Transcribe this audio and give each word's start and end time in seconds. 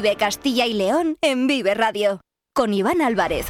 Vive 0.00 0.14
Castilla 0.14 0.64
y 0.64 0.74
León 0.74 1.16
en 1.22 1.48
Vive 1.48 1.74
Radio. 1.74 2.20
Con 2.54 2.72
Iván 2.72 3.02
Álvarez. 3.02 3.46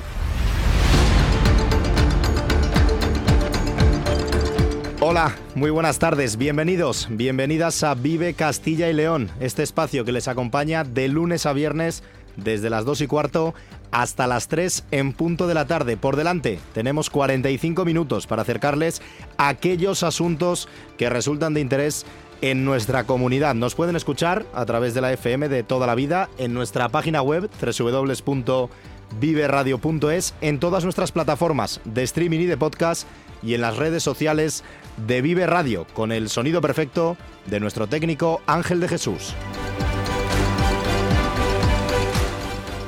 Hola, 5.01 5.37
muy 5.55 5.69
buenas 5.69 5.99
tardes, 5.99 6.39
bienvenidos, 6.39 7.07
bienvenidas 7.11 7.83
a 7.83 7.95
Vive 7.95 8.33
Castilla 8.33 8.89
y 8.89 8.95
León, 8.95 9.31
este 9.41 9.63
espacio 9.63 10.07
que 10.07 10.13
les 10.13 10.27
acompaña 10.27 10.85
de 10.85 11.09
lunes 11.09 11.45
a 11.45 11.53
viernes 11.53 12.03
desde 12.37 12.71
las 12.71 12.87
2 12.87 13.03
y 13.03 13.07
cuarto 13.09 13.55
hasta 13.91 14.27
las 14.27 14.49
3 14.49 14.85
en 14.91 15.13
punto 15.13 15.49
de 15.49 15.55
la 15.55 15.67
tarde. 15.67 15.99
Por 15.99 16.17
delante 16.17 16.59
tenemos 16.73 17.11
45 17.11 17.85
minutos 17.85 18.27
para 18.27 18.41
acercarles 18.41 19.03
aquellos 19.37 20.03
asuntos 20.03 20.67
que 20.97 21.11
resultan 21.11 21.53
de 21.53 21.61
interés 21.61 22.07
en 22.43 22.65
nuestra 22.65 23.05
comunidad. 23.05 23.55
Nos 23.55 23.75
pueden 23.75 23.97
escuchar 23.97 24.45
a 24.53 24.67
través 24.67 24.93
de 24.95 25.01
la 25.01 25.13
FM 25.13 25.49
de 25.49 25.63
toda 25.63 25.87
la 25.87 25.95
vida 25.95 26.29
en 26.39 26.53
nuestra 26.55 26.89
página 26.89 27.23
web 27.23 27.49
www.viveradio.es, 27.61 30.35
en 30.41 30.59
todas 30.59 30.83
nuestras 30.85 31.13
plataformas 31.13 31.81
de 31.85 32.03
streaming 32.03 32.41
y 32.41 32.47
de 32.47 32.57
podcast 32.57 33.07
y 33.43 33.55
en 33.55 33.61
las 33.61 33.77
redes 33.77 34.03
sociales 34.03 34.65
de 35.07 35.23
Vive 35.23 35.47
Radio, 35.47 35.87
con 35.95 36.11
el 36.13 36.29
sonido 36.29 36.61
perfecto 36.61 37.17
de 37.47 37.61
nuestro 37.61 37.87
técnico 37.87 38.41
Ángel 38.47 38.81
de 38.81 38.89
Jesús. 38.89 39.35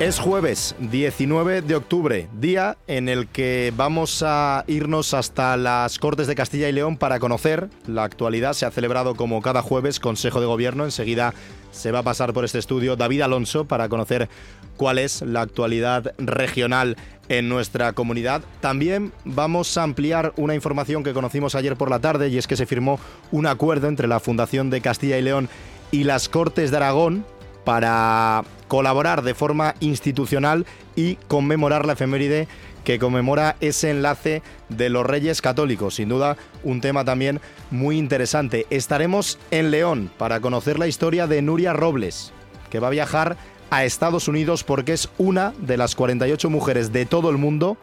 Es 0.01 0.19
jueves 0.19 0.75
19 0.79 1.61
de 1.61 1.77
octubre, 1.77 2.27
día 2.33 2.79
en 2.87 3.11
el 3.11 3.29
que 3.29 3.71
vamos 3.77 4.25
a 4.27 4.65
irnos 4.67 5.13
hasta 5.13 5.59
las 5.59 5.99
Cortes 5.99 6.27
de 6.27 6.35
Castilla 6.35 6.71
y 6.71 6.73
León 6.73 6.97
para 6.97 7.21
conocer 7.21 7.69
la 7.87 8.05
actualidad. 8.05 8.55
Se 8.55 8.65
ha 8.65 8.71
celebrado 8.71 9.15
como 9.15 9.43
cada 9.43 9.61
jueves 9.61 10.01
Consejo 10.01 10.41
de 10.41 10.47
Gobierno. 10.47 10.87
Enseguida 10.87 11.35
se 11.71 11.93
va 11.93 11.99
a 11.99 12.03
pasar 12.03 12.33
por 12.33 12.47
este 12.47 12.59
estudio 12.59 12.97
David 12.97 13.21
Alonso 13.21 13.67
para 13.67 13.91
conocer 13.91 14.31
cuál 14.79 14.97
es 14.97 15.21
la 15.21 15.43
actualidad 15.43 16.15
regional 16.17 16.97
en 17.29 17.51
nuestra 17.51 17.93
comunidad. 17.93 18.41
También 18.63 19.13
vamos 19.27 19.77
a 19.77 19.83
ampliar 19.83 20.33
una 20.39 20.55
información 20.55 21.05
que 21.05 21.13
conocimos 21.13 21.55
ayer 21.55 21.77
por 21.77 21.91
la 21.91 21.99
tarde 21.99 22.31
y 22.31 22.39
es 22.39 22.47
que 22.47 22.57
se 22.57 22.65
firmó 22.65 22.99
un 23.33 23.47
acuerdo 23.47 23.87
entre 23.87 24.09
la 24.09 24.19
Fundación 24.19 24.71
de 24.71 24.81
Castilla 24.81 25.19
y 25.19 25.23
León 25.23 25.51
y 25.91 26.05
las 26.05 26.31
Cortes 26.31 26.71
de 26.71 26.79
Aragón 26.79 27.27
para 27.65 28.45
colaborar 28.69 29.23
de 29.23 29.35
forma 29.35 29.75
institucional 29.81 30.67
y 30.97 31.17
conmemorar 31.29 31.87
la 31.87 31.95
efeméride 31.95 32.49
que 32.85 32.99
conmemora 32.99 33.57
ese 33.61 33.91
enlace 33.91 34.43
de 34.69 34.89
los 34.89 35.07
Reyes 35.07 35.43
Católicos. 35.43 35.97
Sin 35.97 36.09
duda, 36.09 36.37
un 36.65 36.81
tema 36.81 37.05
también 37.05 37.41
muy 37.71 37.99
interesante. 37.99 38.67
Estaremos 38.71 39.39
en 39.51 39.71
León 39.71 40.11
para 40.17 40.41
conocer 40.41 40.79
la 40.79 40.89
historia 40.89 41.27
de 41.27 41.43
Nuria 41.43 41.73
Robles, 41.73 42.33
que 42.71 42.81
va 42.81 42.89
a 42.89 42.91
viajar 42.91 43.37
a 43.71 43.85
Estados 43.85 44.29
Unidos 44.29 44.65
porque 44.65 44.93
es 44.93 45.09
una 45.19 45.53
de 45.59 45.77
las 45.77 45.95
48 45.95 46.51
mujeres 46.51 46.93
de 46.93 47.07
todo 47.07 47.31
el 47.31 47.39
mundo 47.39 47.77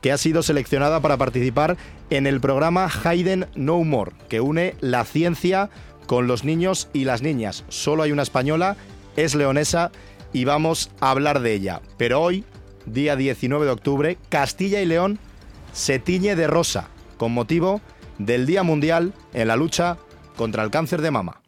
que 0.00 0.12
ha 0.12 0.18
sido 0.18 0.42
seleccionada 0.42 1.00
para 1.00 1.16
participar 1.16 1.76
en 2.10 2.26
el 2.26 2.40
programa 2.40 2.90
Hayden 3.04 3.46
No 3.54 3.82
More, 3.84 4.12
que 4.28 4.40
une 4.40 4.74
la 4.80 5.04
ciencia 5.04 5.70
con 6.06 6.26
los 6.26 6.44
niños 6.44 6.88
y 6.92 7.04
las 7.04 7.22
niñas. 7.22 7.64
Solo 7.68 8.02
hay 8.02 8.12
una 8.12 8.22
española, 8.22 8.76
es 9.16 9.34
leonesa 9.34 9.90
y 10.32 10.44
vamos 10.44 10.90
a 11.00 11.10
hablar 11.10 11.40
de 11.40 11.54
ella. 11.54 11.80
Pero 11.96 12.20
hoy, 12.20 12.44
día 12.86 13.16
19 13.16 13.64
de 13.64 13.70
octubre, 13.70 14.18
Castilla 14.28 14.80
y 14.80 14.86
León 14.86 15.18
se 15.72 15.98
tiñe 15.98 16.36
de 16.36 16.46
rosa 16.46 16.88
con 17.16 17.32
motivo 17.32 17.80
del 18.18 18.46
Día 18.46 18.62
Mundial 18.62 19.12
en 19.32 19.48
la 19.48 19.56
lucha 19.56 19.96
contra 20.36 20.62
el 20.62 20.70
cáncer 20.70 21.02
de 21.02 21.10
mama. 21.10 21.40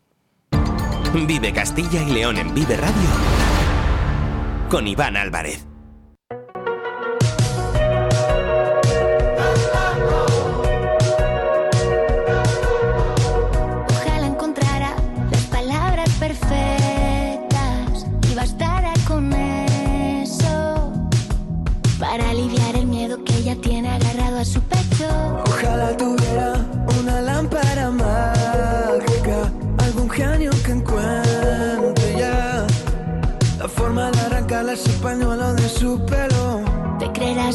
Vive 1.27 1.53
Castilla 1.53 2.03
y 2.03 2.12
León 2.12 2.36
en 2.36 2.55
Vive 2.55 2.77
Radio 2.77 3.36
con 4.68 4.86
Iván 4.86 5.17
Álvarez. 5.17 5.67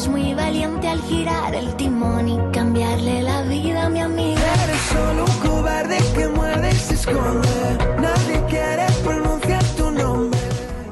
Muy 0.08 0.34
valiente 0.34 0.88
al 0.88 1.00
girar 1.02 1.54
el 1.54 1.76
timón 1.76 2.28
y 2.28 2.38
cambiarle 2.52 3.22
la 3.22 3.42
vida 3.42 3.86
a 3.86 3.88
mi 3.88 4.00
amiga. 4.00 4.40
Eres 4.64 4.80
solo 4.80 5.24
un 5.24 5.48
cobarde 5.48 5.98
que 6.14 6.28
muerde 6.28 6.70
y 6.70 6.74
se 6.74 6.94
esconde. 6.94 7.48
Nadie 8.00 8.42
quiere 8.48 8.86
pronunciar 9.04 9.62
tu 9.76 9.90
nombre. 9.90 10.38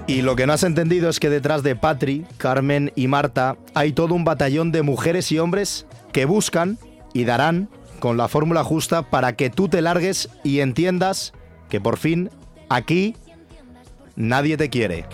Y 0.06 0.22
lo 0.22 0.36
que 0.36 0.46
no 0.46 0.52
has 0.52 0.62
entendido 0.62 1.08
es 1.08 1.18
que 1.18 1.30
detrás 1.30 1.62
de 1.62 1.76
Patri, 1.76 2.26
Carmen 2.36 2.92
y 2.94 3.08
Marta 3.08 3.56
hay 3.74 3.92
todo 3.92 4.14
un 4.14 4.24
batallón 4.24 4.70
de 4.70 4.82
mujeres 4.82 5.32
y 5.32 5.38
hombres 5.38 5.86
que 6.12 6.24
buscan 6.24 6.78
y 7.12 7.24
darán 7.24 7.68
con 7.98 8.16
la 8.16 8.28
fórmula 8.28 8.64
justa 8.64 9.02
para 9.02 9.34
que 9.34 9.50
tú 9.50 9.68
te 9.68 9.82
largues 9.82 10.28
y 10.44 10.60
entiendas 10.60 11.32
que 11.68 11.80
por 11.80 11.96
fin 11.96 12.30
aquí 12.68 13.16
nadie 14.14 14.56
te 14.56 14.68
quiere. 14.68 15.06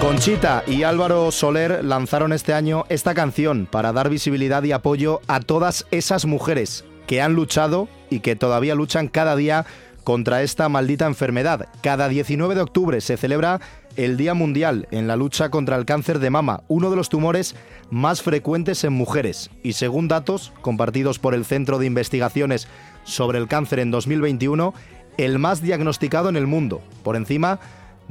Conchita 0.00 0.64
y 0.66 0.82
Álvaro 0.82 1.30
Soler 1.30 1.84
lanzaron 1.84 2.32
este 2.32 2.54
año 2.54 2.84
esta 2.88 3.12
canción 3.12 3.68
para 3.70 3.92
dar 3.92 4.08
visibilidad 4.08 4.62
y 4.64 4.72
apoyo 4.72 5.20
a 5.28 5.40
todas 5.40 5.86
esas 5.90 6.24
mujeres 6.24 6.86
que 7.06 7.20
han 7.20 7.34
luchado 7.34 7.86
y 8.08 8.20
que 8.20 8.34
todavía 8.34 8.74
luchan 8.74 9.08
cada 9.08 9.36
día 9.36 9.66
contra 10.02 10.40
esta 10.42 10.70
maldita 10.70 11.04
enfermedad. 11.04 11.68
Cada 11.82 12.08
19 12.08 12.54
de 12.54 12.62
octubre 12.62 13.02
se 13.02 13.18
celebra 13.18 13.60
el 13.96 14.16
Día 14.16 14.32
Mundial 14.32 14.88
en 14.90 15.06
la 15.06 15.16
lucha 15.16 15.50
contra 15.50 15.76
el 15.76 15.84
cáncer 15.84 16.18
de 16.18 16.30
mama, 16.30 16.62
uno 16.68 16.88
de 16.88 16.96
los 16.96 17.10
tumores 17.10 17.54
más 17.90 18.22
frecuentes 18.22 18.82
en 18.84 18.94
mujeres. 18.94 19.50
Y 19.62 19.74
según 19.74 20.08
datos 20.08 20.50
compartidos 20.62 21.18
por 21.18 21.34
el 21.34 21.44
Centro 21.44 21.78
de 21.78 21.84
Investigaciones 21.86 22.68
sobre 23.04 23.38
el 23.38 23.48
Cáncer 23.48 23.80
en 23.80 23.90
2021, 23.90 24.72
el 25.18 25.38
más 25.38 25.60
diagnosticado 25.60 26.30
en 26.30 26.36
el 26.36 26.46
mundo, 26.46 26.80
por 27.02 27.16
encima 27.16 27.60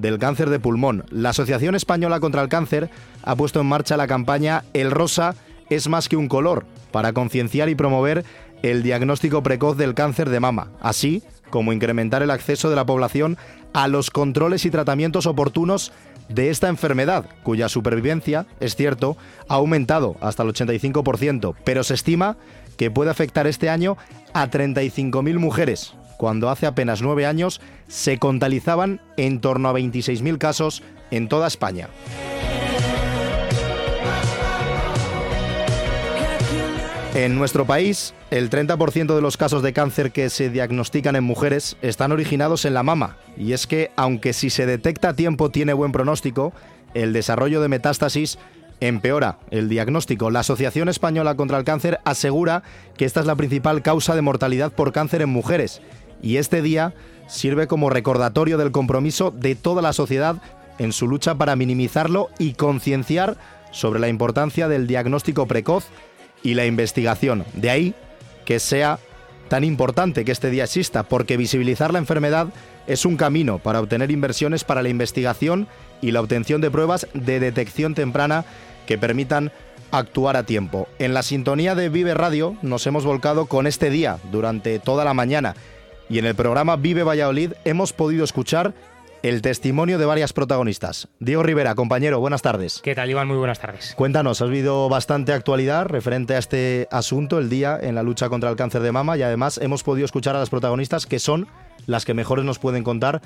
del 0.02 0.20
cáncer 0.20 0.50
de 0.50 0.60
pulmón. 0.60 1.06
La 1.10 1.30
Asociación 1.30 1.76
Española 1.76 2.20
contra 2.20 2.42
el 2.42 2.50
Cáncer 2.50 2.90
ha 3.24 3.36
puesto 3.36 3.62
en 3.62 3.68
marcha 3.68 3.98
la 3.98 4.08
campaña 4.08 4.64
El 4.74 4.92
rosa 4.92 5.36
es 5.70 5.88
más 5.88 6.10
que 6.10 6.18
un 6.18 6.28
color 6.28 6.66
para 6.92 7.14
concienciar 7.14 7.70
y 7.70 7.76
promover 7.76 8.26
el 8.64 8.84
diagnóstico 8.84 9.44
precoz 9.44 9.78
del 9.78 9.94
cáncer 9.94 10.30
de 10.30 10.40
mama, 10.40 10.72
así 10.82 11.24
como 11.50 11.74
incrementar 11.74 12.24
el 12.24 12.32
acceso 12.32 12.70
de 12.70 12.76
la 12.76 12.86
población 12.86 13.38
a 13.74 13.88
los 13.88 14.10
controles 14.10 14.66
y 14.66 14.72
tratamientos 14.72 15.26
oportunos 15.26 15.92
de 16.28 16.50
esta 16.50 16.70
enfermedad, 16.70 17.26
cuya 17.44 17.70
supervivencia, 17.70 18.46
es 18.60 18.76
cierto, 18.76 19.18
ha 19.48 19.56
aumentado 19.56 20.16
hasta 20.22 20.44
el 20.44 20.50
85%, 20.50 21.56
pero 21.64 21.84
se 21.84 21.96
estima 21.96 22.38
que 22.78 22.92
puede 22.92 23.12
afectar 23.12 23.48
este 23.48 23.70
año 23.70 23.98
a 24.34 24.50
35.000 24.50 25.40
mujeres, 25.40 25.96
cuando 26.20 26.50
hace 26.50 26.68
apenas 26.68 27.02
nueve 27.02 27.26
años 27.26 27.62
se 27.88 28.20
contabilizaban 28.20 29.00
en 29.16 29.40
torno 29.40 29.70
a 29.70 29.74
26.000 29.74 30.38
casos 30.38 30.84
en 31.12 31.30
toda 31.30 31.48
España. 31.48 31.88
En 37.16 37.36
nuestro 37.36 37.66
país, 37.66 38.14
el 38.32 38.50
30% 38.50 39.16
de 39.16 39.22
los 39.22 39.38
casos 39.38 39.64
de 39.64 39.72
cáncer 39.72 40.12
que 40.12 40.30
se 40.30 40.50
diagnostican 40.50 41.16
en 41.16 41.24
mujeres 41.24 41.78
están 41.82 42.12
originados 42.12 42.66
en 42.66 42.74
la 42.74 42.84
mama. 42.84 43.16
Y 43.38 43.54
es 43.54 43.66
que, 43.66 43.92
aunque 43.96 44.34
si 44.34 44.50
se 44.50 44.66
detecta 44.66 45.10
a 45.10 45.16
tiempo 45.16 45.52
tiene 45.52 45.72
buen 45.72 45.94
pronóstico, 45.94 46.52
el 46.96 47.14
desarrollo 47.14 47.62
de 47.62 47.70
metástasis 47.70 48.38
empeora 48.82 49.40
el 49.52 49.70
diagnóstico. 49.70 50.32
La 50.32 50.42
Asociación 50.42 50.90
Española 50.90 51.36
contra 51.36 51.58
el 51.58 51.64
Cáncer 51.64 52.00
asegura 52.04 52.64
que 52.98 53.06
esta 53.06 53.22
es 53.22 53.26
la 53.26 53.36
principal 53.36 53.82
causa 53.82 54.16
de 54.16 54.22
mortalidad 54.22 54.74
por 54.74 54.92
cáncer 54.92 55.22
en 55.22 55.30
mujeres 55.30 55.82
y 56.22 56.38
este 56.38 56.62
día 56.62 56.94
sirve 57.28 57.68
como 57.68 57.90
recordatorio 57.90 58.58
del 58.58 58.72
compromiso 58.72 59.32
de 59.32 59.56
toda 59.56 59.82
la 59.82 59.94
sociedad 59.94 60.42
en 60.80 60.94
su 60.94 61.08
lucha 61.08 61.36
para 61.36 61.56
minimizarlo 61.56 62.30
y 62.40 62.54
concienciar 62.54 63.38
sobre 63.72 64.00
la 64.00 64.08
importancia 64.08 64.68
del 64.68 64.88
diagnóstico 64.88 65.46
precoz 65.46 65.86
y 66.42 66.56
la 66.56 66.66
investigación. 66.66 67.46
De 67.54 67.70
ahí 67.70 67.94
que 68.46 68.60
sea 68.60 69.00
tan 69.50 69.64
importante 69.64 70.26
que 70.26 70.32
este 70.32 70.50
día 70.50 70.64
exista, 70.64 71.04
porque 71.04 71.38
visibilizar 71.38 71.92
la 71.92 72.00
enfermedad 72.00 72.48
es 72.88 73.06
un 73.06 73.18
camino 73.18 73.60
para 73.60 73.80
obtener 73.80 74.12
inversiones 74.12 74.64
para 74.64 74.82
la 74.82 74.90
investigación 74.90 75.68
y 76.02 76.12
la 76.12 76.22
obtención 76.22 76.62
de 76.62 76.72
pruebas 76.72 77.08
de 77.14 77.40
detección 77.40 77.94
temprana 77.94 78.46
que 78.88 78.98
permitan 78.98 79.52
actuar 79.92 80.38
a 80.38 80.44
tiempo. 80.44 80.88
En 81.00 81.14
la 81.14 81.24
sintonía 81.24 81.76
de 81.76 81.90
Vive 81.90 82.14
Radio 82.14 82.56
nos 82.62 82.86
hemos 82.88 83.06
volcado 83.06 83.48
con 83.48 83.68
este 83.68 83.90
día 83.90 84.18
durante 84.32 84.80
toda 84.80 85.04
la 85.04 85.14
mañana 85.14 85.56
y 86.10 86.20
en 86.20 86.26
el 86.26 86.36
programa 86.36 86.76
Vive 86.76 87.04
Valladolid 87.04 87.54
hemos 87.64 87.94
podido 87.94 88.24
escuchar 88.24 88.74
el 89.22 89.42
testimonio 89.42 89.98
de 90.00 90.06
varias 90.06 90.34
protagonistas. 90.34 91.10
Diego 91.20 91.44
Rivera, 91.44 91.76
compañero, 91.76 92.20
buenas 92.20 92.42
tardes. 92.42 92.82
¿Qué 92.82 92.96
tal, 92.96 93.10
Iván? 93.10 93.28
Muy 93.28 93.38
buenas 93.38 93.60
tardes. 93.60 93.94
Cuéntanos, 93.96 94.42
has 94.42 94.48
habido 94.48 94.88
bastante 94.90 95.34
actualidad 95.34 95.86
referente 95.86 96.36
a 96.36 96.38
este 96.38 96.88
asunto, 96.90 97.38
el 97.38 97.50
día 97.50 97.78
en 97.82 97.96
la 97.96 98.04
lucha 98.04 98.30
contra 98.30 98.50
el 98.50 98.56
cáncer 98.56 98.82
de 98.82 98.92
mama, 98.92 99.18
y 99.18 99.22
además 99.22 99.60
hemos 99.62 99.84
podido 99.84 100.06
escuchar 100.06 100.36
a 100.36 100.40
las 100.40 100.50
protagonistas 100.50 101.06
que 101.06 101.20
son 101.20 101.48
las 101.86 102.06
que 102.06 102.14
mejores 102.14 102.46
nos 102.46 102.60
pueden 102.60 102.84
contar 102.84 103.22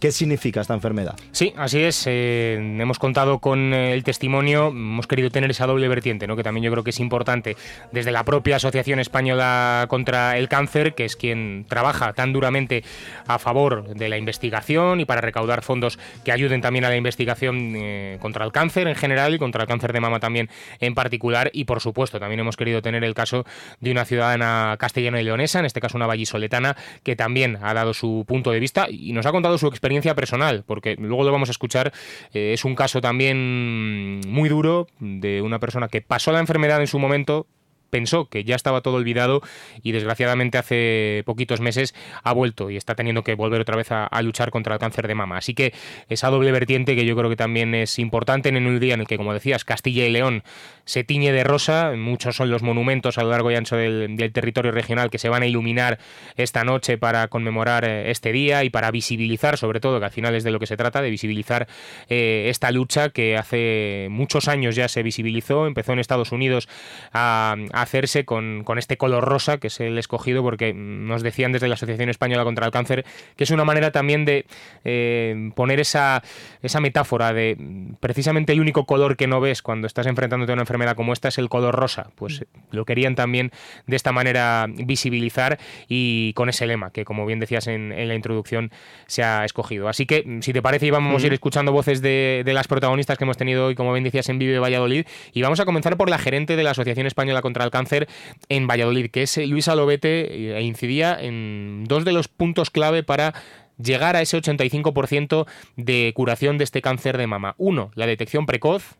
¿Qué 0.00 0.12
significa 0.12 0.60
esta 0.60 0.74
enfermedad? 0.74 1.16
Sí, 1.32 1.52
así 1.56 1.82
es. 1.82 2.04
Eh, 2.06 2.54
hemos 2.54 3.00
contado 3.00 3.40
con 3.40 3.74
eh, 3.74 3.94
el 3.94 4.04
testimonio, 4.04 4.68
hemos 4.68 5.08
querido 5.08 5.28
tener 5.30 5.50
esa 5.50 5.66
doble 5.66 5.88
vertiente, 5.88 6.28
¿no? 6.28 6.36
que 6.36 6.44
también 6.44 6.62
yo 6.62 6.70
creo 6.70 6.84
que 6.84 6.90
es 6.90 7.00
importante, 7.00 7.56
desde 7.90 8.12
la 8.12 8.24
propia 8.24 8.56
Asociación 8.56 9.00
Española 9.00 9.86
contra 9.88 10.38
el 10.38 10.48
Cáncer, 10.48 10.94
que 10.94 11.04
es 11.04 11.16
quien 11.16 11.66
trabaja 11.68 12.12
tan 12.12 12.32
duramente 12.32 12.84
a 13.26 13.40
favor 13.40 13.88
de 13.88 14.08
la 14.08 14.18
investigación 14.18 15.00
y 15.00 15.04
para 15.04 15.20
recaudar 15.20 15.62
fondos 15.62 15.98
que 16.24 16.30
ayuden 16.30 16.60
también 16.60 16.84
a 16.84 16.90
la 16.90 16.96
investigación 16.96 17.74
eh, 17.74 18.18
contra 18.20 18.44
el 18.44 18.52
cáncer 18.52 18.86
en 18.86 18.94
general 18.94 19.34
y 19.34 19.38
contra 19.38 19.62
el 19.62 19.68
cáncer 19.68 19.92
de 19.92 19.98
mama 19.98 20.20
también 20.20 20.48
en 20.78 20.94
particular. 20.94 21.50
Y 21.52 21.64
por 21.64 21.80
supuesto, 21.80 22.20
también 22.20 22.38
hemos 22.38 22.56
querido 22.56 22.82
tener 22.82 23.02
el 23.02 23.14
caso 23.14 23.44
de 23.80 23.90
una 23.90 24.04
ciudadana 24.04 24.76
castellana 24.78 25.20
y 25.20 25.24
leonesa, 25.24 25.58
en 25.58 25.64
este 25.64 25.80
caso 25.80 25.96
una 25.96 26.06
vallisoletana, 26.06 26.76
que 27.02 27.16
también 27.16 27.58
ha 27.62 27.74
dado 27.74 27.94
su 27.94 28.24
punto 28.28 28.52
de 28.52 28.60
vista 28.60 28.86
y 28.88 29.12
nos 29.12 29.26
ha 29.26 29.32
contado 29.32 29.58
su 29.58 29.66
experiencia 29.66 29.87
experiencia 29.88 30.14
personal, 30.14 30.64
porque 30.66 30.96
luego 30.98 31.24
lo 31.24 31.32
vamos 31.32 31.48
a 31.48 31.52
escuchar, 31.52 31.92
eh, 32.34 32.52
es 32.52 32.64
un 32.64 32.74
caso 32.74 33.00
también 33.00 34.20
muy 34.26 34.48
duro 34.48 34.86
de 35.00 35.40
una 35.40 35.58
persona 35.58 35.88
que 35.88 36.02
pasó 36.02 36.30
la 36.30 36.40
enfermedad 36.40 36.80
en 36.80 36.86
su 36.86 36.98
momento, 36.98 37.46
pensó 37.90 38.26
que 38.26 38.44
ya 38.44 38.56
estaba 38.56 38.80
todo 38.80 38.94
olvidado 38.94 39.42
y 39.82 39.92
desgraciadamente 39.92 40.58
hace 40.58 41.22
poquitos 41.26 41.60
meses 41.60 41.94
ha 42.22 42.32
vuelto 42.32 42.70
y 42.70 42.76
está 42.76 42.94
teniendo 42.94 43.22
que 43.24 43.34
volver 43.34 43.60
otra 43.60 43.76
vez 43.76 43.88
a, 43.90 44.08
luchar 44.22 44.50
contra 44.50 44.74
el 44.74 44.80
cáncer 44.80 45.06
de 45.06 45.14
mama. 45.14 45.38
Así 45.38 45.54
que 45.54 45.72
esa 46.08 46.28
doble 46.28 46.52
vertiente 46.52 46.96
que 46.96 47.04
yo 47.04 47.16
creo 47.16 47.30
que 47.30 47.36
también 47.36 47.74
es 47.74 47.98
importante 47.98 48.48
en 48.48 48.66
un 48.66 48.80
día 48.80 48.94
en 48.94 49.00
el 49.00 49.06
que, 49.06 49.16
como 49.16 49.32
decías, 49.32 49.64
Castilla 49.64 50.04
y 50.04 50.10
León 50.10 50.42
se 50.84 51.04
tiñe 51.04 51.32
de 51.32 51.44
rosa, 51.44 51.92
muchos 51.96 52.36
son 52.36 52.50
los 52.50 52.62
monumentos 52.62 53.18
a 53.18 53.22
lo 53.22 53.30
largo 53.30 53.50
y 53.50 53.54
ancho 53.54 53.76
del, 53.76 54.16
territorio 54.32 54.72
regional 54.72 55.10
que 55.10 55.18
se 55.18 55.28
van 55.28 55.42
a 55.42 55.46
iluminar 55.46 55.98
esta 56.36 56.64
noche 56.64 56.98
para 56.98 57.28
conmemorar 57.28 57.84
eh, 57.84 58.10
este 58.10 58.32
día 58.32 58.64
y 58.64 58.70
para 58.70 58.90
visibilizar, 58.90 59.58
sobre 59.58 59.80
todo, 59.80 59.98
que 59.98 60.06
al 60.06 60.10
final 60.10 60.34
es 60.34 60.44
de 60.44 60.50
lo 60.50 60.58
que 60.58 60.66
se 60.66 60.76
trata, 60.76 61.02
de 61.02 61.10
visibilizar 61.10 61.68
eh, 62.08 62.46
esta 62.48 62.70
lucha 62.70 63.10
que 63.10 63.36
hace 63.36 64.08
muchos 64.10 64.48
años 64.48 64.76
ya 64.76 64.88
se 64.88 65.02
visibilizó, 65.02 65.66
empezó 65.66 65.92
en 65.92 65.98
Estados 65.98 66.32
Unidos 66.32 66.68
a 67.12 67.56
hacerse 67.82 68.24
con, 68.24 68.64
este 68.76 68.96
color 68.96 69.24
rosa, 69.24 69.58
que 69.58 69.68
es 69.68 69.80
el 69.80 69.98
escogido, 69.98 70.42
porque 70.42 70.72
nos 70.74 71.22
decían 71.22 71.52
desde 71.52 71.68
la 71.68 71.74
Asociación 71.74 72.08
Española 72.08 72.44
contra 72.44 72.66
el 72.66 72.72
Cáncer 72.72 73.04
que 73.36 73.44
es 73.44 73.50
una 73.50 73.64
manera 73.64 73.90
también 73.90 74.24
de 74.24 74.46
eh, 74.84 75.50
poner 75.54 75.80
esa, 75.80 76.22
esa 76.62 76.80
metáfora 76.80 77.32
de 77.32 77.56
precisamente 78.00 78.52
el 78.52 78.60
único 78.60 78.86
color 78.86 79.16
que 79.16 79.26
no 79.26 79.40
ves 79.40 79.62
cuando 79.62 79.86
estás 79.86 80.06
enfrentándote 80.06 80.52
a 80.52 80.54
una 80.54 80.62
enfermedad 80.62 80.96
como 80.96 81.12
esta 81.12 81.28
es 81.28 81.38
el 81.38 81.48
color 81.48 81.74
rosa. 81.74 82.10
Pues 82.14 82.44
lo 82.70 82.84
querían 82.84 83.14
también 83.14 83.50
de 83.86 83.96
esta 83.96 84.12
manera 84.12 84.66
visibilizar 84.68 85.58
y 85.88 86.32
con 86.34 86.48
ese 86.48 86.66
lema 86.66 86.90
que, 86.90 87.04
como 87.04 87.26
bien 87.26 87.40
decías 87.40 87.66
en, 87.66 87.88
la 88.08 88.14
introducción, 88.14 88.70
se 89.06 89.22
ha 89.22 89.44
escogido. 89.44 89.88
Así 89.88 90.06
que, 90.06 90.38
si 90.40 90.52
te 90.52 90.62
parece, 90.62 90.86
íbamos 90.86 91.22
a 91.22 91.26
ir 91.26 91.32
escuchando 91.32 91.72
voces 91.72 92.00
de, 92.00 92.42
de, 92.44 92.52
las 92.52 92.68
protagonistas 92.68 93.18
que 93.18 93.24
hemos 93.24 93.36
tenido 93.36 93.66
hoy, 93.66 93.74
como 93.74 93.92
bien 93.92 94.04
decías, 94.04 94.28
en 94.28 94.38
Vive 94.38 94.58
Valladolid. 94.58 95.06
Y 95.32 95.42
vamos 95.42 95.60
a 95.60 95.64
comenzar 95.64 95.96
por 95.96 96.10
la 96.10 96.18
gerente 96.18 96.56
de 96.56 96.62
la 96.62 96.70
Asociación 96.70 97.06
Española 97.06 97.42
contra 97.42 97.64
el 97.64 97.67
cáncer 97.70 98.08
en 98.48 98.66
Valladolid, 98.66 99.10
que 99.10 99.22
es 99.22 99.36
Luisa 99.48 99.74
Lobete, 99.74 100.56
e 100.56 100.62
incidía 100.62 101.16
en 101.20 101.84
dos 101.84 102.04
de 102.04 102.12
los 102.12 102.28
puntos 102.28 102.70
clave 102.70 103.02
para 103.02 103.34
llegar 103.78 104.16
a 104.16 104.22
ese 104.22 104.38
85% 104.38 105.46
de 105.76 106.12
curación 106.14 106.58
de 106.58 106.64
este 106.64 106.82
cáncer 106.82 107.16
de 107.16 107.26
mama. 107.26 107.54
Uno, 107.58 107.90
la 107.94 108.06
detección 108.06 108.46
precoz, 108.46 108.98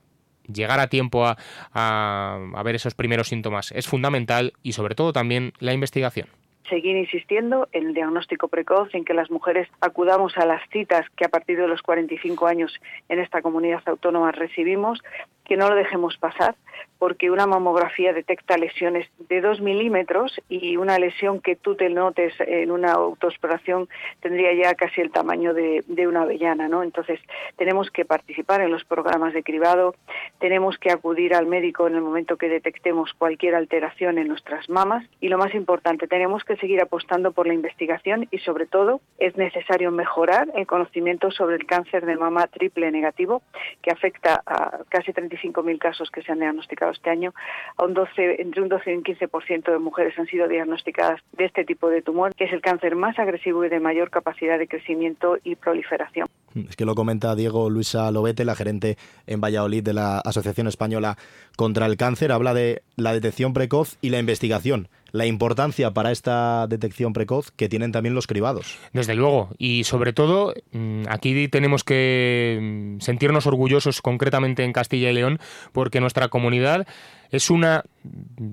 llegar 0.53 0.81
a 0.81 0.89
tiempo 0.89 1.27
a, 1.27 1.37
a, 1.73 2.63
ver 2.63 2.77
esos 2.77 2.95
primeros 2.95 3.29
síntomas 3.29 3.73
es 3.73 3.87
fundamental 3.87 4.55
y 4.63 4.73
sobre 4.73 4.95
todo 4.95 5.13
también 5.13 5.53
la 5.59 5.73
investigación 5.73 6.29
seguir 6.69 6.97
insistiendo 6.97 7.67
en 7.73 7.87
el 7.87 7.95
diagnóstico 7.95 8.49
precoz, 8.49 8.95
en 8.95 9.05
que 9.05 9.15
las 9.15 9.31
mujeres 9.31 9.69
acudamos 9.81 10.37
a 10.37 10.45
las 10.45 10.61
citas 10.71 11.07
que 11.17 11.25
a 11.25 11.31
partir 11.31 11.59
de 11.59 11.67
los 11.67 11.81
45 11.81 12.47
años 12.47 12.79
en 13.09 13.21
esta 13.21 13.41
comunidad 13.41 13.83
autónoma 13.87 14.33
recibimos, 14.33 15.03
que 15.49 15.57
no 15.57 15.69
lo 15.69 15.75
dejemos 15.75 16.17
pasar, 16.19 16.55
porque 16.99 17.31
una 17.31 17.47
mamografía 17.47 18.13
detecta 18.13 18.59
lesiones 18.59 19.09
de 19.29 19.41
2 19.41 19.61
milímetros 19.61 20.41
y 20.49 20.77
una 20.77 20.99
lesión 20.99 21.41
que 21.41 21.57
tú 21.57 21.75
te 21.75 21.89
notes 21.89 22.35
en 22.41 22.71
una 22.71 22.93
autoexploración 22.93 23.89
tendría 24.21 24.53
ya 24.53 24.75
casi 24.75 25.01
el 25.01 25.11
tamaño 25.11 25.55
de, 25.55 25.85
una 26.07 26.23
avellana, 26.23 26.69
¿no? 26.69 26.83
Entonces, 26.83 27.21
tenemos 27.57 27.91
que 27.91 28.05
participar 28.05 28.61
en 28.61 28.71
los 28.71 28.85
programas 28.85 29.35
de 29.35 29.43
cribado, 29.43 29.95
tenemos 30.39 30.79
que 30.79 30.91
acudir 30.91 31.35
al 31.35 31.47
médico 31.47 31.87
en 31.87 31.95
el 31.95 32.01
momento 32.01 32.37
que 32.37 32.49
detectemos 32.49 33.13
cualquier 33.15 33.55
alteración 33.55 34.19
en 34.19 34.29
nuestras 34.29 34.69
mamas 34.69 35.05
y 35.21 35.29
lo 35.29 35.39
más 35.39 35.55
importante, 35.55 36.09
tenemos 36.09 36.45
que 36.45 36.57
seguir 36.57 36.81
apostando 36.81 37.33
por 37.33 37.47
la 37.47 37.55
investigación 37.55 38.27
y 38.31 38.39
sobre 38.39 38.67
todo 38.67 39.01
es 39.19 39.37
necesario 39.37 39.91
mejorar 39.91 40.49
el 40.55 40.67
conocimiento 40.67 41.31
sobre 41.31 41.57
el 41.57 41.67
cáncer 41.67 42.07
de 42.07 42.17
mama 42.17 42.47
triple 42.47 42.91
negativo 42.91 43.43
que 43.83 43.91
afecta 43.91 44.43
a 44.47 44.79
casi 44.89 45.13
35.000 45.39 45.79
casos 45.79 46.11
que 46.11 46.23
se 46.23 46.33
han 46.33 46.41
diagnosticado 46.41 46.93
este 46.93 47.11
año, 47.11 47.33
un 47.79 47.95
12, 47.95 48.43
entre 48.43 48.63
un 48.63 48.69
12 48.69 48.93
y 48.93 48.97
un 48.97 49.05
15% 49.05 49.73
de 49.73 49.79
mujeres 49.79 50.19
han 50.19 50.27
sido 50.27 50.49
diagnosticadas 50.49 51.21
de 51.33 51.45
este 51.45 51.65
tipo 51.65 51.89
de 51.89 52.03
tumor, 52.03 52.35
que 52.35 52.45
es 52.45 52.53
el 52.53 52.61
cáncer 52.61 52.97
más 52.97 53.19
agresivo 53.19 53.65
y 53.65 53.69
de 53.69 53.81
mayor 53.81 54.11
capacidad 54.11 54.59
de 54.59 54.69
crecimiento 54.69 55.39
y 55.45 55.57
proliferación. 55.57 56.29
Es 56.55 56.77
que 56.77 56.85
lo 56.85 56.95
comenta 56.95 57.35
Diego 57.35 57.71
Luisa 57.71 58.11
Lobete, 58.11 58.45
la 58.45 58.55
gerente 58.55 58.97
en 59.27 59.41
Valladolid 59.41 59.83
de 59.83 59.93
la 59.93 60.19
Asociación 60.19 60.67
Española 60.67 61.19
contra 61.57 61.87
el 61.87 61.97
Cáncer. 61.97 62.33
Habla 62.33 62.55
de 62.55 62.83
la 62.97 63.13
detección 63.13 63.53
precoz 63.53 63.97
y 64.01 64.11
la 64.11 64.19
investigación 64.19 64.89
la 65.13 65.27
importancia 65.27 65.93
para 65.93 66.13
esta 66.13 66.67
detección 66.67 67.13
precoz 67.13 67.51
que 67.51 67.69
tienen 67.69 67.93
también 67.93 68.15
los 68.15 68.27
cribados. 68.27 68.79
Desde 68.93 69.15
luego, 69.15 69.51
y 69.59 69.85
sobre 69.85 70.13
todo, 70.13 70.55
mm, 70.73 71.05
aquí 71.09 71.49
tenemos 71.49 71.85
que 71.85 72.59
mm, 72.61 73.01
sentirnos 73.01 73.47
orgullosos 73.47 74.03
concretamente 74.03 74.65
en 74.65 74.73
Castilla 74.73 75.11
y 75.11 75.15
León, 75.15 75.39
porque 75.73 76.01
nuestra 76.01 76.29
comunidad 76.29 76.87
es 77.31 77.51
una, 77.51 77.85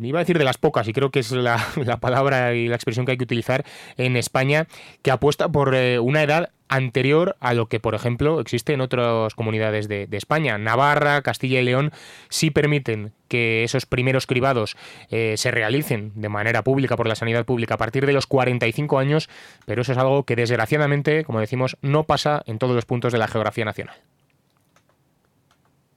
iba 0.02 0.20
a 0.20 0.24
decir 0.24 0.38
de 0.38 0.44
las 0.44 0.58
pocas, 0.58 0.88
y 0.88 0.94
creo 0.94 1.12
que 1.12 1.20
es 1.20 1.32
la, 1.32 1.58
palabra 2.00 2.54
y 2.54 2.68
la 2.68 2.76
expresión 2.76 3.06
que 3.06 3.14
hay 3.14 3.18
que 3.18 3.24
utilizar 3.24 3.66
en 3.98 4.16
España, 4.16 4.68
que 5.02 5.12
apuesta 5.12 5.50
por 5.50 5.76
eh, 5.76 6.00
una 6.00 6.24
edad 6.24 6.52
anterior 6.76 7.36
a 7.40 7.54
lo 7.54 7.68
que, 7.68 7.80
por 7.80 7.96
ejemplo, 7.96 8.40
existe 8.40 8.74
en 8.74 8.82
otras 8.82 9.34
comunidades 9.36 9.88
de, 9.88 10.08
España. 10.12 10.58
Navarra, 10.58 11.22
Castilla 11.22 11.60
y 11.60 11.66
León 11.66 11.92
sí 12.30 12.52
permiten 12.52 13.12
que 13.28 13.64
esos 13.64 13.86
primeros 13.86 14.28
cribados 14.28 14.78
eh, 15.10 15.36
se 15.38 15.52
realicen 15.52 16.12
de 16.16 16.30
manera 16.30 16.64
pública 16.64 16.96
por 16.96 17.08
la 17.08 17.16
sanidad 17.16 17.46
pública 17.46 17.76
a 17.76 17.78
partir 17.78 18.06
de 18.06 18.14
los 18.14 18.28
45 18.28 19.00
años, 19.00 19.30
pero 19.66 19.82
eso 19.82 19.92
es 19.92 19.98
algo 19.98 20.24
que 20.24 20.36
desgraciadamente, 20.36 21.24
como 21.26 21.40
decimos, 21.40 21.78
no 21.82 22.04
pasa 22.04 22.44
en 22.46 22.60
todos 22.60 22.76
los 22.76 22.86
puntos 22.86 23.12
de 23.12 23.20
la 23.20 23.28
geografía 23.28 23.66
nacional. 23.66 23.96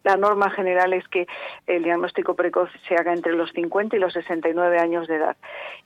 La 0.05 0.17
norma 0.17 0.51
general 0.51 0.93
es 0.93 1.07
que 1.09 1.27
el 1.67 1.83
diagnóstico 1.83 2.35
precoz 2.35 2.71
se 2.87 2.95
haga 2.95 3.13
entre 3.13 3.35
los 3.35 3.51
50 3.53 3.97
y 3.97 3.99
los 3.99 4.13
69 4.13 4.79
años 4.79 5.09
de 5.09 5.17
edad. 5.17 5.37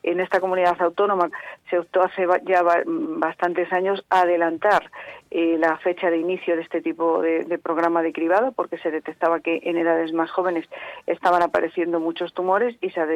En 0.02 0.20
esta 0.20 0.40
comunidad 0.40 0.80
autónoma 0.80 1.30
se 1.70 1.78
optó 1.78 2.02
hace 2.02 2.26
ya 2.44 2.62
bastantes 2.84 3.72
años 3.72 4.04
a 4.10 4.22
adelantar 4.22 4.90
eh, 5.34 5.56
la 5.58 5.78
fecha 5.78 6.10
de 6.10 6.18
inicio 6.18 6.56
de 6.56 6.62
este 6.62 6.82
tipo 6.82 7.22
de, 7.22 7.58
programa 7.58 8.02
de 8.02 8.12
cribado 8.12 8.52
porque 8.52 8.76
se 8.76 8.90
detectaba 8.90 9.40
que 9.40 9.60
en 9.62 9.78
edades 9.78 10.12
más 10.12 10.30
jóvenes 10.30 10.68
estaban 11.06 11.40
apareciendo 11.40 12.00
muchos 12.00 12.34
tumores 12.34 12.76
y 12.82 12.90
se, 12.90 13.06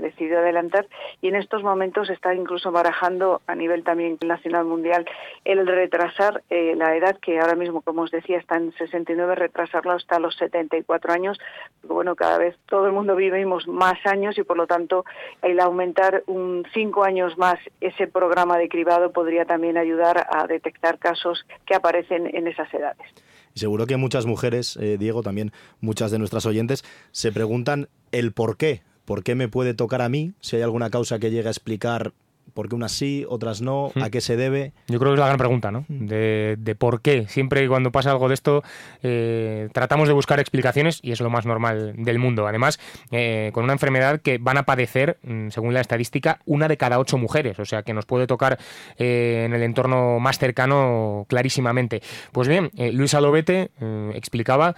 decidió 0.00 0.40
adelantar. 0.40 0.86
Y 1.22 1.28
en 1.28 1.36
estos 1.36 1.62
momentos 1.62 2.08
se 2.08 2.12
está 2.12 2.34
incluso 2.34 2.72
barajando 2.72 3.40
a 3.46 3.54
nivel 3.54 3.84
también 3.84 4.18
nacional 4.22 4.66
mundial 4.66 5.06
el 5.46 5.66
retrasar 5.66 6.42
eh, 6.50 6.74
la 6.76 6.94
edad 6.94 7.16
que 7.18 7.40
ahora 7.40 7.54
mismo 7.54 7.80
como 7.80 8.02
os 8.02 8.10
decía 8.10 8.36
está 8.36 8.56
en 8.56 8.72
69 8.72 9.34
retrasarlo 9.34 9.92
hasta 9.92 10.18
los 10.18 10.36
74 10.36 11.10
años. 11.10 11.38
Bueno 11.84 12.16
cada 12.16 12.36
vez 12.36 12.54
todo 12.66 12.86
el 12.86 12.92
mundo 12.92 13.16
vivimos 13.16 13.66
más 13.66 13.96
años 14.04 14.36
y 14.36 14.42
por 14.42 14.58
lo 14.58 14.66
tanto 14.66 15.06
el 15.40 15.58
aumentar 15.58 16.22
un 16.26 16.66
cinco 16.74 17.02
años 17.04 17.38
más 17.38 17.58
ese 17.80 18.08
programa 18.08 18.58
de 18.58 18.68
cribado 18.68 19.10
podría 19.10 19.46
también 19.46 19.78
ayudar 19.78 20.26
a 20.30 20.46
detectar 20.46 20.98
casos 20.98 21.46
que 21.66 21.74
aparecen 21.74 22.26
en 22.34 22.46
esas 22.46 22.72
edades. 22.72 23.06
Seguro 23.54 23.86
que 23.86 23.96
muchas 23.96 24.26
mujeres, 24.26 24.76
eh, 24.78 24.96
Diego, 24.98 25.22
también 25.22 25.52
muchas 25.80 26.10
de 26.10 26.18
nuestras 26.18 26.46
oyentes, 26.46 26.84
se 27.10 27.32
preguntan 27.32 27.88
el 28.10 28.32
por 28.32 28.56
qué. 28.56 28.82
¿Por 29.04 29.24
qué 29.24 29.34
me 29.34 29.48
puede 29.48 29.74
tocar 29.74 30.00
a 30.00 30.08
mí? 30.08 30.32
Si 30.40 30.56
hay 30.56 30.62
alguna 30.62 30.90
causa 30.90 31.18
que 31.18 31.30
llegue 31.30 31.48
a 31.48 31.50
explicar 31.50 32.12
¿Por 32.54 32.68
qué 32.68 32.74
unas 32.74 32.92
sí, 32.92 33.24
otras 33.28 33.60
no? 33.60 33.92
Hmm. 33.94 34.02
¿A 34.02 34.10
qué 34.10 34.20
se 34.20 34.36
debe? 34.36 34.72
Yo 34.88 34.98
creo 34.98 35.12
que 35.12 35.14
es 35.14 35.20
la 35.20 35.26
gran 35.26 35.38
pregunta, 35.38 35.70
¿no? 35.70 35.84
Hmm. 35.88 36.06
De, 36.06 36.56
de 36.58 36.74
por 36.74 37.00
qué. 37.00 37.26
Siempre 37.28 37.66
cuando 37.68 37.92
pasa 37.92 38.10
algo 38.10 38.28
de 38.28 38.34
esto 38.34 38.62
eh, 39.02 39.68
tratamos 39.72 40.08
de 40.08 40.14
buscar 40.14 40.40
explicaciones 40.40 41.00
y 41.02 41.12
es 41.12 41.20
lo 41.20 41.30
más 41.30 41.46
normal 41.46 41.94
del 41.96 42.18
mundo. 42.18 42.46
Además, 42.46 42.78
eh, 43.10 43.50
con 43.52 43.64
una 43.64 43.72
enfermedad 43.72 44.20
que 44.20 44.38
van 44.38 44.58
a 44.58 44.64
padecer, 44.64 45.18
mm, 45.22 45.48
según 45.48 45.74
la 45.74 45.80
estadística, 45.80 46.40
una 46.44 46.68
de 46.68 46.76
cada 46.76 46.98
ocho 46.98 47.18
mujeres. 47.18 47.58
O 47.58 47.64
sea 47.64 47.82
que 47.82 47.94
nos 47.94 48.06
puede 48.06 48.26
tocar 48.26 48.58
eh, 48.98 49.44
en 49.46 49.54
el 49.54 49.62
entorno 49.62 50.18
más 50.20 50.38
cercano 50.38 51.26
clarísimamente. 51.28 52.02
Pues 52.32 52.48
bien, 52.48 52.70
Luis 52.92 53.14
Alobete 53.14 53.70
eh, 53.80 54.12
explicaba 54.14 54.74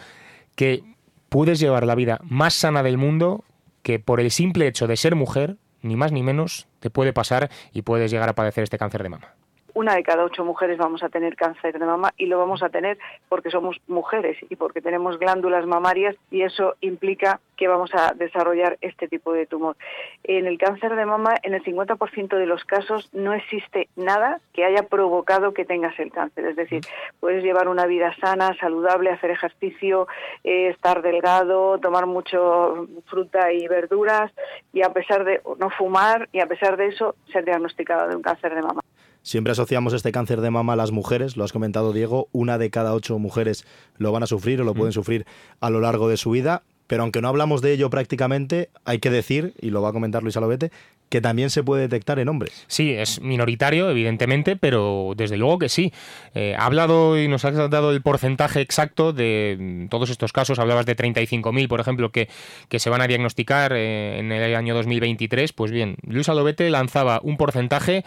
que 0.54 0.82
puedes 1.28 1.58
llevar 1.58 1.86
la 1.86 1.94
vida 1.94 2.20
más 2.22 2.54
sana 2.54 2.82
del 2.82 2.98
mundo 2.98 3.44
que 3.82 3.98
por 3.98 4.20
el 4.20 4.30
simple 4.30 4.66
hecho 4.66 4.86
de 4.86 4.96
ser 4.96 5.14
mujer, 5.14 5.56
ni 5.84 5.96
más 5.96 6.10
ni 6.10 6.22
menos, 6.22 6.66
te 6.80 6.90
puede 6.90 7.12
pasar 7.12 7.50
y 7.72 7.82
puedes 7.82 8.10
llegar 8.10 8.28
a 8.28 8.34
padecer 8.34 8.64
este 8.64 8.78
cáncer 8.78 9.02
de 9.02 9.10
mama 9.10 9.34
una 9.74 9.94
de 9.94 10.02
cada 10.02 10.24
ocho 10.24 10.44
mujeres 10.44 10.78
vamos 10.78 11.02
a 11.02 11.08
tener 11.08 11.36
cáncer 11.36 11.78
de 11.78 11.84
mama 11.84 12.12
y 12.16 12.26
lo 12.26 12.38
vamos 12.38 12.62
a 12.62 12.68
tener 12.68 12.98
porque 13.28 13.50
somos 13.50 13.76
mujeres 13.88 14.38
y 14.48 14.56
porque 14.56 14.80
tenemos 14.80 15.18
glándulas 15.18 15.66
mamarias 15.66 16.16
y 16.30 16.42
eso 16.42 16.76
implica 16.80 17.40
que 17.56 17.68
vamos 17.68 17.90
a 17.94 18.14
desarrollar 18.14 18.78
este 18.80 19.08
tipo 19.08 19.32
de 19.32 19.46
tumor. 19.46 19.76
En 20.24 20.46
el 20.46 20.58
cáncer 20.58 20.96
de 20.96 21.06
mama, 21.06 21.34
en 21.42 21.54
el 21.54 21.62
50% 21.62 22.36
de 22.36 22.46
los 22.46 22.64
casos 22.64 23.08
no 23.12 23.32
existe 23.32 23.88
nada 23.96 24.40
que 24.52 24.64
haya 24.64 24.84
provocado 24.84 25.54
que 25.54 25.64
tengas 25.64 25.98
el 25.98 26.10
cáncer. 26.10 26.46
Es 26.46 26.56
decir, 26.56 26.82
puedes 27.20 27.42
llevar 27.42 27.68
una 27.68 27.86
vida 27.86 28.14
sana, 28.20 28.56
saludable, 28.58 29.10
hacer 29.10 29.30
ejercicio, 29.30 30.06
eh, 30.42 30.68
estar 30.68 31.02
delgado, 31.02 31.78
tomar 31.78 32.06
mucho 32.06 32.88
fruta 33.06 33.52
y 33.52 33.66
verduras 33.68 34.32
y 34.72 34.82
a 34.82 34.92
pesar 34.92 35.24
de 35.24 35.40
no 35.58 35.70
fumar 35.70 36.28
y 36.32 36.40
a 36.40 36.46
pesar 36.46 36.76
de 36.76 36.86
eso 36.86 37.14
ser 37.32 37.44
diagnosticado 37.44 38.08
de 38.08 38.16
un 38.16 38.22
cáncer 38.22 38.54
de 38.54 38.62
mama. 38.62 38.83
Siempre 39.24 39.52
asociamos 39.52 39.94
este 39.94 40.12
cáncer 40.12 40.42
de 40.42 40.50
mama 40.50 40.74
a 40.74 40.76
las 40.76 40.92
mujeres, 40.92 41.38
lo 41.38 41.44
has 41.44 41.52
comentado 41.52 41.94
Diego, 41.94 42.28
una 42.32 42.58
de 42.58 42.68
cada 42.68 42.92
ocho 42.92 43.18
mujeres 43.18 43.64
lo 43.96 44.12
van 44.12 44.22
a 44.22 44.26
sufrir 44.26 44.60
o 44.60 44.64
lo 44.64 44.74
pueden 44.74 44.92
sufrir 44.92 45.24
a 45.60 45.70
lo 45.70 45.80
largo 45.80 46.10
de 46.10 46.18
su 46.18 46.30
vida, 46.30 46.62
pero 46.86 47.04
aunque 47.04 47.22
no 47.22 47.28
hablamos 47.28 47.62
de 47.62 47.72
ello 47.72 47.88
prácticamente, 47.88 48.68
hay 48.84 48.98
que 48.98 49.08
decir, 49.08 49.54
y 49.62 49.70
lo 49.70 49.80
va 49.80 49.88
a 49.88 49.92
comentar 49.92 50.22
Luis 50.22 50.36
Alobete, 50.36 50.70
que 51.08 51.22
también 51.22 51.48
se 51.48 51.62
puede 51.62 51.80
detectar 51.80 52.18
en 52.18 52.28
hombres. 52.28 52.66
Sí, 52.66 52.90
es 52.90 53.22
minoritario, 53.22 53.88
evidentemente, 53.88 54.56
pero 54.56 55.14
desde 55.16 55.38
luego 55.38 55.58
que 55.58 55.70
sí. 55.70 55.90
Eh, 56.34 56.54
ha 56.58 56.66
hablado 56.66 57.18
y 57.18 57.26
nos 57.26 57.46
ha 57.46 57.50
dado 57.52 57.92
el 57.92 58.02
porcentaje 58.02 58.60
exacto 58.60 59.14
de 59.14 59.56
mm, 59.58 59.88
todos 59.88 60.10
estos 60.10 60.34
casos. 60.34 60.58
Hablabas 60.58 60.84
de 60.84 60.96
35.000, 60.96 61.66
por 61.66 61.80
ejemplo, 61.80 62.12
que, 62.12 62.28
que 62.68 62.78
se 62.78 62.90
van 62.90 63.00
a 63.00 63.06
diagnosticar 63.06 63.72
eh, 63.74 64.18
en 64.18 64.32
el 64.32 64.54
año 64.54 64.74
2023. 64.74 65.54
Pues 65.54 65.70
bien, 65.70 65.96
Luis 66.06 66.28
Alobete 66.28 66.68
lanzaba 66.68 67.20
un 67.22 67.38
porcentaje 67.38 68.04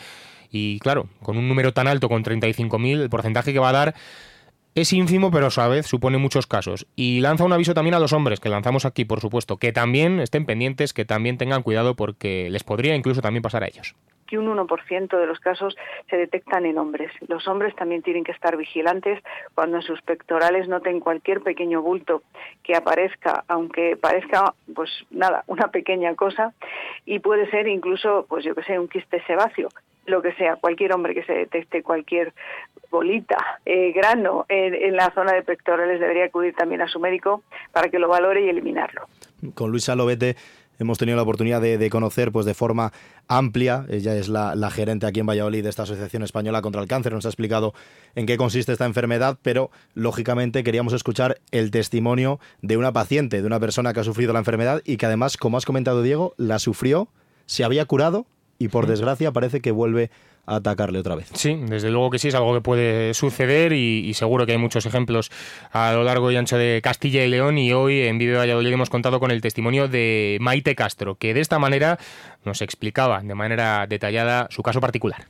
y 0.52 0.80
claro, 0.80 1.08
con 1.22 1.38
un 1.38 1.48
número 1.48 1.74
tan 1.74 1.88
alto, 1.88 2.10
con 2.10 2.24
35.000, 2.24 3.02
el 3.02 3.10
porcentaje 3.10 3.54
que 3.54 3.60
va 3.60 3.70
a 3.70 3.74
dar 3.74 3.96
es 4.76 4.94
ínfimo, 4.94 5.32
pero 5.32 5.48
a 5.48 5.52
su 5.52 5.62
vez 5.70 5.88
supone 5.88 6.20
muchos 6.20 6.46
casos. 6.46 6.86
Y 6.96 7.20
lanza 7.22 7.44
un 7.44 7.54
aviso 7.54 7.74
también 7.74 7.96
a 7.96 8.00
los 8.00 8.14
hombres, 8.14 8.40
que 8.40 8.50
lanzamos 8.50 8.86
aquí, 8.86 9.06
por 9.06 9.22
supuesto, 9.22 9.58
que 9.58 9.72
también 9.72 10.20
estén 10.20 10.46
pendientes, 10.46 10.94
que 10.94 11.04
también 11.04 11.38
tengan 11.38 11.64
cuidado, 11.64 11.96
porque 11.96 12.50
les 12.52 12.64
podría 12.64 12.96
incluso 12.96 13.22
también 13.22 13.42
pasar 13.42 13.64
a 13.64 13.68
ellos 13.68 13.96
que 14.28 14.38
un 14.38 14.48
1% 14.48 15.18
de 15.18 15.26
los 15.26 15.40
casos 15.40 15.76
se 16.10 16.18
detectan 16.18 16.66
en 16.66 16.78
hombres. 16.78 17.12
Los 17.28 17.48
hombres 17.48 17.76
también 17.76 18.04
tienen 18.04 18.24
que 18.24 18.34
estar 18.34 18.58
vigilantes 18.58 19.24
cuando 19.56 19.78
en 19.78 19.84
sus 19.84 20.02
pectorales 20.02 20.68
noten 20.68 21.00
cualquier 21.00 21.42
pequeño 21.42 21.82
bulto 21.82 22.22
que 22.62 22.76
aparezca, 22.76 23.46
aunque 23.48 23.96
parezca, 23.96 24.54
pues 24.76 24.92
nada, 25.10 25.44
una 25.48 25.70
pequeña 25.70 26.14
cosa, 26.16 26.54
y 27.06 27.20
puede 27.20 27.50
ser 27.50 27.68
incluso, 27.68 28.26
pues 28.30 28.44
yo 28.44 28.54
que 28.54 28.64
sé, 28.64 28.78
un 28.78 28.90
quiste 28.90 29.24
sebáceo 29.26 29.70
lo 30.08 30.22
que 30.22 30.34
sea, 30.34 30.56
cualquier 30.56 30.94
hombre 30.94 31.14
que 31.14 31.24
se 31.24 31.34
detecte 31.34 31.84
cualquier 31.84 32.34
bolita, 32.90 33.38
eh, 33.66 33.92
grano 33.92 34.46
en, 34.48 34.96
la 34.96 35.12
zona 35.12 35.34
de 35.34 35.44
pectorales 35.44 36.00
debería 36.00 36.26
acudir 36.26 36.56
también 36.56 36.82
a 36.82 36.88
su 36.88 37.00
médico 37.00 37.44
para 37.74 37.90
que 37.90 38.00
lo 38.00 38.08
valore 38.08 38.46
y 38.46 38.50
eliminarlo. 38.50 39.08
Con 39.54 39.72
Luisa 39.72 39.96
Lobete 39.96 40.38
hemos 40.80 40.98
tenido 40.98 41.18
la 41.18 41.24
oportunidad 41.24 41.60
de, 41.60 41.78
de, 41.78 41.90
conocer 41.90 42.32
pues 42.32 42.46
de 42.46 42.54
forma 42.54 42.94
amplia, 43.28 43.86
ella 43.90 44.16
es 44.16 44.30
la, 44.30 44.56
la, 44.56 44.70
gerente 44.70 45.06
aquí 45.06 45.20
en 45.20 45.26
Valladolid 45.26 45.64
de 45.64 45.70
esta 45.70 45.84
Asociación 45.84 46.24
Española 46.24 46.62
contra 46.62 46.82
el 46.82 46.88
Cáncer, 46.88 47.12
nos 47.12 47.26
ha 47.26 47.30
explicado 47.30 47.74
en 48.16 48.26
qué 48.26 48.38
consiste 48.38 48.72
esta 48.72 48.86
enfermedad, 48.86 49.38
pero 49.42 49.70
lógicamente 49.96 50.64
queríamos 50.64 50.94
escuchar 50.94 51.40
el 51.52 51.72
testimonio 51.72 52.40
de 52.62 52.78
una 52.78 52.94
paciente, 52.94 53.42
de 53.42 53.48
una 53.48 53.60
persona 53.60 53.92
que 53.94 54.00
ha 54.00 54.06
sufrido 54.06 54.32
la 54.32 54.40
enfermedad 54.40 54.82
y 54.86 54.98
que 54.98 55.08
además, 55.08 55.36
como 55.36 55.58
has 55.58 55.66
comentado 55.66 56.04
Diego, 56.04 56.34
la 56.38 56.60
sufrió, 56.60 57.10
se 57.48 57.64
había 57.64 57.86
curado 57.86 58.28
y 58.60 58.70
por 58.70 58.88
desgracia 58.88 59.32
parece 59.32 59.62
que 59.62 59.72
vuelve 59.72 60.10
a 60.46 60.56
atacarle 60.56 61.00
otra 61.00 61.16
vez. 61.16 61.30
Sí, 61.34 61.60
desde 61.68 61.92
luego 61.92 62.10
que 62.10 62.20
sí, 62.20 62.30
es 62.30 62.36
algo 62.36 62.54
que 62.54 62.62
puede 62.62 63.14
suceder 63.14 63.74
y, 63.74 64.08
y, 64.08 64.14
seguro 64.14 64.46
que 64.46 64.54
hay 64.54 64.58
muchos 64.58 64.86
ejemplos 64.86 65.30
a 65.72 65.94
lo 65.94 66.04
largo 66.04 66.32
y 66.32 66.38
ancho 66.38 66.58
de 66.58 66.80
Castilla 66.82 67.24
y 67.24 67.30
León 67.30 67.58
y 67.58 67.74
hoy 67.74 68.02
en 68.02 68.18
Vive 68.18 68.38
Valladolid 68.38 68.72
hemos 68.72 68.90
contado 68.90 69.20
con 69.20 69.32
el 69.32 69.42
testimonio 69.42 69.88
de 69.88 70.38
Maite 70.40 70.76
Castro, 70.76 71.16
que 71.16 71.34
de 71.34 71.42
esta 71.42 71.60
manera 71.60 72.00
nos 72.46 72.62
explicaba 72.62 73.22
de 73.22 73.36
manera 73.36 73.86
detallada 73.88 74.48
su 74.50 74.64
caso 74.64 74.80
particular. 74.80 75.26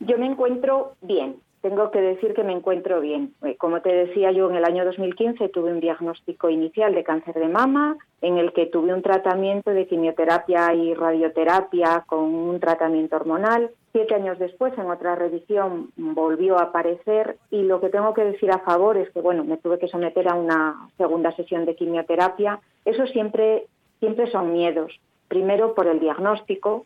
Yo 0.00 0.18
me 0.18 0.26
encuentro 0.26 0.96
bien, 1.02 1.36
tengo 1.64 1.90
que 1.90 2.02
decir 2.02 2.34
que 2.34 2.44
me 2.44 2.52
encuentro 2.52 3.00
bien. 3.00 3.32
Eh, 3.42 3.56
Como 3.56 3.80
te 3.80 3.88
decía 3.88 4.30
yo, 4.32 4.50
en 4.50 4.56
el 4.56 4.66
año 4.66 4.84
2015 4.84 5.48
tuve 5.48 5.72
un 5.72 5.80
diagnóstico 5.80 6.50
inicial 6.50 6.94
de 6.94 7.04
cáncer 7.04 7.36
de 7.36 7.48
mama, 7.48 7.96
en 8.20 8.36
el 8.36 8.52
que 8.52 8.66
tuve 8.66 8.92
un 8.92 9.00
tratamiento 9.00 9.70
de 9.70 9.86
quimioterapia 9.86 10.74
y 10.74 10.92
radioterapia 10.92 12.04
con 12.06 12.34
un 12.34 12.60
tratamiento 12.60 13.16
hormonal. 13.16 13.70
Siete 13.92 14.14
años 14.14 14.38
después, 14.38 14.76
en 14.76 14.90
otra 14.90 15.14
revisión, 15.14 15.88
volvió 15.96 16.58
a 16.58 16.64
aparecer 16.64 17.38
y 17.50 17.62
lo 17.62 17.80
que 17.80 17.88
tengo 17.88 18.12
que 18.12 18.24
decir 18.24 18.50
a 18.50 18.58
favor 18.58 18.98
es 18.98 19.08
que, 19.12 19.22
bueno, 19.22 19.42
me 19.42 19.56
tuve 19.56 19.78
que 19.78 19.88
someter 19.88 20.28
a 20.28 20.34
una 20.34 20.90
segunda 20.98 21.34
sesión 21.34 21.64
de 21.64 21.76
quimioterapia. 21.76 22.60
Eso 22.84 23.06
siempre, 23.06 23.68
siempre 24.00 24.30
son 24.30 24.52
miedos. 24.52 24.92
Primero 25.28 25.74
por 25.74 25.86
el 25.86 25.98
diagnóstico, 25.98 26.84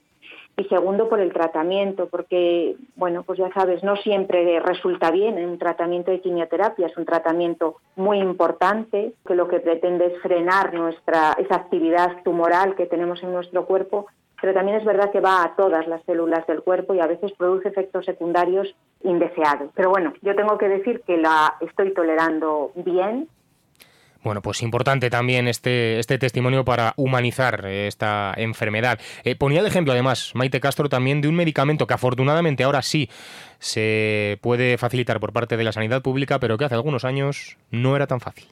y 0.59 0.65
segundo 0.65 1.09
por 1.09 1.21
el 1.21 1.33
tratamiento, 1.33 2.09
porque, 2.09 2.75
bueno, 2.97 3.23
pues 3.23 3.39
ya 3.39 3.49
sabes, 3.53 3.85
no 3.85 3.95
siempre 3.97 4.59
resulta 4.59 5.13
bien 5.13 5.39
en 5.39 5.49
un 5.51 5.59
tratamiento 5.59 6.11
de 6.11 6.21
quimioterapia, 6.21 6.89
es 6.89 6.97
un 6.97 7.05
tratamiento 7.05 7.77
muy 7.95 8.19
importante, 8.19 9.13
que 9.25 9.37
lo 9.37 9.47
que 9.47 9.61
pretende 9.61 10.07
es 10.07 10.21
frenar 10.21 10.75
nuestra, 10.75 11.35
esa 11.39 11.55
actividad 11.55 12.23
tumoral 12.25 12.75
que 12.75 12.87
tenemos 12.87 13.23
en 13.23 13.33
nuestro 13.33 13.67
cuerpo, 13.67 14.07
pero 14.41 14.53
también 14.53 14.79
es 14.79 14.85
verdad 14.85 15.13
que 15.13 15.21
va 15.21 15.45
a 15.45 15.55
todas 15.55 15.87
las 15.87 16.03
células 16.05 16.45
del 16.49 16.63
cuerpo 16.63 16.93
y 16.93 17.01
a 17.01 17.07
veces 17.07 17.33
produce 17.39 17.69
efectos 17.69 18.05
secundarios 18.05 18.75
indeseados. 19.05 19.71
Pero 19.75 19.91
bueno, 19.91 20.13
yo 20.23 20.35
tengo 20.35 20.59
que 20.59 20.69
decir 20.69 21.03
que 21.07 21.19
la 21.19 21.55
estoy 21.61 21.95
tolerando 21.95 22.73
bien, 22.75 23.29
bueno, 24.23 24.43
pues 24.43 24.63
importante 24.63 25.11
también 25.11 25.49
este, 25.49 25.99
este 25.99 26.19
testimonio 26.19 26.65
para 26.65 26.95
humanizar 26.97 27.65
esta 27.67 28.35
enfermedad. 28.37 28.99
Eh, 29.25 29.37
ponía 29.37 29.61
el 29.61 29.67
ejemplo, 29.67 29.93
además, 29.93 30.33
Maite 30.35 30.61
Castro, 30.61 30.89
también 30.89 31.21
de 31.21 31.29
un 31.29 31.35
medicamento 31.35 31.87
que 31.87 31.95
afortunadamente 31.95 32.65
ahora 32.65 32.83
sí 32.83 33.09
se 33.59 34.39
puede 34.43 34.79
facilitar 34.79 35.21
por 35.21 35.33
parte 35.33 35.57
de 35.57 35.65
la 35.65 35.73
sanidad 35.73 36.03
pública, 36.03 36.41
pero 36.41 36.59
que 36.59 36.65
hace 36.65 36.75
algunos 36.75 37.05
años 37.05 37.57
no 37.71 37.97
era 37.97 38.07
tan 38.07 38.21
fácil. 38.21 38.47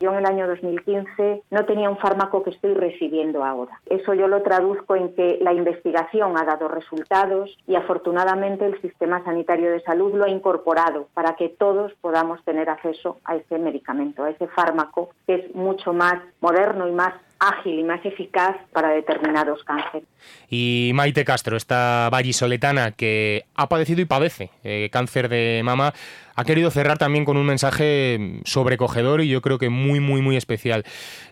Yo 0.00 0.12
en 0.12 0.18
el 0.20 0.24
año 0.24 0.48
2015 0.48 1.42
no 1.50 1.64
tenía 1.66 1.90
un 1.90 1.98
fármaco 1.98 2.42
que 2.42 2.50
estoy 2.50 2.72
recibiendo 2.72 3.44
ahora. 3.44 3.78
Eso 3.84 4.14
yo 4.14 4.28
lo 4.28 4.42
traduzco 4.42 4.96
en 4.96 5.14
que 5.14 5.38
la 5.42 5.52
investigación 5.52 6.38
ha 6.38 6.44
dado 6.44 6.68
resultados 6.68 7.54
y 7.66 7.74
afortunadamente 7.74 8.64
el 8.64 8.80
sistema 8.80 9.22
sanitario 9.24 9.70
de 9.70 9.82
salud 9.82 10.14
lo 10.14 10.24
ha 10.24 10.30
incorporado 10.30 11.08
para 11.12 11.36
que 11.36 11.50
todos 11.50 11.92
podamos 12.00 12.42
tener 12.44 12.70
acceso 12.70 13.18
a 13.24 13.36
ese 13.36 13.58
medicamento, 13.58 14.24
a 14.24 14.30
ese 14.30 14.46
fármaco 14.48 15.10
que 15.26 15.34
es 15.34 15.54
mucho 15.54 15.92
más 15.92 16.14
moderno 16.40 16.88
y 16.88 16.92
más 16.92 17.12
ágil 17.40 17.78
y 17.78 17.82
más 17.82 18.04
eficaz 18.04 18.56
para 18.72 18.90
determinados 18.90 19.64
cánceres. 19.64 20.06
Y 20.48 20.92
Maite 20.94 21.24
Castro, 21.24 21.56
esta 21.56 22.08
vallisoletana 22.12 22.92
que 22.92 23.46
ha 23.54 23.68
padecido 23.68 24.02
y 24.02 24.04
padece 24.04 24.50
eh, 24.62 24.90
cáncer 24.92 25.30
de 25.30 25.62
mama, 25.64 25.94
ha 26.36 26.44
querido 26.44 26.70
cerrar 26.70 26.98
también 26.98 27.24
con 27.24 27.38
un 27.38 27.46
mensaje 27.46 28.40
sobrecogedor 28.44 29.22
y 29.22 29.28
yo 29.28 29.40
creo 29.40 29.58
que 29.58 29.70
muy, 29.70 30.00
muy, 30.00 30.20
muy 30.20 30.36
especial. 30.36 30.84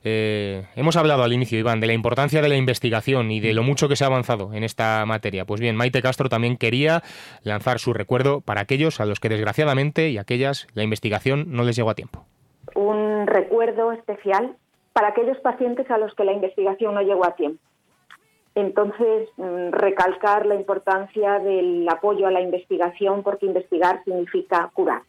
Eh, 0.03 0.65
hemos 0.77 0.97
hablado 0.97 1.23
al 1.23 1.33
inicio, 1.33 1.59
Iván, 1.59 1.81
de 1.81 1.87
la 1.87 1.93
importancia 1.93 2.41
de 2.41 2.49
la 2.49 2.57
investigación 2.57 3.31
y 3.31 3.41
de 3.41 3.53
lo 3.53 3.63
mucho 3.63 3.89
que 3.89 3.97
se 3.97 4.05
ha 4.05 4.09
avanzado 4.09 4.55
en 4.55 4.65
esta 4.65 5.05
materia. 5.07 5.45
Pues 5.45 5.61
bien, 5.61 5.77
Maite 5.77 6.01
Castro 6.01 6.31
también 6.31 6.57
quería 6.57 7.03
lanzar 7.43 7.79
su 7.79 7.93
recuerdo 7.93 8.41
para 8.41 8.63
aquellos 8.63 9.01
a 9.01 9.05
los 9.05 9.21
que 9.21 9.29
desgraciadamente 9.29 10.09
y 10.09 10.19
aquellas 10.19 10.67
la 10.73 10.83
investigación 10.83 11.47
no 11.49 11.65
les 11.65 11.77
llegó 11.77 11.91
a 11.91 11.95
tiempo. 11.95 12.25
Un 12.75 13.27
recuerdo 13.27 13.93
especial 13.93 14.57
para 14.99 15.11
aquellos 15.11 15.39
pacientes 15.39 15.89
a 15.93 15.97
los 15.97 16.13
que 16.17 16.25
la 16.25 16.33
investigación 16.33 16.93
no 16.93 17.03
llegó 17.03 17.25
a 17.25 17.37
tiempo. 17.37 17.63
Entonces, 18.57 19.29
recalcar 19.71 20.45
la 20.45 20.57
importancia 20.57 21.39
del 21.39 21.89
apoyo 21.89 22.27
a 22.27 22.33
la 22.33 22.41
investigación 22.41 23.23
porque 23.23 23.47
investigar 23.47 24.03
significa 24.05 24.69
curar. 24.75 25.03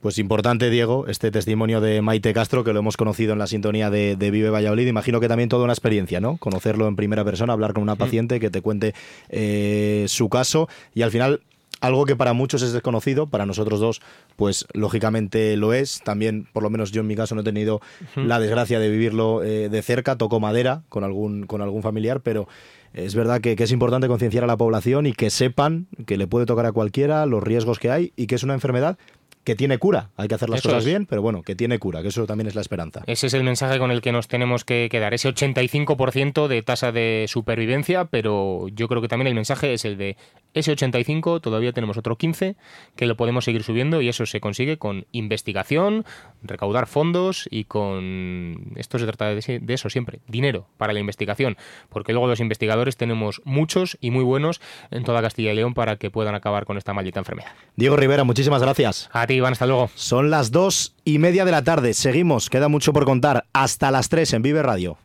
Pues 0.00 0.16
importante, 0.16 0.70
Diego, 0.70 1.06
este 1.06 1.30
testimonio 1.30 1.82
de 1.82 2.00
Maite 2.00 2.32
Castro, 2.32 2.64
que 2.64 2.72
lo 2.72 2.78
hemos 2.78 2.96
conocido 2.96 3.34
en 3.34 3.40
la 3.40 3.46
sintonía 3.46 3.90
de, 3.90 4.16
Vive 4.16 4.48
Valladolid. 4.48 4.86
Imagino 4.86 5.20
que 5.20 5.28
también 5.28 5.50
toda 5.50 5.64
una 5.64 5.74
experiencia, 5.74 6.18
¿no? 6.18 6.38
Conocerlo 6.38 6.88
en 6.88 6.96
primera 6.96 7.24
persona, 7.24 7.52
hablar 7.52 7.74
con 7.74 7.82
una 7.82 7.96
mm. 7.96 7.98
paciente 7.98 8.40
que 8.40 8.48
te 8.48 8.62
cuente 8.62 8.94
eh, 9.28 10.06
su 10.08 10.30
caso 10.30 10.66
y 10.94 11.02
al 11.02 11.10
final 11.10 11.42
algo 11.80 12.04
que 12.04 12.16
para 12.16 12.32
muchos 12.32 12.62
es 12.62 12.72
desconocido, 12.72 13.26
para 13.26 13.46
nosotros 13.46 13.80
dos, 13.80 14.00
pues 14.36 14.66
lógicamente 14.72 15.56
lo 15.56 15.72
es. 15.72 16.00
También, 16.04 16.48
por 16.52 16.62
lo 16.62 16.70
menos 16.70 16.90
yo 16.92 17.00
en 17.00 17.06
mi 17.06 17.16
caso, 17.16 17.34
no 17.34 17.42
he 17.42 17.44
tenido 17.44 17.80
la 18.16 18.40
desgracia 18.40 18.78
de 18.78 18.88
vivirlo 18.88 19.42
eh, 19.42 19.68
de 19.68 19.82
cerca, 19.82 20.16
toco 20.16 20.40
madera 20.40 20.82
con 20.88 21.04
algún, 21.04 21.46
con 21.46 21.62
algún 21.62 21.82
familiar, 21.82 22.20
pero 22.20 22.48
es 22.94 23.14
verdad 23.14 23.40
que, 23.40 23.54
que 23.54 23.64
es 23.64 23.72
importante 23.72 24.08
concienciar 24.08 24.44
a 24.44 24.46
la 24.46 24.56
población 24.56 25.06
y 25.06 25.12
que 25.12 25.30
sepan 25.30 25.86
que 26.06 26.16
le 26.16 26.26
puede 26.26 26.46
tocar 26.46 26.66
a 26.66 26.72
cualquiera 26.72 27.26
los 27.26 27.42
riesgos 27.42 27.78
que 27.78 27.90
hay 27.90 28.12
y 28.16 28.26
que 28.26 28.34
es 28.34 28.42
una 28.42 28.54
enfermedad 28.54 28.98
que 29.48 29.56
tiene 29.56 29.78
cura. 29.78 30.10
Hay 30.18 30.28
que 30.28 30.34
hacer 30.34 30.50
las 30.50 30.60
cosas 30.60 30.84
bien, 30.84 31.06
pero 31.06 31.22
bueno, 31.22 31.42
que 31.42 31.56
tiene 31.56 31.78
cura, 31.78 32.02
que 32.02 32.08
eso 32.08 32.26
también 32.26 32.48
es 32.48 32.54
la 32.54 32.60
esperanza. 32.60 33.02
Ese 33.06 33.28
es 33.28 33.32
el 33.32 33.44
mensaje 33.44 33.78
con 33.78 33.90
el 33.90 34.02
que 34.02 34.12
nos 34.12 34.28
tenemos 34.28 34.66
que 34.66 34.88
quedar, 34.90 35.14
ese 35.14 35.30
85% 35.30 36.48
de 36.48 36.60
tasa 36.60 36.92
de 36.92 37.24
supervivencia, 37.28 38.04
pero 38.04 38.68
yo 38.68 38.88
creo 38.88 39.00
que 39.00 39.08
también 39.08 39.26
el 39.26 39.34
mensaje 39.34 39.72
es 39.72 39.86
el 39.86 39.96
de 39.96 40.18
ese 40.52 40.72
85, 40.72 41.40
todavía 41.40 41.72
tenemos 41.72 41.96
otro 41.96 42.16
15 42.16 42.56
que 42.94 43.06
lo 43.06 43.16
podemos 43.16 43.46
seguir 43.46 43.62
subiendo 43.62 44.02
y 44.02 44.10
eso 44.10 44.26
se 44.26 44.38
consigue 44.38 44.76
con 44.76 45.06
investigación, 45.12 46.04
recaudar 46.42 46.86
fondos 46.86 47.48
y 47.50 47.64
con... 47.64 48.72
Esto 48.76 48.98
se 48.98 49.06
trata 49.06 49.26
de, 49.26 49.62
eso 49.68 49.90
siempre, 49.90 50.20
dinero 50.26 50.66
para 50.76 50.92
la 50.92 51.00
investigación, 51.00 51.56
porque 51.88 52.12
luego 52.12 52.28
los 52.28 52.40
investigadores 52.40 52.96
tenemos 52.96 53.40
muchos 53.44 53.98
y 54.00 54.10
muy 54.10 54.24
buenos 54.24 54.60
en 54.90 55.04
toda 55.04 55.22
Castilla 55.22 55.52
y 55.52 55.56
León 55.56 55.74
para 55.74 55.96
que 55.96 56.10
puedan 56.10 56.34
acabar 56.34 56.64
con 56.64 56.78
esta 56.78 56.92
maldita 56.92 57.20
enfermedad. 57.20 57.52
Diego 57.76 57.96
Rivera, 57.96 58.24
muchísimas 58.24 58.62
gracias. 58.62 59.08
A 59.12 59.26
ti, 59.26 59.34
Iván, 59.34 59.52
hasta 59.52 59.66
luego. 59.66 59.90
Son 59.94 60.30
las 60.30 60.50
dos 60.50 60.94
y 61.04 61.18
media 61.18 61.44
de 61.44 61.52
la 61.52 61.62
tarde. 61.62 61.94
Seguimos, 61.94 62.50
queda 62.50 62.68
mucho 62.68 62.92
por 62.92 63.04
contar. 63.04 63.46
Hasta 63.52 63.90
las 63.90 64.08
3 64.08 64.34
en 64.34 64.42
Vive 64.42 64.62
Radio. 64.62 64.98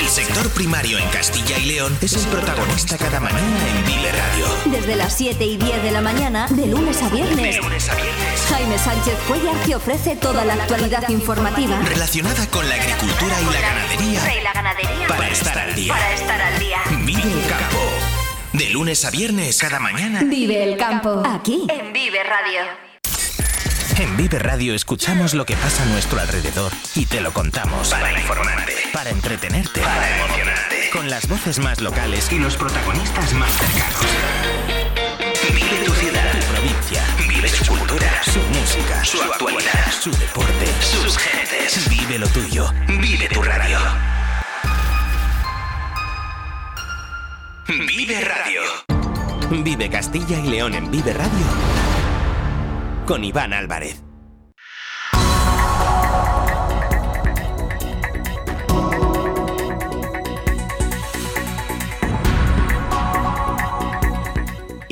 El 0.00 0.06
sector 0.08 0.48
primario 0.50 0.98
en 0.98 1.08
Castilla 1.08 1.58
y 1.58 1.66
León 1.66 1.96
es 2.00 2.14
el 2.14 2.30
protagonista 2.30 2.96
cada 2.96 3.18
mañana 3.18 3.68
en 3.68 3.86
Vive 3.86 4.12
Radio. 4.12 4.46
Desde 4.78 4.96
las 4.96 5.16
7 5.16 5.44
y 5.44 5.56
10 5.56 5.82
de 5.82 5.90
la 5.90 6.00
mañana, 6.00 6.46
de 6.50 6.66
lunes 6.66 7.02
a 7.02 7.08
viernes. 7.08 7.58
Jaime 8.48 8.78
Sánchez 8.78 9.18
Cuellar 9.26 9.56
te 9.64 9.74
ofrece 9.74 10.16
toda 10.16 10.44
la 10.44 10.54
actualidad 10.54 11.08
informativa 11.08 11.78
relacionada 11.80 12.46
con 12.48 12.68
la 12.68 12.74
agricultura 12.76 13.34
y 13.40 13.44
la 13.44 13.60
ganadería. 13.60 14.38
Y 14.38 14.42
la 14.42 14.52
ganadería. 14.52 15.06
Para 15.08 15.28
estar 15.28 15.58
al 15.58 15.74
día. 15.74 15.92
Para 15.92 16.12
estar 16.14 16.40
al 16.40 16.58
día. 16.58 16.78
Vive 17.04 17.22
el 17.22 17.48
campo. 17.48 17.78
De 18.52 18.70
lunes 18.70 19.04
a 19.04 19.10
viernes, 19.10 19.58
cada 19.58 19.78
mañana. 19.80 20.22
Vive 20.24 20.62
el 20.62 20.76
campo. 20.76 21.22
Aquí, 21.26 21.66
en 21.68 21.92
Vive 21.92 22.22
Radio. 22.22 22.62
En 23.98 24.16
Vive 24.16 24.38
Radio 24.38 24.74
escuchamos 24.74 25.34
lo 25.34 25.46
que 25.46 25.56
pasa 25.56 25.82
a 25.82 25.86
nuestro 25.86 26.20
alrededor 26.20 26.70
y 26.94 27.06
te 27.06 27.20
lo 27.20 27.32
contamos. 27.32 27.88
Para 27.88 28.12
informarte, 28.12 28.74
para 28.92 29.10
entretenerte, 29.10 29.80
para 29.80 30.18
emocionarte. 30.18 30.90
Con 30.92 31.10
las 31.10 31.26
voces 31.28 31.58
más 31.58 31.80
locales 31.80 32.30
y 32.30 32.38
los 32.38 32.56
protagonistas 32.56 33.32
más 33.32 33.50
cercanos. 33.52 34.06
Vive 35.54 35.84
tu 35.84 35.92
ciudad, 35.94 36.32
tu 36.32 36.46
provincia. 36.52 37.02
Vive 37.28 37.48
su 37.48 37.64
cultura, 37.66 38.05
su 38.26 38.40
música, 38.40 39.04
su 39.04 39.22
actualidad, 39.22 39.90
su 39.90 40.10
deporte, 40.10 40.66
sus 40.80 41.16
gentes. 41.16 41.88
Vive 41.88 42.18
lo 42.18 42.26
tuyo. 42.28 42.66
Vive 42.86 43.28
tu 43.28 43.42
radio. 43.42 43.78
Vive 47.68 48.20
Radio. 48.20 48.62
Vive 49.62 49.88
Castilla 49.88 50.38
y 50.40 50.48
León 50.48 50.74
en 50.74 50.90
Vive 50.90 51.12
Radio. 51.12 51.46
Con 53.06 53.24
Iván 53.24 53.52
Álvarez. 53.52 54.02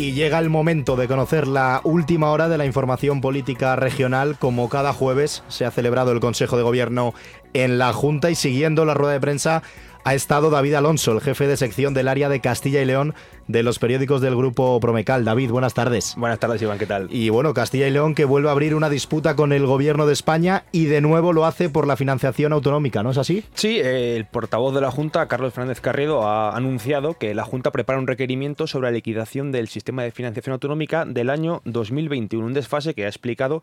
Y 0.04 0.12
llega 0.12 0.38
el 0.38 0.50
momento 0.50 0.96
de 0.96 1.08
conocer 1.08 1.48
la 1.48 1.80
última 1.82 2.30
hora 2.30 2.50
de 2.50 2.58
la 2.58 2.66
información 2.66 3.22
política 3.22 3.74
regional. 3.74 4.36
Como 4.38 4.68
cada 4.68 4.92
jueves 4.92 5.42
se 5.48 5.64
ha 5.64 5.70
celebrado 5.70 6.12
el 6.12 6.20
Consejo 6.20 6.58
de 6.58 6.62
Gobierno 6.62 7.14
en 7.54 7.78
la 7.78 7.90
Junta 7.94 8.30
y 8.30 8.34
siguiendo 8.34 8.84
la 8.84 8.92
rueda 8.92 9.14
de 9.14 9.20
prensa 9.20 9.62
ha 10.04 10.14
estado 10.14 10.50
David 10.50 10.74
Alonso, 10.74 11.12
el 11.12 11.20
jefe 11.20 11.46
de 11.46 11.56
sección 11.56 11.94
del 11.94 12.08
área 12.08 12.28
de 12.28 12.40
Castilla 12.40 12.82
y 12.82 12.84
León 12.84 13.14
de 13.48 13.62
los 13.62 13.78
periódicos 13.78 14.20
del 14.20 14.36
grupo 14.36 14.78
Promecal. 14.78 15.24
David, 15.24 15.50
buenas 15.50 15.74
tardes. 15.74 16.14
Buenas 16.16 16.38
tardes, 16.38 16.60
Iván, 16.60 16.78
¿qué 16.78 16.86
tal? 16.86 17.08
Y 17.10 17.30
bueno, 17.30 17.54
Castilla 17.54 17.88
y 17.88 17.90
León 17.90 18.14
que 18.14 18.26
vuelve 18.26 18.48
a 18.48 18.52
abrir 18.52 18.74
una 18.74 18.90
disputa 18.90 19.34
con 19.34 19.52
el 19.52 19.66
gobierno 19.66 20.06
de 20.06 20.12
España 20.12 20.64
y 20.72 20.84
de 20.86 21.00
nuevo 21.00 21.32
lo 21.32 21.46
hace 21.46 21.70
por 21.70 21.86
la 21.86 21.96
financiación 21.96 22.52
autonómica, 22.52 23.02
¿no 23.02 23.10
es 23.10 23.18
así? 23.18 23.44
Sí, 23.54 23.80
eh, 23.80 24.16
el 24.16 24.26
portavoz 24.26 24.74
de 24.74 24.82
la 24.82 24.90
Junta, 24.90 25.26
Carlos 25.26 25.54
Fernández 25.54 25.80
Carriedo, 25.80 26.26
ha 26.26 26.54
anunciado 26.54 27.14
que 27.14 27.34
la 27.34 27.44
Junta 27.44 27.72
prepara 27.72 27.98
un 27.98 28.06
requerimiento 28.06 28.66
sobre 28.66 28.88
la 28.88 28.92
liquidación 28.92 29.52
del 29.52 29.68
sistema 29.68 30.02
de 30.02 30.10
financiación 30.10 30.52
autonómica 30.52 31.06
del 31.06 31.30
año 31.30 31.62
2021, 31.64 32.44
un 32.44 32.52
desfase 32.52 32.94
que 32.94 33.06
ha 33.06 33.08
explicado 33.08 33.62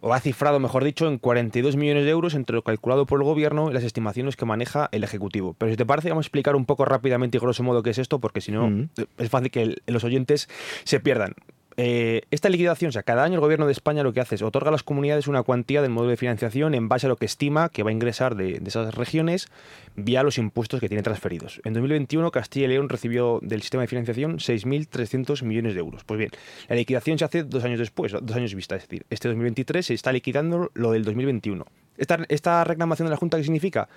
o 0.00 0.14
ha 0.14 0.20
cifrado, 0.20 0.58
mejor 0.60 0.84
dicho, 0.84 1.08
en 1.08 1.18
42 1.18 1.76
millones 1.76 2.04
de 2.04 2.10
euros 2.10 2.34
entre 2.34 2.56
lo 2.56 2.62
calculado 2.62 3.06
por 3.06 3.20
el 3.20 3.24
gobierno 3.24 3.70
y 3.70 3.74
las 3.74 3.84
estimaciones 3.84 4.36
que 4.36 4.44
maneja 4.44 4.88
el 4.92 5.04
Ejecutivo. 5.04 5.54
Pero 5.58 5.70
si 5.70 5.76
te 5.76 5.86
parece, 5.86 6.08
vamos 6.08 6.24
a 6.24 6.26
explicar 6.26 6.56
un 6.56 6.66
poco 6.66 6.84
rápidamente 6.84 7.36
y 7.36 7.40
grosso 7.40 7.62
modo 7.62 7.82
qué 7.82 7.90
es 7.90 7.98
esto, 7.98 8.18
porque 8.18 8.40
si 8.40 8.52
no, 8.52 8.88
es 9.18 9.28
fácil 9.28 9.50
que 9.50 9.76
los 9.86 10.04
oyentes 10.04 10.48
se 10.84 11.00
pierdan. 11.00 11.34
Eh, 11.82 12.24
esta 12.30 12.50
liquidación, 12.50 12.90
o 12.90 12.92
sea, 12.92 13.02
cada 13.02 13.24
año 13.24 13.36
el 13.36 13.40
gobierno 13.40 13.64
de 13.64 13.72
España 13.72 14.02
lo 14.02 14.12
que 14.12 14.20
hace 14.20 14.34
es 14.34 14.42
otorga 14.42 14.68
a 14.68 14.72
las 14.72 14.82
comunidades 14.82 15.28
una 15.28 15.42
cuantía 15.42 15.80
del 15.80 15.90
modelo 15.90 16.10
de 16.10 16.18
financiación 16.18 16.74
en 16.74 16.90
base 16.90 17.06
a 17.06 17.08
lo 17.08 17.16
que 17.16 17.24
estima 17.24 17.70
que 17.70 17.82
va 17.82 17.88
a 17.88 17.92
ingresar 17.94 18.34
de, 18.34 18.60
esas 18.66 18.94
regiones 18.94 19.48
vía 19.96 20.22
los 20.22 20.36
impuestos 20.36 20.78
que 20.78 20.88
tiene 20.88 21.02
transferidos. 21.02 21.62
En 21.64 21.72
2021 21.72 22.30
Castilla 22.32 22.66
y 22.66 22.68
León 22.68 22.90
recibió 22.90 23.38
del 23.40 23.62
sistema 23.62 23.80
de 23.80 23.86
financiación 23.86 24.36
6.300 24.36 25.42
millones 25.42 25.72
de 25.72 25.80
euros. 25.80 26.04
Pues 26.04 26.18
bien, 26.18 26.30
la 26.68 26.76
liquidación 26.76 27.18
se 27.18 27.24
hace 27.24 27.44
dos 27.44 27.64
años 27.64 27.78
después, 27.78 28.12
dos 28.12 28.36
años 28.36 28.54
vista, 28.54 28.76
es 28.76 28.82
decir, 28.82 29.06
este 29.08 29.28
2023 29.28 29.86
se 29.86 29.94
está 29.94 30.12
liquidando 30.12 30.70
lo 30.74 30.90
del 30.92 31.02
2021. 31.02 31.64
Esta, 31.96 32.62
reclamación 32.64 33.06
de 33.06 33.10
la 33.10 33.16
Junta, 33.16 33.38
¿qué 33.38 33.44
significa? 33.44 33.88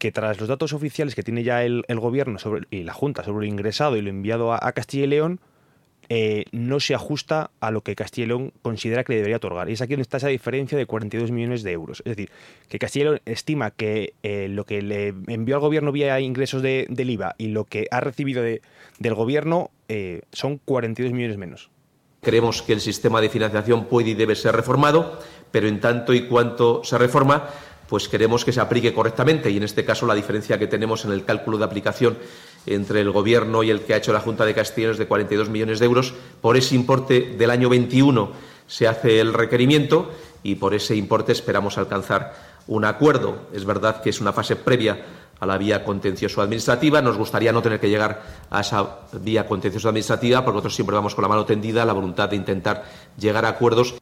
Que 0.00 0.10
tras 0.10 0.40
los 0.40 0.48
datos 0.48 0.72
oficiales 0.72 1.14
que 1.14 1.22
tiene 1.22 1.44
ya 1.44 1.62
el, 1.62 1.84
gobierno 1.88 2.36
y 2.70 2.82
la 2.82 2.94
Junta 2.94 3.22
sobre 3.22 3.46
lo 3.46 3.52
ingresado 3.52 3.96
y 3.96 4.02
lo 4.02 4.10
enviado 4.10 4.52
a 4.52 4.72
Castilla 4.72 5.04
y 5.04 5.08
León, 5.08 5.40
eh, 6.10 6.44
no 6.52 6.80
se 6.80 6.94
ajusta 6.94 7.50
a 7.60 7.70
lo 7.70 7.82
que 7.82 7.94
Castilla 7.94 8.34
considera 8.62 9.04
que 9.04 9.12
le 9.12 9.16
debería 9.18 9.36
otorgar. 9.36 9.68
Y 9.68 9.74
es 9.74 9.82
aquí 9.82 9.92
donde 9.92 10.02
está 10.02 10.16
esa 10.16 10.28
diferencia 10.28 10.78
de 10.78 10.86
42 10.86 11.30
millones 11.30 11.62
de 11.62 11.72
euros. 11.72 12.00
Es 12.00 12.16
decir, 12.16 12.30
que 12.68 12.78
Castilla 12.78 13.20
estima 13.26 13.70
que 13.70 14.14
eh, 14.22 14.48
lo 14.48 14.64
que 14.64 14.80
le 14.80 15.08
envió 15.26 15.56
al 15.56 15.60
gobierno 15.60 15.92
vía 15.92 16.18
ingresos 16.20 16.62
de, 16.62 16.86
del 16.88 17.10
IVA 17.10 17.34
y 17.36 17.48
lo 17.48 17.64
que 17.64 17.88
ha 17.90 18.00
recibido 18.00 18.42
de, 18.42 18.62
del 18.98 19.14
gobierno 19.14 19.70
eh, 19.88 20.22
son 20.32 20.58
42 20.64 21.12
millones 21.12 21.36
menos. 21.36 21.70
Creemos 22.22 22.62
que 22.62 22.72
el 22.72 22.80
sistema 22.80 23.20
de 23.20 23.28
financiación 23.28 23.84
puede 23.84 24.10
y 24.10 24.14
debe 24.14 24.34
ser 24.34 24.56
reformado, 24.56 25.20
pero 25.50 25.68
en 25.68 25.80
tanto 25.80 26.14
y 26.14 26.26
cuanto 26.26 26.82
se 26.84 26.98
reforma, 26.98 27.48
pues 27.88 28.08
queremos 28.08 28.44
que 28.44 28.52
se 28.52 28.60
aplique 28.60 28.92
correctamente 28.92 29.50
y 29.50 29.56
en 29.56 29.62
este 29.62 29.84
caso 29.84 30.06
la 30.06 30.14
diferencia 30.14 30.58
que 30.58 30.66
tenemos 30.66 31.04
en 31.04 31.12
el 31.12 31.24
cálculo 31.24 31.58
de 31.58 31.64
aplicación 31.64 32.18
entre 32.74 33.00
el 33.00 33.10
Gobierno 33.10 33.62
y 33.62 33.70
el 33.70 33.80
que 33.80 33.94
ha 33.94 33.96
hecho 33.96 34.12
la 34.12 34.20
Junta 34.20 34.44
de 34.44 34.54
Castilla 34.54 34.90
es 34.90 34.98
de 34.98 35.06
42 35.06 35.48
millones 35.48 35.78
de 35.78 35.86
euros. 35.86 36.14
Por 36.40 36.56
ese 36.56 36.74
importe 36.74 37.34
del 37.38 37.50
año 37.50 37.68
21 37.68 38.30
se 38.66 38.86
hace 38.86 39.20
el 39.20 39.32
requerimiento 39.32 40.10
y 40.42 40.56
por 40.56 40.74
ese 40.74 40.94
importe 40.94 41.32
esperamos 41.32 41.78
alcanzar 41.78 42.34
un 42.66 42.84
acuerdo. 42.84 43.48
Es 43.52 43.64
verdad 43.64 44.02
que 44.02 44.10
es 44.10 44.20
una 44.20 44.32
fase 44.32 44.56
previa 44.56 45.04
a 45.40 45.46
la 45.46 45.58
vía 45.58 45.84
contencioso 45.84 46.42
administrativa. 46.42 47.00
Nos 47.00 47.16
gustaría 47.16 47.52
no 47.52 47.62
tener 47.62 47.80
que 47.80 47.88
llegar 47.88 48.22
a 48.50 48.60
esa 48.60 49.00
vía 49.12 49.46
contencioso 49.46 49.88
administrativa, 49.88 50.44
porque 50.44 50.56
nosotros 50.56 50.74
siempre 50.74 50.96
vamos 50.96 51.14
con 51.14 51.22
la 51.22 51.28
mano 51.28 51.44
tendida, 51.44 51.84
la 51.84 51.92
voluntad 51.92 52.28
de 52.28 52.36
intentar 52.36 52.84
llegar 53.16 53.44
a 53.44 53.48
acuerdos. 53.48 53.94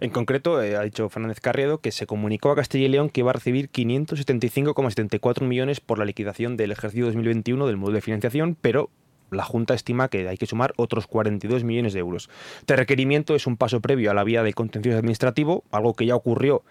En 0.00 0.10
concreto, 0.10 0.62
eh, 0.62 0.76
ha 0.76 0.82
dicho 0.82 1.08
Fernández 1.08 1.40
Carriedo 1.40 1.78
que 1.78 1.92
se 1.92 2.06
comunicó 2.06 2.50
a 2.50 2.56
Castilla 2.56 2.86
y 2.86 2.88
León 2.88 3.10
que 3.10 3.20
iba 3.20 3.30
a 3.30 3.34
recibir 3.34 3.70
575,74 3.70 5.42
millones 5.42 5.80
por 5.80 5.98
la 5.98 6.04
liquidación 6.04 6.56
del 6.56 6.72
ejercicio 6.72 7.06
2021 7.06 7.66
del 7.66 7.76
módulo 7.76 7.96
de 7.96 8.02
financiación, 8.02 8.56
pero 8.60 8.90
la 9.30 9.44
Junta 9.44 9.74
estima 9.74 10.08
que 10.08 10.28
hay 10.28 10.36
que 10.36 10.46
sumar 10.46 10.72
otros 10.76 11.06
42 11.06 11.64
millones 11.64 11.92
de 11.92 12.00
euros. 12.00 12.28
Este 12.58 12.76
requerimiento 12.76 13.34
es 13.34 13.46
un 13.46 13.56
paso 13.56 13.80
previo 13.80 14.10
a 14.10 14.14
la 14.14 14.24
vía 14.24 14.42
de 14.42 14.52
contencioso 14.52 14.98
administrativo, 14.98 15.64
algo 15.70 15.94
que 15.94 16.06
ya 16.06 16.16
ocurrió 16.16 16.62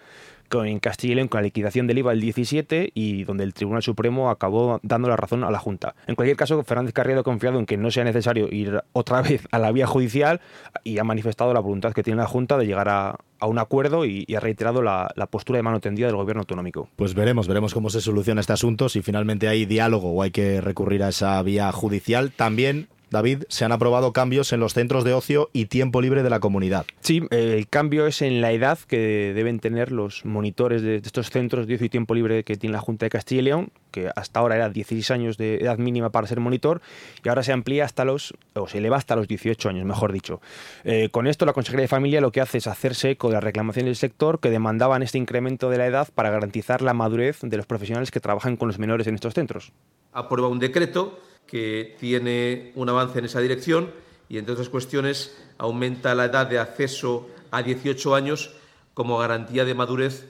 en 0.64 0.80
Castilla 0.80 1.12
y 1.12 1.16
León 1.16 1.28
con 1.28 1.38
la 1.38 1.44
liquidación 1.44 1.86
del 1.86 1.98
IVA 1.98 2.12
el 2.12 2.20
17 2.20 2.90
y 2.94 3.24
donde 3.24 3.44
el 3.44 3.54
Tribunal 3.54 3.82
Supremo 3.82 4.30
acabó 4.30 4.80
dando 4.82 5.08
la 5.08 5.16
razón 5.16 5.44
a 5.44 5.50
la 5.50 5.58
Junta. 5.58 5.94
En 6.06 6.16
cualquier 6.16 6.36
caso, 6.36 6.62
Fernández 6.64 6.92
Carriado 6.92 7.20
ha 7.20 7.24
confiado 7.24 7.58
en 7.58 7.66
que 7.66 7.76
no 7.76 7.90
sea 7.90 8.04
necesario 8.04 8.48
ir 8.50 8.82
otra 8.92 9.22
vez 9.30 9.46
a 9.50 9.58
la 9.58 9.72
vía 9.72 9.86
judicial 9.86 10.40
y 10.84 10.98
ha 10.98 11.04
manifestado 11.04 11.54
la 11.54 11.60
voluntad 11.60 11.92
que 11.92 12.02
tiene 12.02 12.20
la 12.20 12.26
Junta 12.26 12.58
de 12.58 12.66
llegar 12.66 12.88
a, 12.88 13.16
un 13.42 13.58
acuerdo 13.58 14.04
y, 14.04 14.26
ha 14.36 14.40
reiterado 14.40 14.82
la, 14.82 15.10
la, 15.16 15.26
postura 15.26 15.56
de 15.56 15.62
mano 15.62 15.80
tendida 15.80 16.06
del 16.06 16.16
gobierno 16.16 16.40
autonómico. 16.40 16.90
Pues 16.96 17.14
veremos, 17.14 17.48
veremos 17.48 17.72
cómo 17.72 17.88
se 17.88 18.02
soluciona 18.02 18.42
este 18.42 18.52
asunto, 18.52 18.90
si 18.90 19.00
finalmente 19.00 19.48
hay 19.48 19.64
diálogo 19.64 20.12
o 20.12 20.22
hay 20.22 20.30
que 20.30 20.60
recurrir 20.60 21.02
a 21.02 21.08
esa 21.08 21.42
vía 21.42 21.72
judicial. 21.72 22.32
También 22.32 22.88
David, 23.10 23.44
se 23.48 23.64
han 23.64 23.72
aprobado 23.72 24.12
cambios 24.12 24.52
en 24.52 24.60
los 24.60 24.74
centros 24.74 25.04
de 25.04 25.12
ocio 25.12 25.50
y 25.52 25.66
tiempo 25.66 26.00
libre 26.00 26.22
de 26.22 26.30
la 26.30 26.40
comunidad. 26.40 26.86
Sí, 27.00 27.22
el 27.30 27.68
cambio 27.68 28.06
es 28.06 28.22
en 28.22 28.40
la 28.40 28.52
edad 28.52 28.78
que 28.78 29.32
deben 29.34 29.58
tener 29.58 29.92
los 29.92 30.24
monitores 30.24 30.82
de 30.82 30.96
estos 30.96 31.30
centros 31.30 31.66
de 31.66 31.74
ocio 31.74 31.86
y 31.86 31.90
tiempo 31.90 32.14
libre 32.14 32.44
que 32.44 32.56
tiene 32.56 32.74
la 32.74 32.80
Junta 32.80 33.06
de 33.06 33.10
Castilla 33.10 33.40
y 33.40 33.44
León, 33.44 33.72
que 33.90 34.10
hasta 34.14 34.40
ahora 34.40 34.56
era 34.56 34.70
16 34.70 35.10
años 35.10 35.36
de 35.36 35.56
edad 35.56 35.78
mínima 35.78 36.10
para 36.10 36.26
ser 36.26 36.40
monitor, 36.40 36.80
y 37.24 37.28
ahora 37.28 37.42
se 37.42 37.52
amplía 37.52 37.84
hasta 37.84 38.04
los, 38.04 38.34
o 38.54 38.68
se 38.68 38.78
eleva 38.78 38.96
hasta 38.96 39.16
los 39.16 39.26
18 39.26 39.68
años, 39.68 39.84
mejor 39.84 40.12
dicho. 40.12 40.40
Eh, 40.84 41.08
con 41.10 41.26
esto, 41.26 41.46
la 41.46 41.52
Consejería 41.52 41.82
de 41.82 41.88
Familia 41.88 42.20
lo 42.20 42.32
que 42.32 42.40
hace 42.40 42.58
es 42.58 42.66
hacerse 42.66 43.10
eco 43.10 43.28
de 43.28 43.34
las 43.34 43.44
reclamaciones 43.44 43.88
del 43.88 43.96
sector 43.96 44.40
que 44.40 44.50
demandaban 44.50 45.02
este 45.02 45.18
incremento 45.18 45.70
de 45.70 45.78
la 45.78 45.86
edad 45.86 46.08
para 46.14 46.30
garantizar 46.30 46.82
la 46.82 46.94
madurez 46.94 47.40
de 47.42 47.56
los 47.56 47.66
profesionales 47.66 48.10
que 48.10 48.20
trabajan 48.20 48.56
con 48.56 48.68
los 48.68 48.78
menores 48.78 49.06
en 49.06 49.14
estos 49.14 49.34
centros. 49.34 49.72
Aprueba 50.12 50.48
un 50.48 50.58
decreto 50.58 51.18
que 51.50 51.96
tiene 51.98 52.70
un 52.76 52.88
avance 52.88 53.18
en 53.18 53.24
esa 53.24 53.40
dirección 53.40 53.90
y, 54.28 54.38
entre 54.38 54.52
otras 54.52 54.68
cuestiones, 54.68 55.36
aumenta 55.58 56.14
la 56.14 56.26
edad 56.26 56.46
de 56.46 56.60
acceso 56.60 57.28
a 57.50 57.62
18 57.62 58.14
años 58.14 58.54
como 58.94 59.18
garantía 59.18 59.64
de 59.64 59.74
madurez 59.74 60.28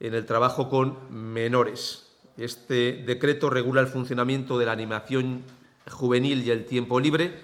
en 0.00 0.14
el 0.14 0.24
trabajo 0.24 0.70
con 0.70 0.96
menores. 1.10 2.08
Este 2.38 3.02
decreto 3.06 3.50
regula 3.50 3.82
el 3.82 3.88
funcionamiento 3.88 4.58
de 4.58 4.64
la 4.64 4.72
animación 4.72 5.42
juvenil 5.90 6.42
y 6.42 6.50
el 6.50 6.64
tiempo 6.64 7.00
libre, 7.00 7.34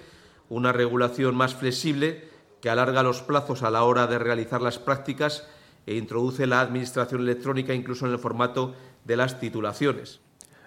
una 0.48 0.72
regulación 0.72 1.36
más 1.36 1.54
flexible 1.54 2.24
que 2.62 2.70
alarga 2.70 3.02
los 3.02 3.20
plazos 3.20 3.62
a 3.62 3.70
la 3.70 3.84
hora 3.84 4.06
de 4.06 4.18
realizar 4.18 4.62
las 4.62 4.78
prácticas 4.78 5.46
e 5.86 5.96
introduce 5.96 6.46
la 6.46 6.62
administración 6.62 7.20
electrónica 7.20 7.74
incluso 7.74 8.06
en 8.06 8.12
el 8.12 8.18
formato 8.18 8.74
de 9.04 9.16
las 9.18 9.38
titulaciones. 9.38 10.20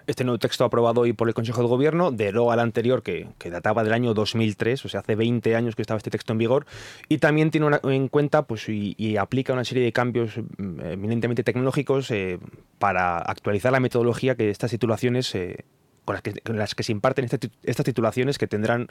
Este 0.06 0.24
nuevo 0.24 0.38
texto 0.38 0.64
aprobado 0.64 1.02
hoy 1.02 1.12
por 1.12 1.28
el 1.28 1.34
Consejo 1.34 1.62
de 1.62 1.68
Gobierno 1.68 2.10
deroga 2.10 2.54
al 2.54 2.60
anterior 2.60 3.02
que, 3.02 3.28
databa 3.50 3.84
del 3.84 3.92
año 3.92 4.14
2003, 4.14 4.84
o 4.84 4.88
sea, 4.88 5.00
hace 5.00 5.14
20 5.14 5.54
años 5.54 5.76
que 5.76 5.82
estaba 5.82 5.98
este 5.98 6.10
texto 6.10 6.32
en 6.32 6.38
vigor, 6.38 6.66
y 7.08 7.18
también 7.18 7.50
tiene 7.50 7.66
una, 7.66 7.80
en 7.84 8.08
cuenta 8.08 8.42
pues, 8.42 8.68
y, 8.68 8.94
y, 8.98 9.16
aplica 9.16 9.52
una 9.52 9.64
serie 9.64 9.84
de 9.84 9.92
cambios 9.92 10.38
mm, 10.58 10.80
eminentemente 10.80 11.44
tecnológicos 11.44 12.10
eh, 12.10 12.38
para 12.78 13.18
actualizar 13.18 13.70
la 13.70 13.80
metodología 13.80 14.34
que 14.34 14.50
estas 14.50 14.72
titulaciones 14.72 15.34
eh, 15.34 15.64
con 16.04 16.14
las 16.14 16.22
que, 16.22 16.32
con 16.40 16.56
las 16.56 16.74
que 16.74 16.82
se 16.82 16.92
imparten 16.92 17.24
este, 17.24 17.50
estas 17.62 17.84
titulaciones 17.84 18.38
que 18.38 18.46
tendrán 18.46 18.88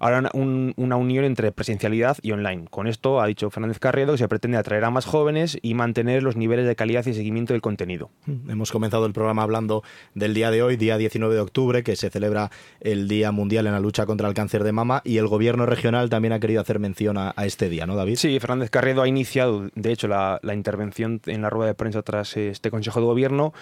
ahora 0.00 0.30
un, 0.32 0.72
una 0.76 0.96
unión 0.96 1.24
entre 1.24 1.52
presencialidad 1.52 2.16
y 2.22 2.32
online. 2.32 2.66
Con 2.70 2.86
esto, 2.86 3.20
ha 3.20 3.26
dicho 3.26 3.50
Fernández 3.50 3.78
Carriedo, 3.78 4.12
que 4.12 4.18
se 4.18 4.28
pretende 4.28 4.56
atraer 4.56 4.84
a 4.84 4.90
más 4.90 5.04
jóvenes 5.04 5.58
y 5.60 5.74
mantener 5.74 6.22
los 6.22 6.36
niveles 6.36 6.66
de 6.66 6.76
calidad 6.76 7.04
y 7.06 7.14
seguimiento 7.14 7.52
del 7.52 7.62
contenido. 7.62 8.10
Mm, 8.26 8.50
hemos 8.50 8.72
comenzado 8.72 9.06
el 9.06 9.12
programa 9.12 9.42
hablando 9.42 9.82
del 10.14 10.34
día 10.34 10.50
de 10.50 10.62
hoy, 10.62 10.76
día 10.76 10.96
19 10.96 11.34
de 11.34 11.40
octubre, 11.40 11.82
que 11.82 11.96
se 11.96 12.10
celebra 12.10 12.50
el 12.80 13.08
Día 13.08 13.32
Mundial 13.32 13.66
en 13.66 13.72
la 13.72 13.80
lucha 13.80 14.06
contra 14.06 14.28
el 14.28 14.34
cáncer 14.34 14.64
de 14.64 14.72
mama 14.72 15.02
y 15.04 15.18
el 15.18 15.26
gobierno 15.26 15.66
regional 15.66 16.08
también 16.08 16.32
ha 16.32 16.40
querido 16.40 16.60
hacer 16.60 16.78
mención 16.78 17.18
a, 17.18 17.34
a 17.36 17.46
este 17.46 17.68
día, 17.68 17.86
¿no, 17.86 17.96
David? 17.96 18.16
Sí, 18.16 18.38
Fernández 18.40 18.70
Carriedo 18.70 19.02
ha 19.02 19.08
iniciado, 19.08 19.68
de 19.74 19.92
hecho, 19.92 20.08
la, 20.08 20.40
la 20.42 20.54
intervención 20.54 21.20
en 21.26 21.42
la 21.42 21.50
rueda 21.50 21.68
de 21.68 21.74
prensa 21.74 22.02
tras 22.02 22.36
este 22.36 22.70
Consejo 22.70 23.00
de 23.00 23.06
Gobierno 23.06 23.52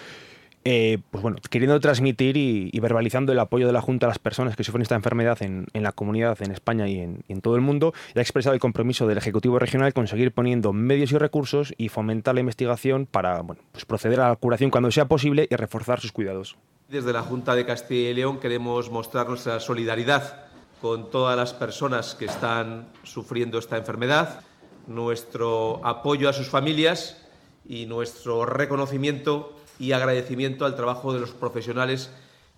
eh, 0.67 0.97
pues 1.11 1.21
bueno, 1.21 1.37
queriendo 1.51 1.79
transmitir 1.79 2.37
y, 2.37 2.71
y, 2.73 2.79
verbalizando 2.79 3.31
el 3.31 3.37
apoyo 3.37 3.67
de 3.67 3.73
la 3.73 3.81
Junta 3.81 4.07
a 4.07 4.09
las 4.09 4.17
personas 4.17 4.55
que 4.55 4.63
sufren 4.63 4.81
esta 4.81 4.95
enfermedad 4.95 5.37
en, 5.43 5.67
la 5.73 5.91
comunidad, 5.91 6.41
en 6.41 6.51
España 6.51 6.87
y 6.87 6.97
en, 6.97 7.23
y 7.27 7.33
en, 7.33 7.41
todo 7.41 7.55
el 7.55 7.61
mundo, 7.61 7.93
y 8.15 8.17
ha 8.17 8.23
expresado 8.23 8.55
el 8.55 8.59
compromiso 8.59 9.05
del 9.05 9.19
Ejecutivo 9.19 9.59
Regional 9.59 9.93
con 9.93 10.07
seguir 10.07 10.31
poniendo 10.31 10.73
medios 10.73 11.11
y 11.11 11.19
recursos 11.19 11.71
y 11.77 11.89
fomentar 11.89 12.33
la 12.33 12.39
investigación 12.39 13.05
para 13.05 13.41
bueno, 13.41 13.61
pues 13.71 13.85
proceder 13.85 14.19
a 14.21 14.29
la 14.29 14.35
curación 14.37 14.71
cuando 14.71 14.89
sea 14.89 15.05
posible 15.05 15.47
y 15.51 15.55
reforzar 15.55 15.99
sus 15.99 16.11
cuidados. 16.11 16.57
Desde 16.89 17.13
la 17.13 17.21
Junta 17.21 17.53
de 17.53 17.63
Castilla 17.63 18.09
y 18.09 18.13
León 18.15 18.39
queremos 18.39 18.89
mostrar 18.89 19.29
nuestra 19.29 19.59
solidaridad 19.59 20.45
con 20.81 21.11
todas 21.11 21.37
las 21.37 21.53
personas 21.53 22.15
que 22.15 22.25
están 22.25 22.87
sufriendo 23.03 23.59
esta 23.59 23.77
enfermedad, 23.77 24.41
nuestro 24.87 25.85
apoyo 25.85 26.27
a 26.27 26.33
sus 26.33 26.47
familias 26.47 27.23
y 27.67 27.85
nuestro 27.85 28.47
reconocimiento 28.47 29.55
y 29.79 29.91
agradecimiento 29.91 30.65
al 30.65 30.75
trabajo 30.75 31.13
de 31.13 31.19
los 31.19 31.31
profesionales 31.31 32.09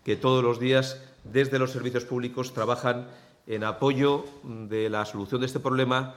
que 0.04 0.16
todos 0.16 0.44
los 0.44 0.60
días 0.60 1.02
desde 1.24 1.60
los 1.60 1.72
servicios 1.72 2.06
públicos 2.06 2.54
trabajan 2.54 3.08
en 3.48 3.64
apoyo 3.64 4.26
de 4.44 4.90
la 4.90 5.06
solución 5.06 5.42
de 5.42 5.48
este 5.48 5.60
problema, 5.60 6.16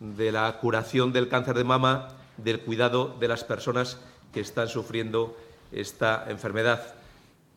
de 0.00 0.32
la 0.32 0.58
curación 0.58 1.12
del 1.12 1.28
cáncer 1.28 1.56
de 1.56 1.64
mama, 1.64 2.08
del 2.36 2.60
cuidado 2.60 3.16
de 3.18 3.28
las 3.28 3.44
personas 3.44 3.98
que 4.32 4.40
están 4.40 4.68
sufriendo 4.68 5.36
esta 5.72 6.26
enfermedad 6.28 6.94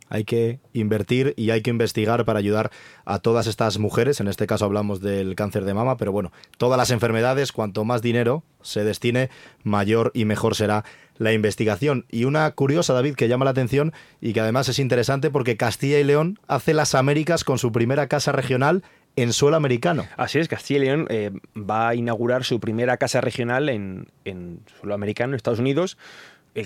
hay 0.10 0.24
que 0.24 0.60
invertir 0.74 1.34
y 1.38 1.52
hay 1.52 1.62
que 1.62 1.70
investigar 1.70 2.26
para 2.26 2.40
ayudar 2.40 2.72
a 3.06 3.20
todas 3.20 3.48
estas 3.48 3.78
mujeres. 3.78 4.20
En 4.20 4.28
este 4.28 4.48
caso 4.48 4.66
hablamos 4.66 5.02
del 5.02 5.36
cáncer 5.36 5.64
de 5.66 5.74
mama, 5.74 5.98
pero 5.98 6.12
bueno, 6.12 6.32
todas 6.58 6.78
las 6.78 6.92
enfermedades, 6.92 7.52
cuanto 7.52 7.86
más 7.86 8.02
dinero 8.02 8.44
se 8.62 8.84
destine, 8.84 9.30
mayor 9.64 10.12
y 10.14 10.26
mejor 10.26 10.56
será 10.56 10.84
la 11.20 11.34
investigación. 11.34 12.06
Y 12.10 12.24
una 12.24 12.50
curiosa, 12.52 12.94
David, 12.94 13.14
que 13.14 13.28
llama 13.28 13.46
la 13.46 13.52
atención 13.52 13.94
y 14.20 14.34
que 14.34 14.40
además 14.40 14.68
es 14.70 14.80
interesante 14.80 15.30
porque 15.30 15.58
Castilla 15.58 16.00
y 16.00 16.04
León 16.04 16.40
hace 16.48 16.74
las 16.74 16.96
Américas 16.96 17.44
con 17.44 17.60
su 17.60 17.72
primera 17.72 18.08
casa 18.08 18.32
regional 18.32 18.84
en 19.16 19.34
suelo 19.34 19.58
americano. 19.58 20.08
Así 20.18 20.40
es, 20.40 20.48
Castilla 20.48 20.80
y 20.80 20.86
León 20.86 21.08
eh, 21.10 21.32
va 21.56 21.90
a 21.90 21.96
inaugurar 21.96 22.44
su 22.44 22.60
primera 22.60 22.98
casa 22.98 23.22
regional 23.22 23.70
en, 23.70 24.08
en 24.26 24.62
suelo 24.80 24.96
americano, 24.96 25.34
en 25.34 25.36
Estados 25.36 25.60
Unidos 25.60 25.98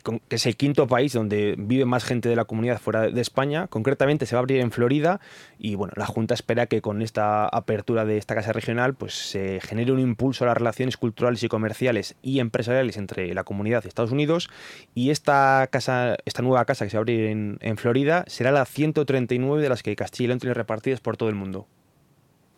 que 0.02 0.36
es 0.36 0.46
el 0.46 0.56
quinto 0.56 0.88
país 0.88 1.14
donde 1.14 1.56
vive 1.58 1.86
más 1.86 2.04
gente 2.04 2.30
de 2.30 2.36
la 2.36 2.46
comunidad 2.46 2.80
fuera 2.80 3.10
de 3.10 3.22
España. 3.22 3.68
Concretamente 3.68 4.26
se 4.26 4.36
va 4.36 4.40
a 4.40 4.42
abrir 4.42 4.60
en 4.60 4.72
Florida 4.72 5.20
y 5.58 5.76
bueno, 5.76 5.94
la 5.96 6.06
Junta 6.06 6.34
espera 6.34 6.68
que 6.68 6.82
con 6.82 7.02
esta 7.02 7.48
apertura 7.48 8.06
de 8.06 8.18
esta 8.18 8.36
casa 8.36 8.54
regional 8.54 8.96
pues 8.96 9.14
se 9.14 9.60
genere 9.62 9.92
un 9.92 10.00
impulso 10.00 10.44
a 10.44 10.48
las 10.48 10.58
relaciones 10.58 10.98
culturales 10.98 11.44
y 11.44 11.48
comerciales 11.48 12.16
y 12.22 12.40
empresariales 12.40 12.98
entre 12.98 13.34
la 13.34 13.44
comunidad 13.44 13.84
y 13.84 13.88
Estados 13.88 14.12
Unidos 14.12 14.50
y 14.96 15.10
esta 15.10 15.68
casa, 15.72 16.18
esta 16.26 16.42
nueva 16.42 16.66
casa 16.66 16.86
que 16.86 16.92
se 16.92 16.98
va 16.98 17.00
a 17.00 17.04
abrir 17.04 17.26
en, 17.26 17.58
en 17.62 17.78
Florida 17.78 18.26
será 18.28 18.52
la 18.52 18.66
139 18.66 19.62
de 19.62 19.70
las 19.70 19.84
que 19.84 19.96
Castilla 19.96 20.26
y 20.26 20.28
León 20.28 20.40
tiene 20.40 20.54
repartidas 20.54 21.02
por 21.02 21.18
todo 21.18 21.30
el 21.30 21.36
mundo. 21.36 21.68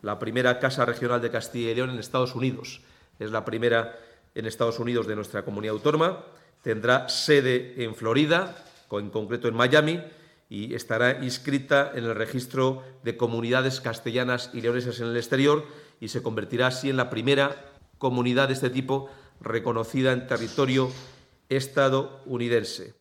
La 0.02 0.18
primera 0.18 0.58
casa 0.58 0.84
regional 0.84 1.20
de 1.20 1.30
Castilla 1.30 1.70
y 1.70 1.74
León 1.74 1.90
en 1.90 1.98
Estados 1.98 2.34
Unidos. 2.34 2.82
Es 3.18 3.30
la 3.30 3.44
primera 3.44 3.96
en 4.36 4.46
Estados 4.46 4.78
Unidos 4.78 5.06
de 5.06 5.16
nuestra 5.16 5.44
comunidad 5.44 5.74
autónoma 5.74 6.24
tendrá 6.66 7.08
sede 7.08 7.84
en 7.84 7.94
Florida, 7.94 8.56
en 8.90 9.10
concreto 9.10 9.46
en 9.46 9.54
Miami, 9.54 10.02
y 10.48 10.74
estará 10.74 11.22
inscrita 11.22 11.92
en 11.94 12.02
el 12.02 12.16
registro 12.16 12.82
de 13.04 13.16
comunidades 13.16 13.80
castellanas 13.80 14.50
y 14.52 14.62
leonesas 14.62 14.98
en 14.98 15.06
el 15.06 15.16
exterior 15.16 15.64
y 16.00 16.08
se 16.08 16.24
convertirá 16.24 16.66
así 16.66 16.90
en 16.90 16.96
la 16.96 17.08
primera 17.08 17.54
comunidad 17.98 18.48
de 18.48 18.54
este 18.54 18.70
tipo 18.70 19.08
reconocida 19.40 20.10
en 20.10 20.26
territorio 20.26 20.90
estadounidense. 21.48 22.94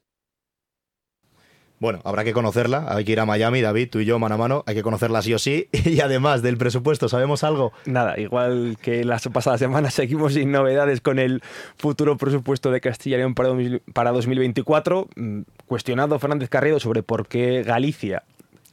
Bueno, 1.79 1.99
habrá 2.05 2.23
que 2.23 2.33
conocerla, 2.33 2.85
hay 2.87 3.03
que 3.03 3.11
ir 3.11 3.19
a 3.19 3.25
Miami, 3.25 3.61
David, 3.61 3.89
tú 3.91 3.99
y 3.99 4.05
yo 4.05 4.17
mano 4.17 4.35
a 4.35 4.37
mano, 4.37 4.63
hay 4.65 4.75
que 4.75 4.83
conocerla 4.83 5.21
sí 5.21 5.33
o 5.33 5.39
sí. 5.39 5.69
Y 5.85 5.99
además 5.99 6.41
del 6.41 6.57
presupuesto, 6.57 7.09
¿sabemos 7.09 7.43
algo? 7.43 7.73
Nada, 7.85 8.19
igual 8.19 8.77
que 8.81 9.03
las 9.03 9.27
pasadas 9.27 9.59
semanas 9.59 9.93
seguimos 9.95 10.33
sin 10.33 10.51
novedades 10.51 11.01
con 11.01 11.19
el 11.19 11.41
futuro 11.77 12.17
presupuesto 12.17 12.71
de 12.71 12.81
Castilla 12.81 13.17
y 13.17 13.19
León 13.19 13.35
para, 13.35 13.49
para 13.93 14.11
2024. 14.11 15.07
Mm, 15.15 15.41
cuestionado 15.67 16.17
Fernández 16.19 16.49
Carrero 16.49 16.79
sobre 16.79 17.03
por 17.03 17.27
qué 17.27 17.63
Galicia 17.63 18.23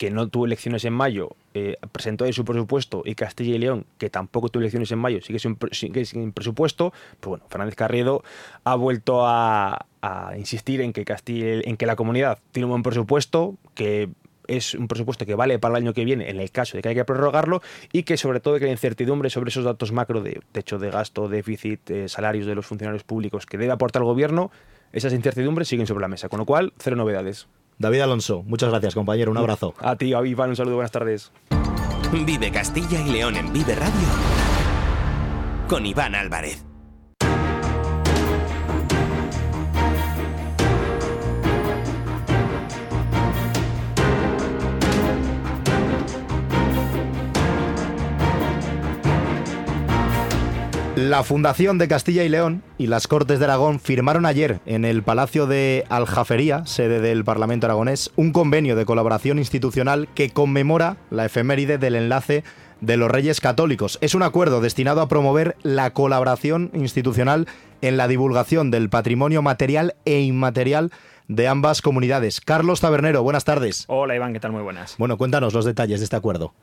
que 0.02 0.10
no 0.10 0.26
tuvo 0.26 0.46
elecciones 0.46 0.84
en 0.84 0.94
mayo, 0.94 1.36
eh, 1.54 1.76
presentó 1.92 2.24
su 2.32 2.44
presupuesto, 2.44 3.04
y 3.04 3.14
Castilla 3.14 3.54
y 3.54 3.58
León, 3.58 3.86
que 3.98 4.10
tampoco 4.10 4.48
tuvo 4.48 4.62
elecciones 4.62 4.90
en 4.90 4.98
mayo, 4.98 5.20
sigue 5.22 5.38
sin, 5.38 5.56
sigue 5.70 6.32
presupuesto, 6.32 6.92
pues 7.20 7.28
bueno, 7.28 7.44
Fernández 7.48 7.76
Carriedo 7.76 8.24
ha 8.64 8.74
vuelto 8.74 9.24
a, 9.24 9.86
a 10.00 10.36
insistir 10.36 10.80
en 10.80 10.92
que, 10.92 11.04
Castilla, 11.04 11.60
en 11.62 11.76
que 11.76 11.86
la 11.86 11.94
comunidad 11.94 12.40
tiene 12.50 12.64
un 12.64 12.70
buen 12.70 12.82
presupuesto, 12.82 13.54
que 13.76 14.08
es 14.48 14.74
un 14.74 14.88
presupuesto 14.88 15.24
que 15.24 15.36
vale 15.36 15.60
para 15.60 15.78
el 15.78 15.84
año 15.84 15.94
que 15.94 16.04
viene 16.04 16.28
en 16.30 16.40
el 16.40 16.50
caso 16.50 16.76
de 16.76 16.82
que 16.82 16.88
haya 16.88 17.02
que 17.02 17.04
prorrogarlo 17.04 17.62
y 17.92 18.02
que 18.02 18.16
sobre 18.16 18.40
todo 18.40 18.58
que 18.58 18.64
la 18.64 18.72
incertidumbre 18.72 19.30
sobre 19.30 19.50
esos 19.50 19.62
datos 19.62 19.92
macro 19.92 20.20
de 20.20 20.40
techo 20.50 20.80
de 20.80 20.90
gasto, 20.90 21.28
déficit, 21.28 21.88
eh, 21.92 22.08
salarios 22.08 22.46
de 22.46 22.56
los 22.56 22.66
funcionarios 22.66 23.04
públicos 23.04 23.46
que 23.46 23.56
debe 23.56 23.70
aportar 23.70 24.02
el 24.02 24.06
gobierno, 24.06 24.50
esas 24.92 25.12
incertidumbres 25.12 25.68
siguen 25.68 25.86
sobre 25.86 26.02
la 26.02 26.08
mesa, 26.08 26.28
con 26.28 26.40
lo 26.40 26.44
cual 26.44 26.72
cero 26.76 26.96
novedades. 26.96 27.46
David 27.78 28.00
Alonso, 28.00 28.42
muchas 28.44 28.70
gracias, 28.70 28.94
compañero. 28.94 29.30
Un 29.30 29.38
abrazo. 29.38 29.74
A 29.78 29.96
ti, 29.96 30.14
a 30.14 30.24
Iván, 30.24 30.50
un 30.50 30.56
saludo, 30.56 30.76
buenas 30.76 30.92
tardes. 30.92 31.32
Vive 32.12 32.50
Castilla 32.50 33.00
y 33.00 33.11
León 33.11 33.37
en 33.37 33.52
Vive 33.52 33.74
Radio 33.74 34.08
con 35.68 35.87
Iván 35.87 36.14
Álvarez. 36.14 36.64
La 50.96 51.24
Fundación 51.24 51.78
de 51.78 51.88
Castilla 51.88 52.22
y 52.22 52.28
León 52.28 52.62
y 52.76 52.87
las 52.87 53.09
Cortes 53.09 53.38
de 53.38 53.46
Aragón 53.46 53.81
firmaron 53.81 54.26
ayer 54.26 54.61
en 54.66 54.85
el 54.85 55.02
Palacio 55.02 55.46
de 55.46 55.87
Aljafería, 55.88 56.66
sede 56.66 57.00
del 57.00 57.24
Parlamento 57.24 57.66
aragonés, 57.66 58.11
un 58.14 58.31
convenio 58.31 58.76
de 58.76 58.85
colaboración 58.85 59.38
institucional 59.38 60.07
que 60.14 60.28
conmemora 60.28 60.98
la 61.11 61.24
efeméride 61.24 61.78
del 61.78 61.94
enlace 61.94 62.44
de 62.83 62.98
los 62.98 63.11
Reyes 63.11 63.40
Católicos. 63.40 63.96
Es 64.02 64.14
un 64.14 64.22
acuerdo 64.22 64.61
destinado 64.61 65.00
a 65.00 65.09
promover 65.09 65.57
la 65.62 65.94
colaboración 65.94 66.70
institucional 66.74 67.48
en 67.81 67.96
la 67.96 68.07
divulgación 68.07 68.70
del 68.70 68.90
patrimonio 68.90 69.40
material 69.40 69.94
e 70.05 70.20
inmaterial 70.20 70.90
de 71.35 71.49
ambas 71.49 71.83
comunidades. 71.83 72.40
Carlos 72.40 72.81
Tabernero, 72.81 73.23
buenas 73.23 73.45
tardes. 73.45 73.85
Hola 73.88 74.14
Iván, 74.14 74.33
¿qué 74.33 74.40
tal? 74.40 74.53
Muy 74.53 74.62
buenas. 74.62 74.97
Bueno, 74.99 75.16
cuéntanos 75.16 75.55
los 75.55 75.64
detalles 75.64 76.01
de 76.01 76.05
este 76.05 76.16
acuerdo. 76.16 76.55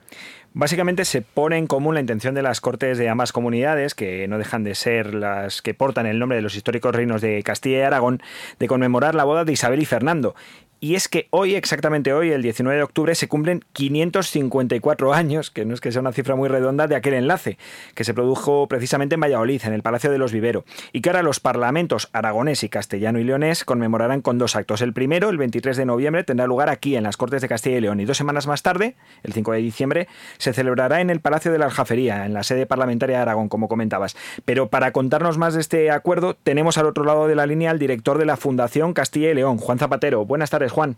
Básicamente 0.54 1.06
se 1.06 1.22
pone 1.22 1.58
en 1.58 1.68
común 1.68 1.94
la 1.94 2.02
intención 2.02 2.34
de 2.34 2.42
las 2.42 2.62
Cortes 2.62 2.98
de 2.98 3.10
ambas 3.10 3.32
comunidades, 3.32 3.94
que 3.94 4.28
no 4.28 4.38
dejan 4.38 4.64
de 4.64 4.76
ser 4.76 5.14
las 5.14 5.62
que 5.62 5.74
portan 5.74 6.06
el 6.06 6.20
nombre 6.20 6.38
de 6.38 6.42
los 6.42 6.56
históricos 6.56 6.96
reinos 6.96 7.22
de 7.22 7.42
Castilla 7.44 7.78
y 7.80 7.82
Aragón, 7.82 8.22
de 8.60 8.68
conmemorar 8.68 9.16
la 9.16 9.24
boda 9.24 9.46
de 9.46 9.54
Isabel 9.54 9.82
y 9.82 9.86
Fernando. 9.86 10.36
Y 10.82 10.96
es 10.96 11.10
que 11.10 11.28
hoy, 11.32 11.56
exactamente 11.56 12.14
hoy, 12.14 12.32
el 12.32 12.42
19 12.42 12.78
de 12.78 12.84
octubre, 12.84 13.14
se 13.14 13.28
cumplen 13.28 13.66
554 13.74 15.14
años, 15.14 15.52
que 15.52 15.66
no 15.66 15.74
es 15.74 15.82
que 15.82 15.92
sea 15.92 16.00
una 16.00 16.14
cifra 16.14 16.36
muy 16.36 16.48
redonda, 16.48 16.88
de 16.88 16.96
aquel 16.96 17.16
enlace, 17.16 17.58
que 17.96 18.06
se 18.06 18.14
produjo 18.14 18.68
precisamente 18.68 19.16
en 19.16 19.22
Valladolid, 19.22 19.62
en 19.66 19.74
el 19.74 19.82
Palacio 19.82 20.10
de 20.10 20.18
los 20.18 20.32
Vivero, 20.32 20.64
y 20.94 21.02
que 21.02 21.10
ahora 21.10 21.22
los 21.22 21.42
parlamentos 21.42 22.10
aragonés 22.14 22.64
y 22.64 22.70
castellano 22.70 23.20
y 23.20 23.26
leonés 23.26 23.66
conmemorarán 23.66 24.22
con 24.22 24.38
dos 24.38 24.56
actos. 24.56 24.82
El 24.82 24.94
primero, 24.94 25.30
el 25.30 25.38
23 25.38 25.76
de 25.76 25.86
noviembre, 25.86 26.24
tendrá 26.24 26.48
lugar 26.48 26.70
aquí, 26.70 26.96
en 26.96 27.04
las 27.04 27.18
Cortes 27.18 27.42
de 27.42 27.50
Castilla 27.50 27.78
y 27.78 27.82
León, 27.82 28.00
y 28.00 28.06
dos 28.06 28.16
semanas 28.16 28.48
más 28.48 28.64
tarde, 28.64 28.96
el 29.24 29.34
5 29.34 29.52
de 29.52 29.60
diciembre, 29.60 30.08
se 30.38 30.54
celebrará 30.54 31.02
en 31.02 31.10
el 31.10 31.20
Palacio 31.20 31.52
de 31.52 31.60
la 31.60 31.66
Aljafería, 31.66 32.26
en 32.26 32.34
la 32.34 32.44
sede 32.44 32.66
parlamentaria 32.66 33.18
de 33.18 33.22
Aragón, 33.24 33.50
como 33.50 33.68
comentabas. 33.68 34.16
Pero 34.46 34.70
para 34.70 34.94
contarnos 34.94 35.38
más 35.38 35.56
de 35.56 35.60
este 35.60 35.92
acuerdo, 35.92 36.36
tenemos 36.36 36.78
al 36.78 36.86
otro 36.86 37.04
lado 37.04 37.28
de 37.28 37.36
la 37.36 37.46
línea 37.46 37.72
al 37.72 37.80
director 37.80 38.18
de 38.18 38.26
la 38.26 38.38
Fundación 38.38 38.94
Castilla 38.94 39.32
y 39.32 39.34
León, 39.34 39.58
Juan 39.58 39.78
Zapatero. 39.78 40.26
Buenas 40.26 40.50
tardes. 40.50 40.69
Juan. 40.70 40.96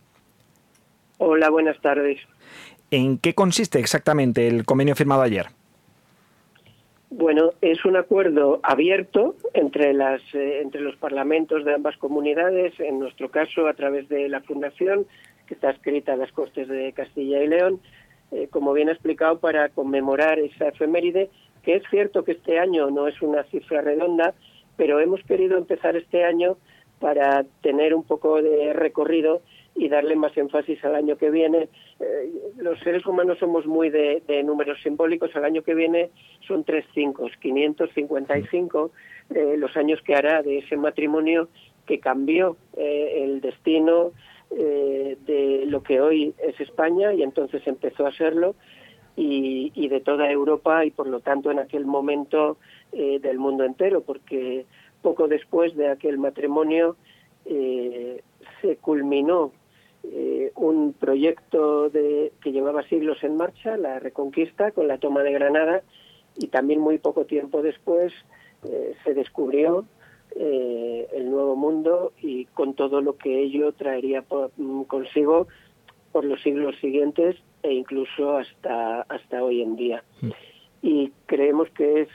Hola, 1.17 1.49
buenas 1.49 1.79
tardes. 1.81 2.19
¿En 2.89 3.17
qué 3.17 3.33
consiste 3.33 3.79
exactamente 3.79 4.47
el 4.47 4.65
convenio 4.65 4.95
firmado 4.95 5.21
ayer? 5.21 5.47
Bueno, 7.13 7.51
es 7.61 7.83
un 7.83 7.97
acuerdo 7.97 8.61
abierto 8.63 9.35
entre, 9.53 9.93
las, 9.93 10.21
eh, 10.33 10.61
entre 10.61 10.79
los 10.79 10.95
parlamentos 10.95 11.65
de 11.65 11.73
ambas 11.73 11.97
comunidades, 11.97 12.73
en 12.79 12.99
nuestro 12.99 13.29
caso 13.29 13.67
a 13.67 13.73
través 13.73 14.07
de 14.07 14.29
la 14.29 14.39
Fundación, 14.41 15.05
que 15.45 15.53
está 15.55 15.71
escrita 15.71 16.13
en 16.13 16.19
las 16.19 16.31
Cortes 16.31 16.69
de 16.69 16.93
Castilla 16.93 17.43
y 17.43 17.47
León, 17.47 17.81
eh, 18.31 18.47
como 18.49 18.71
bien 18.71 18.87
ha 18.87 18.93
explicado, 18.93 19.39
para 19.39 19.67
conmemorar 19.69 20.39
esa 20.39 20.69
efeméride, 20.69 21.29
que 21.63 21.75
es 21.75 21.83
cierto 21.89 22.23
que 22.23 22.31
este 22.31 22.59
año 22.59 22.89
no 22.89 23.07
es 23.07 23.21
una 23.21 23.43
cifra 23.43 23.81
redonda, 23.81 24.33
pero 24.77 25.01
hemos 25.01 25.21
querido 25.23 25.57
empezar 25.57 25.97
este 25.97 26.23
año 26.23 26.57
para 26.99 27.43
tener 27.61 27.93
un 27.93 28.03
poco 28.03 28.41
de 28.41 28.71
recorrido 28.71 29.41
y 29.75 29.89
darle 29.89 30.15
más 30.15 30.35
énfasis 30.37 30.83
al 30.83 30.95
año 30.95 31.17
que 31.17 31.29
viene. 31.29 31.69
Eh, 31.99 32.31
los 32.57 32.79
seres 32.79 33.05
humanos 33.05 33.37
somos 33.39 33.65
muy 33.65 33.89
de, 33.89 34.21
números 34.43 34.81
simbólicos. 34.81 35.35
El 35.35 35.45
año 35.45 35.63
que 35.63 35.73
viene 35.73 36.11
son 36.47 36.63
tres 36.63 36.85
cinco, 36.93 37.27
555, 37.41 38.91
eh, 39.33 39.55
los 39.57 39.75
años 39.77 40.01
que 40.01 40.15
hará 40.15 40.43
de 40.43 40.59
ese 40.59 40.77
matrimonio 40.77 41.49
que 41.85 41.99
cambió 41.99 42.57
eh, 42.77 43.23
el 43.23 43.41
destino 43.41 44.11
de 44.51 45.63
lo 45.65 45.81
que 45.81 46.01
hoy 46.01 46.35
es 46.45 46.59
España 46.59 47.13
y 47.13 47.23
entonces 47.23 47.65
empezó 47.65 48.05
a 48.05 48.11
serlo. 48.11 48.55
Y, 49.15 49.71
y, 49.75 49.89
de 49.89 49.99
toda 49.99 50.31
Europa 50.31 50.85
y 50.85 50.91
por 50.91 51.05
lo 51.07 51.19
tanto 51.19 51.51
en 51.51 51.59
aquel 51.59 51.85
momento 51.85 52.57
del 52.91 53.39
mundo 53.39 53.65
entero, 53.65 54.01
porque 54.01 54.65
poco 55.01 55.27
después 55.27 55.75
de 55.75 55.89
aquel 55.89 56.17
matrimonio 56.17 56.95
se 57.45 58.77
culminó 58.77 59.51
eh, 60.03 60.51
un 60.55 60.93
proyecto 60.93 61.89
de, 61.89 62.31
que 62.41 62.51
llevaba 62.51 62.83
siglos 62.83 63.23
en 63.23 63.37
marcha, 63.37 63.77
la 63.77 63.99
Reconquista, 63.99 64.71
con 64.71 64.87
la 64.87 64.97
toma 64.97 65.23
de 65.23 65.31
Granada, 65.31 65.83
y 66.37 66.47
también 66.47 66.79
muy 66.79 66.97
poco 66.97 67.25
tiempo 67.25 67.61
después 67.61 68.13
eh, 68.63 68.95
se 69.03 69.13
descubrió 69.13 69.85
eh, 70.35 71.07
el 71.13 71.29
Nuevo 71.29 71.55
Mundo 71.55 72.13
y 72.21 72.45
con 72.45 72.73
todo 72.73 73.01
lo 73.01 73.17
que 73.17 73.41
ello 73.41 73.73
traería 73.73 74.23
mm, 74.57 74.83
consigo 74.83 75.47
por 76.11 76.25
los 76.25 76.41
siglos 76.41 76.75
siguientes 76.79 77.35
e 77.63 77.73
incluso 77.73 78.37
hasta, 78.37 79.01
hasta 79.01 79.43
hoy 79.43 79.61
en 79.61 79.75
día. 79.75 80.03
Mm. 80.21 80.29
Y 80.81 81.11
creemos 81.25 81.69
que 81.71 82.01
es 82.01 82.09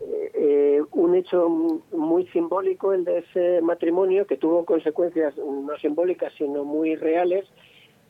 eh, 0.00 0.82
un 0.92 1.14
hecho 1.14 1.48
muy 1.48 2.26
simbólico 2.28 2.92
el 2.92 3.04
de 3.04 3.18
ese 3.18 3.60
matrimonio 3.60 4.26
que 4.26 4.36
tuvo 4.36 4.64
consecuencias 4.64 5.36
no 5.36 5.76
simbólicas 5.78 6.32
sino 6.38 6.64
muy 6.64 6.96
reales 6.96 7.46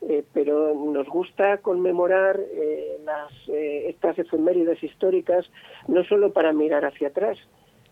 eh, 0.07 0.23
pero 0.33 0.73
nos 0.73 1.07
gusta 1.07 1.57
conmemorar 1.57 2.39
eh, 2.39 2.97
las, 3.03 3.31
eh, 3.49 3.89
estas 3.89 4.17
efemérides 4.17 4.81
históricas 4.81 5.45
no 5.87 6.03
solo 6.05 6.33
para 6.33 6.53
mirar 6.53 6.85
hacia 6.85 7.09
atrás 7.09 7.37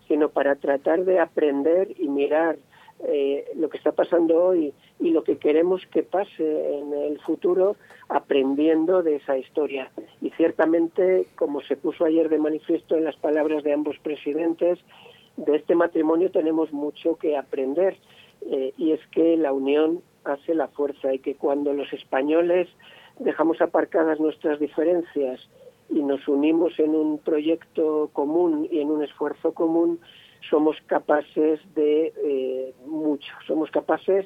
sino 0.07 0.29
para 0.29 0.55
tratar 0.55 1.05
de 1.05 1.19
aprender 1.19 1.93
y 1.99 2.07
mirar 2.07 2.57
eh, 3.05 3.45
lo 3.55 3.69
que 3.69 3.77
está 3.77 3.93
pasando 3.93 4.43
hoy 4.43 4.73
y 4.99 5.11
lo 5.11 5.23
que 5.23 5.37
queremos 5.37 5.85
que 5.87 6.03
pase 6.03 6.79
en 6.79 6.93
el 6.93 7.19
futuro 7.21 7.77
aprendiendo 8.09 9.03
de 9.03 9.15
esa 9.17 9.37
historia. 9.37 9.91
Y 10.21 10.31
ciertamente, 10.31 11.27
como 11.35 11.61
se 11.61 11.77
puso 11.77 12.05
ayer 12.05 12.27
de 12.29 12.39
manifiesto 12.39 12.97
en 12.97 13.05
las 13.05 13.15
palabras 13.15 13.63
de 13.63 13.73
ambos 13.73 13.97
presidentes, 13.99 14.79
de 15.37 15.55
este 15.55 15.75
matrimonio 15.75 16.31
tenemos 16.31 16.73
mucho 16.73 17.15
que 17.15 17.37
aprender. 17.37 17.97
Eh, 18.49 18.73
y 18.77 18.91
es 18.91 18.99
que 19.07 19.37
la 19.37 19.53
unión 19.53 20.01
hace 20.23 20.53
la 20.53 20.67
fuerza 20.67 21.13
y 21.13 21.19
que 21.19 21.35
cuando 21.35 21.73
los 21.73 21.91
españoles 21.93 22.67
dejamos 23.19 23.61
aparcadas 23.61 24.19
nuestras 24.19 24.59
diferencias 24.59 25.39
y 25.89 26.01
nos 26.01 26.27
unimos 26.27 26.77
en 26.79 26.95
un 26.95 27.17
proyecto 27.19 28.09
común 28.13 28.67
y 28.71 28.79
en 28.79 28.91
un 28.91 29.03
esfuerzo 29.03 29.53
común, 29.53 29.99
somos 30.49 30.77
capaces 30.87 31.59
de 31.75 32.13
eh, 32.23 32.73
mucho, 32.85 33.31
somos 33.47 33.71
capaces 33.71 34.25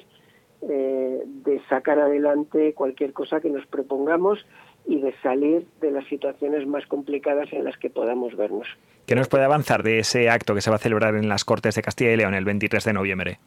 eh, 0.62 1.22
de 1.26 1.60
sacar 1.68 1.98
adelante 1.98 2.72
cualquier 2.74 3.12
cosa 3.12 3.40
que 3.40 3.50
nos 3.50 3.66
propongamos 3.66 4.46
y 4.86 5.00
de 5.00 5.14
salir 5.22 5.66
de 5.80 5.90
las 5.90 6.06
situaciones 6.06 6.66
más 6.66 6.86
complicadas 6.86 7.52
en 7.52 7.64
las 7.64 7.76
que 7.78 7.90
podamos 7.90 8.36
vernos. 8.36 8.68
¿Qué 9.06 9.14
nos 9.14 9.28
puede 9.28 9.44
avanzar 9.44 9.82
de 9.82 9.98
ese 9.98 10.30
acto 10.30 10.54
que 10.54 10.60
se 10.60 10.70
va 10.70 10.76
a 10.76 10.78
celebrar 10.78 11.16
en 11.16 11.28
las 11.28 11.44
Cortes 11.44 11.74
de 11.74 11.82
Castilla 11.82 12.12
y 12.12 12.16
León 12.16 12.34
el 12.34 12.44
23 12.44 12.84
de 12.84 12.92
noviembre? 12.92 13.38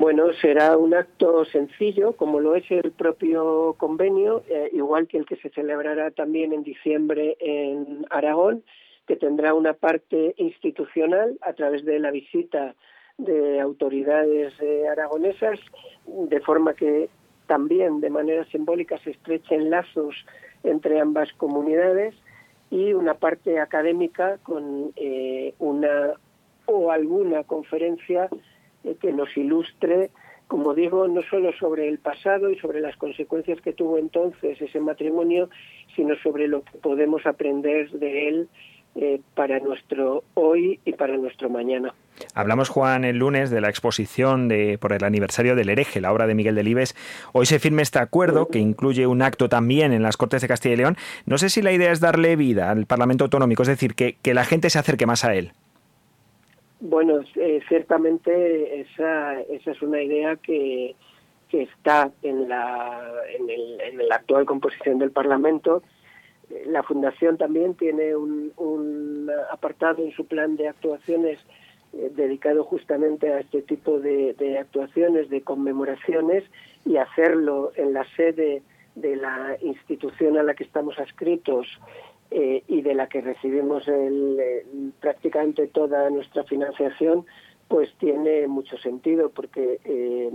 Bueno, 0.00 0.32
será 0.40 0.76
un 0.76 0.94
acto 0.94 1.44
sencillo, 1.44 2.16
como 2.16 2.40
lo 2.40 2.56
es 2.56 2.64
el 2.70 2.90
propio 2.90 3.74
convenio, 3.76 4.42
eh, 4.48 4.70
igual 4.72 5.06
que 5.06 5.18
el 5.18 5.26
que 5.26 5.36
se 5.36 5.50
celebrará 5.50 6.10
también 6.10 6.52
en 6.52 6.62
diciembre 6.62 7.36
en 7.38 8.06
Aragón, 8.08 8.64
que 9.10 9.16
tendrá 9.16 9.54
una 9.54 9.72
parte 9.72 10.36
institucional 10.36 11.36
a 11.42 11.52
través 11.54 11.84
de 11.84 11.98
la 11.98 12.12
visita 12.12 12.76
de 13.18 13.58
autoridades 13.58 14.54
eh, 14.60 14.86
aragonesas, 14.86 15.58
de 16.06 16.40
forma 16.42 16.74
que 16.74 17.08
también 17.48 18.00
de 18.00 18.08
manera 18.08 18.44
simbólica 18.52 18.98
se 18.98 19.10
estrechen 19.10 19.68
lazos 19.68 20.14
entre 20.62 21.00
ambas 21.00 21.32
comunidades 21.32 22.14
y 22.70 22.92
una 22.92 23.14
parte 23.14 23.58
académica 23.58 24.38
con 24.44 24.92
eh, 24.94 25.54
una 25.58 26.12
o 26.66 26.92
alguna 26.92 27.42
conferencia 27.42 28.28
eh, 28.84 28.94
que 29.00 29.12
nos 29.12 29.36
ilustre, 29.36 30.12
como 30.46 30.72
digo, 30.72 31.08
no 31.08 31.22
solo 31.22 31.52
sobre 31.54 31.88
el 31.88 31.98
pasado 31.98 32.48
y 32.48 32.56
sobre 32.60 32.80
las 32.80 32.96
consecuencias 32.96 33.60
que 33.60 33.72
tuvo 33.72 33.98
entonces 33.98 34.62
ese 34.62 34.78
matrimonio, 34.78 35.50
sino 35.96 36.14
sobre 36.22 36.46
lo 36.46 36.62
que 36.62 36.78
podemos 36.78 37.26
aprender 37.26 37.90
de 37.90 38.28
él 38.28 38.48
eh, 38.96 39.20
para 39.34 39.60
nuestro 39.60 40.24
hoy 40.34 40.80
y 40.84 40.92
para 40.94 41.16
nuestro 41.16 41.48
mañana. 41.48 41.94
Hablamos, 42.34 42.68
Juan, 42.68 43.04
el 43.04 43.18
lunes 43.18 43.48
de 43.48 43.60
la 43.60 43.68
exposición 43.68 44.48
de, 44.48 44.78
por 44.78 44.92
el 44.92 45.04
aniversario 45.04 45.54
del 45.54 45.68
hereje, 45.68 46.00
la 46.00 46.12
obra 46.12 46.26
de 46.26 46.34
Miguel 46.34 46.56
Delibes. 46.56 46.96
Hoy 47.32 47.46
se 47.46 47.60
firme 47.60 47.82
este 47.82 48.00
acuerdo, 48.00 48.48
que 48.48 48.58
incluye 48.58 49.06
un 49.06 49.22
acto 49.22 49.48
también 49.48 49.92
en 49.92 50.02
las 50.02 50.16
Cortes 50.16 50.42
de 50.42 50.48
Castilla 50.48 50.74
y 50.74 50.78
León. 50.78 50.96
No 51.24 51.38
sé 51.38 51.50
si 51.50 51.62
la 51.62 51.70
idea 51.70 51.92
es 51.92 52.00
darle 52.00 52.34
vida 52.34 52.70
al 52.70 52.86
Parlamento 52.86 53.24
Autonómico, 53.24 53.62
es 53.62 53.68
decir, 53.68 53.94
que, 53.94 54.16
la 54.34 54.44
gente 54.44 54.70
se 54.70 54.78
acerque 54.80 55.06
más 55.06 55.24
a 55.24 55.34
él. 55.34 55.52
Bueno, 56.80 57.20
eh, 57.36 57.60
ciertamente 57.68 58.80
esa, 58.80 59.40
esa 59.42 59.70
es 59.70 59.82
una 59.82 60.02
idea 60.02 60.36
que, 60.36 60.96
que 61.48 61.62
está 61.62 62.10
en 62.22 62.48
la, 62.48 63.02
en, 63.38 63.50
el, 63.50 63.80
en 63.80 64.08
la 64.08 64.16
actual 64.16 64.46
composición 64.46 64.98
del 64.98 65.12
Parlamento 65.12 65.82
la 66.66 66.82
Fundación 66.82 67.36
también 67.36 67.74
tiene 67.74 68.16
un, 68.16 69.30
apartado 69.50 70.02
en 70.02 70.10
su 70.12 70.26
plan 70.26 70.56
de 70.56 70.68
actuaciones 70.68 71.38
eh, 71.92 72.10
dedicado 72.14 72.64
justamente 72.64 73.32
a 73.32 73.40
este 73.40 73.62
tipo 73.62 74.00
de, 74.00 74.58
actuaciones, 74.58 75.28
de 75.28 75.42
conmemoraciones, 75.42 76.44
y 76.84 76.96
hacerlo 76.96 77.72
en 77.76 77.92
la 77.92 78.04
sede 78.16 78.62
de 78.94 79.16
la 79.16 79.56
institución 79.62 80.38
a 80.38 80.42
la 80.42 80.54
que 80.54 80.64
estamos 80.64 80.98
adscritos 80.98 81.66
eh, 82.30 82.62
y 82.66 82.82
de 82.82 82.94
la 82.94 83.08
que 83.08 83.20
recibimos 83.20 83.84
prácticamente 85.00 85.68
toda 85.68 86.10
nuestra 86.10 86.44
financiación, 86.44 87.26
pues 87.68 87.92
tiene 87.98 88.48
mucho 88.48 88.76
sentido 88.78 89.30
porque 89.30 89.78
eh, 89.84 90.30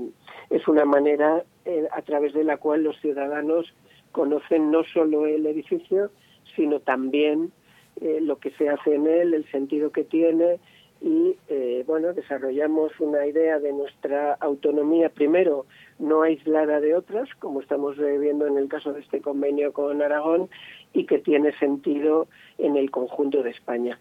es 0.49 0.67
una 0.67 0.85
manera 0.85 1.43
a 1.91 2.01
través 2.03 2.33
de 2.33 2.43
la 2.43 2.57
cual 2.57 2.83
los 2.83 2.99
ciudadanos 3.01 3.73
conocen 4.15 4.71
no 4.71 4.85
solo 4.85 5.25
el 5.25 5.45
edificio, 5.45 6.09
sino 6.55 6.79
también 6.79 7.51
eh, 7.99 8.19
lo 8.21 8.39
que 8.39 8.51
se 8.51 8.69
hace 8.69 8.95
en 8.95 9.07
él, 9.07 9.33
el 9.33 9.45
sentido 9.51 9.91
que 9.91 10.05
tiene 10.05 10.57
y 11.01 11.35
eh, 11.49 11.83
bueno, 11.85 12.13
desarrollamos 12.13 12.93
una 12.99 13.27
idea 13.27 13.59
de 13.59 13.73
nuestra 13.73 14.35
autonomía 14.35 15.09
primero 15.09 15.65
no 15.99 16.21
aislada 16.21 16.79
de 16.79 16.95
otras, 16.95 17.27
como 17.39 17.59
estamos 17.59 17.97
viendo 17.97 18.47
en 18.47 18.57
el 18.57 18.69
caso 18.69 18.93
de 18.93 19.01
este 19.01 19.19
convenio 19.19 19.73
con 19.73 20.01
Aragón, 20.01 20.49
y 20.93 21.05
que 21.05 21.19
tiene 21.19 21.51
sentido 21.59 22.29
en 22.57 22.77
el 22.77 22.91
conjunto 22.91 23.43
de 23.43 23.49
España. 23.49 23.99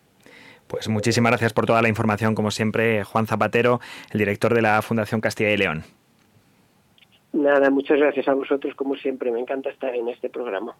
Pues 0.68 0.88
muchísimas 0.88 1.32
gracias 1.32 1.52
por 1.52 1.66
toda 1.66 1.82
la 1.82 1.88
información, 1.88 2.36
como 2.36 2.52
siempre, 2.52 3.02
Juan 3.02 3.26
Zapatero, 3.26 3.80
el 4.12 4.18
director 4.20 4.54
de 4.54 4.62
la 4.62 4.80
Fundación 4.80 5.20
Castilla 5.20 5.50
y 5.50 5.56
León. 5.56 5.82
Nada, 7.34 7.68
muchas 7.68 7.98
gracias 7.98 8.28
a 8.28 8.34
vosotros, 8.34 8.74
como 8.76 8.94
siempre. 8.94 9.32
Me 9.32 9.40
encanta 9.40 9.68
estar 9.68 9.92
en 9.92 10.08
este 10.08 10.30
programa. 10.30 10.76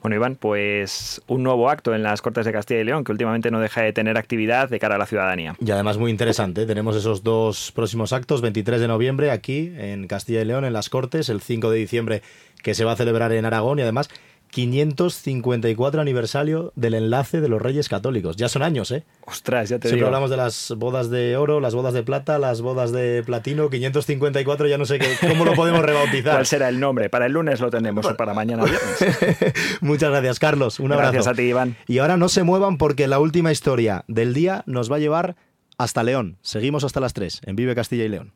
Bueno, 0.00 0.16
Iván, 0.16 0.36
pues 0.36 1.20
un 1.28 1.42
nuevo 1.42 1.68
acto 1.68 1.94
en 1.94 2.02
las 2.02 2.22
Cortes 2.22 2.46
de 2.46 2.52
Castilla 2.52 2.80
y 2.80 2.84
León 2.84 3.04
que 3.04 3.12
últimamente 3.12 3.50
no 3.50 3.60
deja 3.60 3.82
de 3.82 3.92
tener 3.92 4.16
actividad 4.16 4.70
de 4.70 4.78
cara 4.78 4.94
a 4.94 4.98
la 4.98 5.04
ciudadanía. 5.04 5.54
Y 5.60 5.70
además 5.70 5.98
muy 5.98 6.10
interesante. 6.10 6.64
Tenemos 6.64 6.96
esos 6.96 7.22
dos 7.22 7.72
próximos 7.72 8.14
actos, 8.14 8.40
23 8.40 8.80
de 8.80 8.88
noviembre 8.88 9.30
aquí 9.30 9.70
en 9.76 10.08
Castilla 10.08 10.40
y 10.40 10.46
León, 10.46 10.64
en 10.64 10.72
las 10.72 10.88
Cortes, 10.88 11.28
el 11.28 11.42
5 11.42 11.70
de 11.70 11.78
diciembre 11.78 12.22
que 12.62 12.72
se 12.74 12.86
va 12.86 12.92
a 12.92 12.96
celebrar 12.96 13.30
en 13.32 13.44
Aragón 13.44 13.78
y 13.78 13.82
además 13.82 14.08
554 14.52 16.02
aniversario 16.02 16.72
del 16.76 16.92
enlace 16.92 17.40
de 17.40 17.48
los 17.48 17.60
Reyes 17.60 17.88
Católicos. 17.88 18.36
Ya 18.36 18.50
son 18.50 18.62
años, 18.62 18.90
¿eh? 18.90 19.02
Ostras, 19.24 19.70
ya 19.70 19.78
te 19.78 19.88
Siempre 19.88 20.06
hablamos 20.06 20.28
de 20.28 20.36
las 20.36 20.74
bodas 20.76 21.08
de 21.08 21.38
oro, 21.38 21.58
las 21.58 21.74
bodas 21.74 21.94
de 21.94 22.02
plata, 22.02 22.38
las 22.38 22.60
bodas 22.60 22.92
de 22.92 23.22
platino. 23.24 23.70
554 23.70 24.66
ya 24.66 24.76
no 24.76 24.84
sé 24.84 24.98
qué, 24.98 25.08
cómo 25.26 25.46
lo 25.46 25.54
podemos 25.54 25.80
rebautizar. 25.80 26.32
¿Cuál 26.34 26.46
será 26.46 26.68
el 26.68 26.78
nombre? 26.80 27.08
Para 27.08 27.26
el 27.26 27.32
lunes 27.32 27.60
lo 27.60 27.70
tenemos 27.70 28.04
o 28.04 28.14
para 28.14 28.34
mañana 28.34 28.64
viernes. 28.64 29.54
Muchas 29.80 30.10
gracias, 30.10 30.38
Carlos. 30.38 30.80
Un 30.80 30.92
abrazo. 30.92 31.12
Gracias 31.12 31.32
a 31.32 31.34
ti, 31.34 31.42
Iván. 31.44 31.76
Y 31.88 31.98
ahora 31.98 32.18
no 32.18 32.28
se 32.28 32.42
muevan 32.42 32.76
porque 32.76 33.08
la 33.08 33.20
última 33.20 33.52
historia 33.52 34.04
del 34.06 34.34
día 34.34 34.64
nos 34.66 34.92
va 34.92 34.96
a 34.96 35.00
llevar 35.00 35.34
hasta 35.78 36.02
León. 36.02 36.36
Seguimos 36.42 36.84
hasta 36.84 37.00
las 37.00 37.14
3 37.14 37.40
en 37.46 37.56
Vive 37.56 37.74
Castilla 37.74 38.04
y 38.04 38.08
León. 38.10 38.32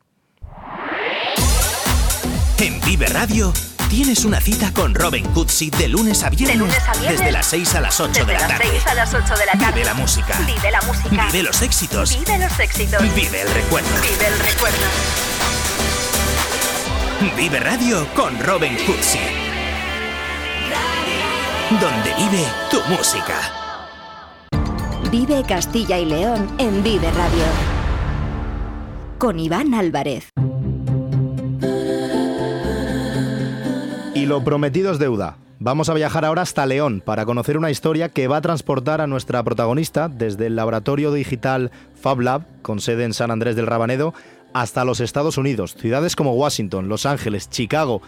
En 2.58 2.80
Vive 2.80 3.06
Radio 3.08 3.52
Tienes 3.88 4.24
una 4.24 4.40
cita 4.40 4.72
con 4.72 4.94
Robin 4.94 5.24
Cootsy 5.32 5.70
de 5.70 5.88
lunes 5.88 6.24
a 6.24 6.30
viernes. 6.30 6.74
Desde 7.08 7.30
las 7.30 7.46
6 7.46 7.74
a 7.76 7.80
las 7.80 8.00
8 8.00 8.24
de 8.24 8.32
la 8.32 8.48
tarde. 8.48 8.64
a 8.84 8.94
las 8.94 9.14
8 9.14 9.34
de 9.36 9.46
la 9.46 9.52
tarde. 9.52 9.72
Vive 9.74 9.84
la 9.84 9.94
música. 9.94 10.38
Vive 10.44 10.70
la 10.72 10.80
música. 10.82 11.26
Vive 11.26 11.42
los 11.44 11.62
éxitos. 11.62 12.18
Vive 12.18 12.38
los 12.38 12.58
éxitos. 12.58 13.02
Vive 13.14 13.42
el 13.42 13.54
recuerdo. 13.54 13.88
Vive 14.02 14.26
el 14.26 14.38
recuerdo. 14.40 14.76
Vive 17.36 17.60
Radio 17.60 18.06
con 18.14 18.38
Robin 18.40 18.76
Cootsy. 18.86 19.20
Donde 21.80 22.14
vive 22.14 22.44
tu 22.70 22.80
música. 22.92 23.40
Vive 25.12 25.44
Castilla 25.44 25.98
y 25.98 26.06
León 26.06 26.54
en 26.58 26.82
Vive 26.82 27.10
Radio. 27.12 27.44
Con 29.18 29.38
Iván 29.38 29.74
Álvarez. 29.74 30.28
Y 34.16 34.24
lo 34.24 34.42
prometido 34.42 34.90
es 34.92 34.98
deuda. 34.98 35.36
Vamos 35.58 35.90
a 35.90 35.94
viajar 35.94 36.24
ahora 36.24 36.40
hasta 36.40 36.64
León 36.64 37.02
para 37.04 37.26
conocer 37.26 37.58
una 37.58 37.70
historia 37.70 38.08
que 38.08 38.28
va 38.28 38.38
a 38.38 38.40
transportar 38.40 39.02
a 39.02 39.06
nuestra 39.06 39.42
protagonista 39.42 40.08
desde 40.08 40.46
el 40.46 40.56
laboratorio 40.56 41.12
digital 41.12 41.70
FabLab, 42.00 42.46
con 42.62 42.80
sede 42.80 43.04
en 43.04 43.12
San 43.12 43.30
Andrés 43.30 43.56
del 43.56 43.66
Rabanedo, 43.66 44.14
hasta 44.54 44.86
los 44.86 45.00
Estados 45.00 45.36
Unidos. 45.36 45.74
Ciudades 45.78 46.16
como 46.16 46.32
Washington, 46.32 46.88
Los 46.88 47.04
Ángeles, 47.04 47.50
Chicago 47.50 48.00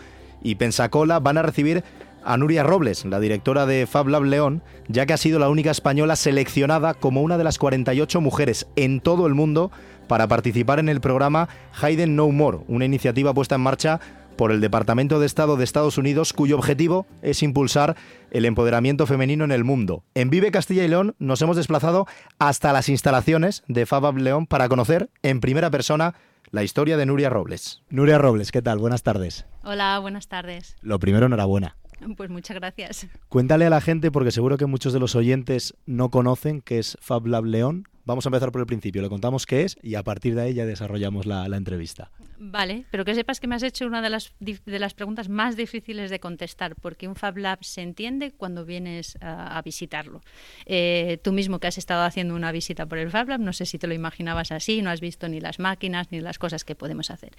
y 0.42 0.54
Pensacola 0.54 1.20
van 1.20 1.36
a 1.36 1.42
recibir 1.42 1.84
a 2.24 2.38
Nuria 2.38 2.62
Robles, 2.62 3.04
la 3.04 3.20
directora 3.20 3.66
de 3.66 3.86
FabLab 3.86 4.24
León, 4.24 4.62
ya 4.88 5.04
que 5.04 5.12
ha 5.12 5.18
sido 5.18 5.38
la 5.38 5.50
única 5.50 5.70
española 5.70 6.16
seleccionada 6.16 6.94
como 6.94 7.20
una 7.20 7.36
de 7.36 7.44
las 7.44 7.58
48 7.58 8.22
mujeres 8.22 8.66
en 8.76 9.00
todo 9.00 9.26
el 9.26 9.34
mundo 9.34 9.70
para 10.06 10.26
participar 10.26 10.78
en 10.78 10.88
el 10.88 11.02
programa 11.02 11.50
Hayden 11.82 12.16
No 12.16 12.30
More, 12.30 12.60
una 12.66 12.86
iniciativa 12.86 13.34
puesta 13.34 13.56
en 13.56 13.60
marcha 13.60 14.00
por 14.38 14.52
el 14.52 14.60
Departamento 14.62 15.18
de 15.18 15.26
Estado 15.26 15.56
de 15.56 15.64
Estados 15.64 15.98
Unidos, 15.98 16.32
cuyo 16.32 16.56
objetivo 16.56 17.06
es 17.20 17.42
impulsar 17.42 17.96
el 18.30 18.44
empoderamiento 18.44 19.04
femenino 19.04 19.44
en 19.44 19.50
el 19.50 19.64
mundo. 19.64 20.04
En 20.14 20.30
Vive 20.30 20.52
Castilla 20.52 20.84
y 20.84 20.88
León 20.88 21.16
nos 21.18 21.42
hemos 21.42 21.56
desplazado 21.56 22.06
hasta 22.38 22.72
las 22.72 22.88
instalaciones 22.88 23.64
de 23.66 23.84
Fabab 23.84 24.16
León 24.16 24.46
para 24.46 24.68
conocer 24.68 25.10
en 25.22 25.40
primera 25.40 25.70
persona 25.70 26.14
la 26.50 26.62
historia 26.62 26.96
de 26.96 27.04
Nuria 27.04 27.28
Robles. 27.28 27.82
Nuria 27.90 28.16
Robles, 28.16 28.52
¿qué 28.52 28.62
tal? 28.62 28.78
Buenas 28.78 29.02
tardes. 29.02 29.44
Hola, 29.64 29.98
buenas 29.98 30.28
tardes. 30.28 30.76
Lo 30.82 31.00
primero, 31.00 31.26
enhorabuena. 31.26 31.76
Pues 32.16 32.30
muchas 32.30 32.56
gracias. 32.56 33.08
Cuéntale 33.28 33.66
a 33.66 33.70
la 33.70 33.80
gente, 33.80 34.12
porque 34.12 34.30
seguro 34.30 34.56
que 34.56 34.66
muchos 34.66 34.92
de 34.92 35.00
los 35.00 35.16
oyentes 35.16 35.74
no 35.84 36.10
conocen 36.10 36.60
qué 36.60 36.78
es 36.78 36.96
Fab 37.00 37.26
León. 37.26 37.88
Vamos 38.08 38.24
a 38.24 38.30
empezar 38.30 38.50
por 38.50 38.62
el 38.62 38.66
principio, 38.66 39.02
le 39.02 39.10
contamos 39.10 39.44
qué 39.44 39.64
es 39.64 39.76
y 39.82 39.94
a 39.94 40.02
partir 40.02 40.34
de 40.34 40.40
ahí 40.40 40.54
ya 40.54 40.64
desarrollamos 40.64 41.26
la, 41.26 41.46
la 41.46 41.58
entrevista. 41.58 42.10
Vale, 42.40 42.84
pero 42.92 43.04
que 43.04 43.14
sepas 43.16 43.40
que 43.40 43.48
me 43.48 43.56
has 43.56 43.64
hecho 43.64 43.84
una 43.86 44.00
de 44.00 44.10
las, 44.10 44.32
de 44.38 44.78
las 44.78 44.94
preguntas 44.94 45.28
más 45.28 45.56
difíciles 45.56 46.08
de 46.08 46.20
contestar, 46.20 46.76
porque 46.76 47.08
un 47.08 47.16
Fab 47.16 47.36
Lab 47.36 47.64
se 47.64 47.82
entiende 47.82 48.30
cuando 48.30 48.64
vienes 48.64 49.18
a, 49.20 49.60
visitarlo. 49.62 50.20
Eh, 50.64 51.18
tú 51.22 51.32
mismo 51.32 51.58
que 51.58 51.66
has 51.66 51.78
estado 51.78 52.04
haciendo 52.04 52.36
una 52.36 52.52
visita 52.52 52.86
por 52.86 52.98
el 52.98 53.10
Fab 53.10 53.28
Lab, 53.28 53.40
no 53.40 53.52
sé 53.52 53.66
si 53.66 53.76
te 53.76 53.88
lo 53.88 53.94
imaginabas 53.94 54.52
así, 54.52 54.82
no 54.82 54.90
has 54.90 55.00
visto 55.00 55.28
ni 55.28 55.40
las 55.40 55.58
máquinas 55.58 56.12
ni 56.12 56.20
las 56.20 56.38
cosas 56.38 56.64
que 56.64 56.76
podemos 56.76 57.10
hacer. 57.10 57.32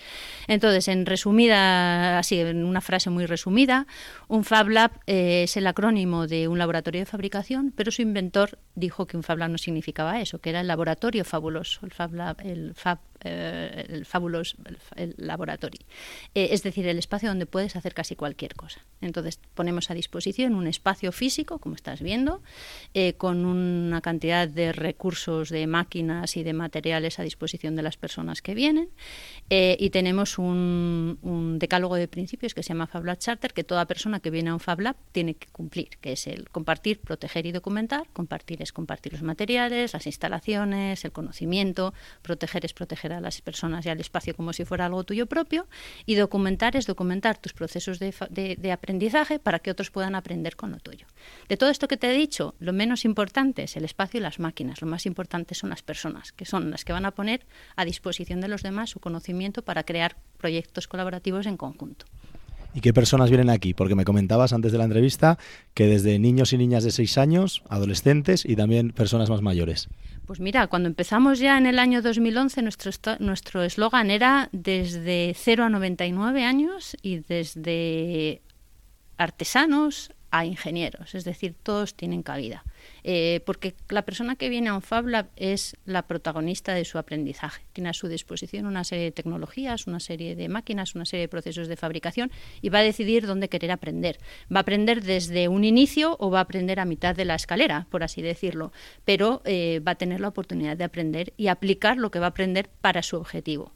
Entonces, 0.47 0.89
en 0.89 1.05
resumida, 1.05 2.19
así, 2.19 2.39
en 2.39 2.65
una 2.65 2.81
frase 2.81 3.09
muy 3.09 3.25
resumida, 3.25 3.87
un 4.27 4.43
Fab 4.43 4.67
Lab 4.67 4.91
eh, 5.07 5.43
es 5.43 5.55
el 5.55 5.65
acrónimo 5.65 6.27
de 6.27 6.49
un 6.49 6.57
laboratorio 6.57 6.99
de 6.99 7.05
fabricación, 7.05 7.71
pero 7.73 7.91
su 7.91 8.01
inventor 8.01 8.59
dijo 8.75 9.07
que 9.07 9.15
un 9.15 9.23
Fab 9.23 9.37
Lab 9.37 9.51
no 9.51 9.57
significaba 9.57 10.19
eso, 10.19 10.39
que 10.39 10.49
era 10.49 10.58
el 10.59 10.67
laboratorio 10.67 11.25
fabuloso, 11.25 11.85
el 11.85 11.91
Fab 11.91 12.13
Lab, 12.13 12.37
el 12.41 12.73
Fab 12.75 12.99
eh, 13.21 13.85
el 13.89 14.05
Fabulous 14.05 14.55
el 14.95 15.13
Laboratory. 15.17 15.79
Eh, 16.35 16.49
es 16.51 16.63
decir, 16.63 16.87
el 16.87 16.97
espacio 16.97 17.27
donde 17.27 17.45
puedes 17.45 17.75
hacer 17.75 17.93
casi 17.93 18.15
cualquier 18.15 18.55
cosa. 18.55 18.81
Entonces, 19.01 19.39
ponemos 19.55 19.91
a 19.91 19.93
disposición 19.93 20.55
un 20.55 20.67
espacio 20.67 21.11
físico, 21.11 21.59
como 21.59 21.75
estás 21.75 22.01
viendo, 22.01 22.41
eh, 22.93 23.13
con 23.13 23.45
una 23.45 23.99
cantidad 23.99 24.47
de 24.47 24.71
recursos, 24.71 25.49
de 25.49 25.67
máquinas 25.67 26.37
y 26.37 26.43
de 26.43 26.53
materiales 26.53 27.19
a 27.19 27.23
disposición 27.23 27.75
de 27.75 27.81
las 27.81 27.97
personas 27.97 28.41
que 28.41 28.53
vienen. 28.55 28.89
y 29.49 29.89
tenemos 29.89 30.37
un, 30.37 31.57
decálogo 31.59 31.95
de 31.95 32.07
principios 32.07 32.53
que 32.53 32.63
se 32.63 32.69
llama 32.69 32.87
FabLab 32.87 33.17
Charter, 33.17 33.53
que 33.53 33.63
toda 33.63 33.85
persona 33.85 34.19
que 34.19 34.29
viene 34.29 34.51
a 34.51 34.53
un 34.53 34.59
FabLab 34.59 34.95
tiene 35.11 35.33
que 35.35 35.47
cumplir, 35.47 35.89
que 36.01 36.13
es 36.13 36.27
el 36.27 36.49
compartir, 36.49 36.99
proteger 37.01 37.45
y 37.45 37.51
documentar. 37.51 38.07
Compartir 38.13 38.61
es 38.61 38.71
compartir 38.71 39.13
los 39.13 39.23
materiales, 39.23 39.93
las 39.93 40.05
instalaciones, 40.05 41.03
el 41.03 41.11
conocimiento. 41.11 41.93
Proteger 42.21 42.65
es 42.65 42.73
proteger 42.73 43.08
a 43.13 43.21
las 43.21 43.41
personas 43.41 43.85
y 43.85 43.89
al 43.89 43.99
espacio 43.99 44.35
como 44.35 44.53
si 44.53 44.65
fuera 44.65 44.85
algo 44.85 45.03
tuyo 45.03 45.25
propio. 45.25 45.67
Y 46.05 46.15
documentar 46.15 46.75
es 46.75 46.85
documentar 46.85 47.37
tus 47.37 47.53
procesos 47.53 47.99
de, 47.99 48.71
aprendizaje 48.71 49.39
para 49.39 49.59
que 49.59 49.71
otros 49.71 49.91
puedan 49.91 50.15
aprender 50.15 50.55
con 50.55 50.71
lo 50.71 50.79
tuyo. 50.79 51.07
De 51.47 51.57
todo 51.57 51.69
esto 51.69 51.87
que 51.87 51.97
te 51.97 52.09
he 52.09 52.17
dicho, 52.17 52.55
lo 52.59 52.73
menos 52.73 53.05
importante 53.05 53.63
es 53.63 53.75
el 53.75 53.85
espacio 53.85 54.19
y 54.19 54.23
las 54.23 54.39
máquinas. 54.39 54.81
Lo 54.81 54.87
más 54.87 55.05
importante 55.05 55.55
son 55.55 55.69
las 55.69 55.81
personas, 55.81 56.31
que 56.31 56.45
son 56.45 56.71
las 56.71 56.85
que 56.85 56.93
van 56.93 57.05
a 57.05 57.11
poner 57.11 57.45
a 57.75 57.85
disposición 57.85 58.41
de 58.41 58.47
los 58.47 58.63
demás 58.63 58.89
su 58.89 58.99
conocimiento 58.99 59.63
para 59.63 59.83
crear 59.83 60.17
proyectos 60.37 60.87
colaborativos 60.87 61.45
en 61.45 61.57
conjunto. 61.57 62.05
¿Y 62.73 62.81
qué 62.81 62.93
personas 62.93 63.29
vienen 63.29 63.49
aquí? 63.49 63.73
Porque 63.73 63.95
me 63.95 64.05
comentabas 64.05 64.53
antes 64.53 64.71
de 64.71 64.77
la 64.77 64.83
entrevista 64.83 65.39
que 65.73 65.87
desde 65.87 66.19
niños 66.19 66.53
y 66.53 66.57
niñas 66.57 66.83
de 66.83 66.91
6 66.91 67.17
años, 67.17 67.63
adolescentes 67.67 68.45
y 68.45 68.55
también 68.55 68.91
personas 68.91 69.29
más 69.29 69.41
mayores. 69.41 69.89
Pues 70.29 70.39
mira, 70.39 70.67
cuando 70.67 70.87
empezamos 70.87 71.39
ya 71.39 71.57
en 71.57 71.65
el 71.65 71.79
año 71.79 72.03
2011, 72.03 72.61
nuestro 72.61 72.91
nuestro 73.17 73.63
eslogan 73.63 74.11
era 74.11 74.49
desde 74.51 75.33
0 75.35 75.63
a 75.63 75.69
99 75.69 76.43
años 76.45 76.95
y 77.01 77.21
desde 77.21 78.43
artesanos 79.17 80.13
a 80.31 80.45
ingenieros, 80.45 81.15
es 81.15 81.23
decir, 81.23 81.55
todos 81.61 81.95
tienen 81.95 82.23
cabida. 82.23 82.63
Eh, 83.03 83.41
porque 83.45 83.75
la 83.89 84.03
persona 84.03 84.35
que 84.35 84.49
viene 84.49 84.69
a 84.69 84.75
un 84.75 84.81
Fab 84.81 85.07
Lab 85.07 85.27
es 85.35 85.75
la 85.85 86.03
protagonista 86.03 86.73
de 86.73 86.85
su 86.85 86.97
aprendizaje. 86.97 87.63
Tiene 87.73 87.89
a 87.89 87.93
su 87.93 88.07
disposición 88.07 88.65
una 88.65 88.83
serie 88.83 89.05
de 89.05 89.11
tecnologías, 89.11 89.87
una 89.87 89.99
serie 89.99 90.35
de 90.35 90.49
máquinas, 90.49 90.95
una 90.95 91.05
serie 91.05 91.25
de 91.25 91.29
procesos 91.29 91.67
de 91.67 91.75
fabricación 91.75 92.31
y 92.61 92.69
va 92.69 92.79
a 92.79 92.83
decidir 92.83 93.25
dónde 93.25 93.49
querer 93.49 93.71
aprender. 93.71 94.19
Va 94.53 94.59
a 94.59 94.61
aprender 94.61 95.03
desde 95.03 95.47
un 95.47 95.63
inicio 95.63 96.15
o 96.19 96.29
va 96.29 96.39
a 96.39 96.43
aprender 96.43 96.79
a 96.79 96.85
mitad 96.85 97.15
de 97.15 97.25
la 97.25 97.35
escalera, 97.35 97.87
por 97.89 98.03
así 98.03 98.21
decirlo, 98.21 98.71
pero 99.05 99.41
eh, 99.45 99.81
va 99.85 99.93
a 99.93 99.95
tener 99.95 100.19
la 100.19 100.27
oportunidad 100.27 100.77
de 100.77 100.83
aprender 100.83 101.33
y 101.37 101.47
aplicar 101.47 101.97
lo 101.97 102.11
que 102.11 102.19
va 102.19 102.27
a 102.27 102.29
aprender 102.29 102.69
para 102.81 103.03
su 103.03 103.17
objetivo. 103.17 103.73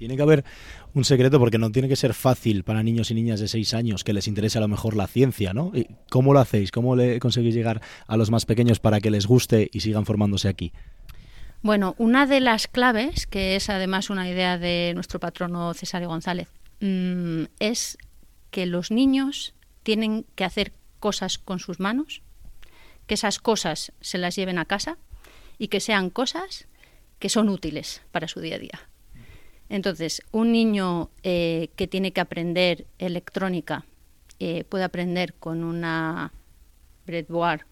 Tiene 0.00 0.16
que 0.16 0.22
haber 0.22 0.46
un 0.94 1.04
secreto 1.04 1.38
porque 1.38 1.58
no 1.58 1.70
tiene 1.70 1.86
que 1.86 1.94
ser 1.94 2.14
fácil 2.14 2.64
para 2.64 2.82
niños 2.82 3.10
y 3.10 3.14
niñas 3.14 3.38
de 3.38 3.48
6 3.48 3.74
años 3.74 4.02
que 4.02 4.14
les 4.14 4.28
interese 4.28 4.56
a 4.56 4.62
lo 4.62 4.66
mejor 4.66 4.96
la 4.96 5.06
ciencia, 5.06 5.52
¿no? 5.52 5.72
¿Cómo 6.08 6.32
lo 6.32 6.40
hacéis? 6.40 6.72
¿Cómo 6.72 6.96
le 6.96 7.20
conseguís 7.20 7.54
llegar 7.54 7.82
a 8.06 8.16
los 8.16 8.30
más 8.30 8.46
pequeños 8.46 8.80
para 8.80 9.02
que 9.02 9.10
les 9.10 9.26
guste 9.26 9.68
y 9.70 9.80
sigan 9.80 10.06
formándose 10.06 10.48
aquí? 10.48 10.72
Bueno, 11.60 11.96
una 11.98 12.24
de 12.24 12.40
las 12.40 12.66
claves, 12.66 13.26
que 13.26 13.56
es 13.56 13.68
además 13.68 14.08
una 14.08 14.26
idea 14.26 14.56
de 14.56 14.92
nuestro 14.94 15.20
patrono 15.20 15.74
Cesario 15.74 16.08
González, 16.08 16.48
mm, 16.80 17.42
es 17.58 17.98
que 18.50 18.64
los 18.64 18.90
niños 18.90 19.52
tienen 19.82 20.24
que 20.34 20.44
hacer 20.44 20.72
cosas 20.98 21.36
con 21.36 21.58
sus 21.58 21.78
manos 21.78 22.22
que 23.06 23.12
esas 23.12 23.38
cosas 23.38 23.92
se 24.00 24.16
las 24.16 24.34
lleven 24.34 24.56
a 24.56 24.64
casa 24.64 24.96
y 25.58 25.68
que 25.68 25.80
sean 25.80 26.08
cosas 26.08 26.68
que 27.18 27.28
son 27.28 27.50
útiles 27.50 28.00
para 28.12 28.28
su 28.28 28.40
día 28.40 28.56
a 28.56 28.58
día. 28.58 28.89
Entonces, 29.70 30.20
un 30.32 30.52
niño 30.52 31.10
eh, 31.22 31.70
que 31.76 31.86
tiene 31.86 32.12
que 32.12 32.20
aprender 32.20 32.86
electrónica 32.98 33.86
eh, 34.40 34.64
puede 34.64 34.84
aprender 34.84 35.34
con 35.34 35.62
una 35.62 36.32
breadboard 37.06 37.62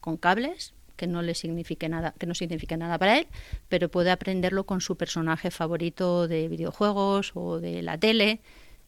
con 0.00 0.16
cables 0.16 0.74
que 0.96 1.06
no 1.06 1.22
le 1.22 1.34
signifique 1.34 1.88
nada, 1.88 2.14
que 2.18 2.26
no 2.26 2.34
signifique 2.34 2.76
nada 2.76 2.98
para 2.98 3.18
él, 3.18 3.28
pero 3.68 3.90
puede 3.90 4.10
aprenderlo 4.10 4.64
con 4.64 4.80
su 4.80 4.96
personaje 4.96 5.50
favorito 5.50 6.26
de 6.26 6.48
videojuegos 6.48 7.32
o 7.34 7.60
de 7.60 7.82
la 7.82 7.96
tele. 7.96 8.40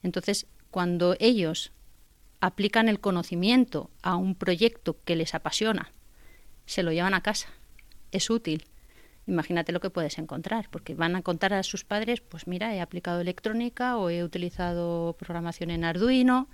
Entonces, 0.02 0.46
cuando 0.70 1.16
ellos 1.20 1.70
aplican 2.40 2.88
el 2.88 2.98
conocimiento 2.98 3.90
a 4.02 4.16
un 4.16 4.34
proyecto 4.34 4.96
que 5.04 5.16
les 5.16 5.34
apasiona, 5.34 5.92
se 6.66 6.82
lo 6.82 6.92
llevan 6.92 7.14
a 7.14 7.22
casa, 7.22 7.50
es 8.10 8.30
útil. 8.30 8.64
Imagínate 9.28 9.72
lo 9.72 9.80
que 9.80 9.90
puedes 9.90 10.18
encontrar, 10.18 10.68
porque 10.70 10.94
van 10.94 11.14
a 11.14 11.20
contar 11.20 11.52
a 11.52 11.62
sus 11.62 11.84
padres, 11.84 12.22
pues 12.22 12.46
mira, 12.46 12.74
he 12.74 12.80
aplicado 12.80 13.20
electrónica 13.20 13.98
o 13.98 14.08
he 14.08 14.24
utilizado 14.24 15.14
programación 15.18 15.70
en 15.70 15.84
Arduino, 15.84 16.48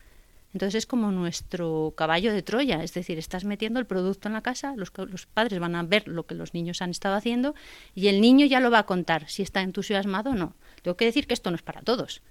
entonces 0.52 0.78
es 0.78 0.86
como 0.86 1.12
nuestro 1.12 1.94
caballo 1.96 2.32
de 2.32 2.42
Troya, 2.42 2.82
es 2.82 2.92
decir, 2.92 3.16
estás 3.16 3.44
metiendo 3.44 3.78
el 3.78 3.86
producto 3.86 4.28
en 4.28 4.34
la 4.34 4.42
casa, 4.42 4.74
los, 4.76 4.92
los, 4.96 5.26
padres 5.26 5.60
van 5.60 5.76
a 5.76 5.84
ver 5.84 6.08
lo 6.08 6.26
que 6.26 6.34
los 6.34 6.52
niños 6.52 6.82
han 6.82 6.90
estado 6.90 7.14
haciendo 7.14 7.54
y 7.94 8.08
el 8.08 8.20
niño 8.20 8.44
ya 8.44 8.58
lo 8.58 8.72
va 8.72 8.80
a 8.80 8.86
contar 8.86 9.28
si 9.28 9.42
está 9.42 9.62
entusiasmado 9.62 10.30
o 10.30 10.34
no. 10.34 10.54
Tengo 10.82 10.96
que 10.96 11.04
decir 11.04 11.28
que 11.28 11.34
esto 11.34 11.50
no 11.50 11.56
es 11.56 11.62
para 11.62 11.82
todos. 11.82 12.22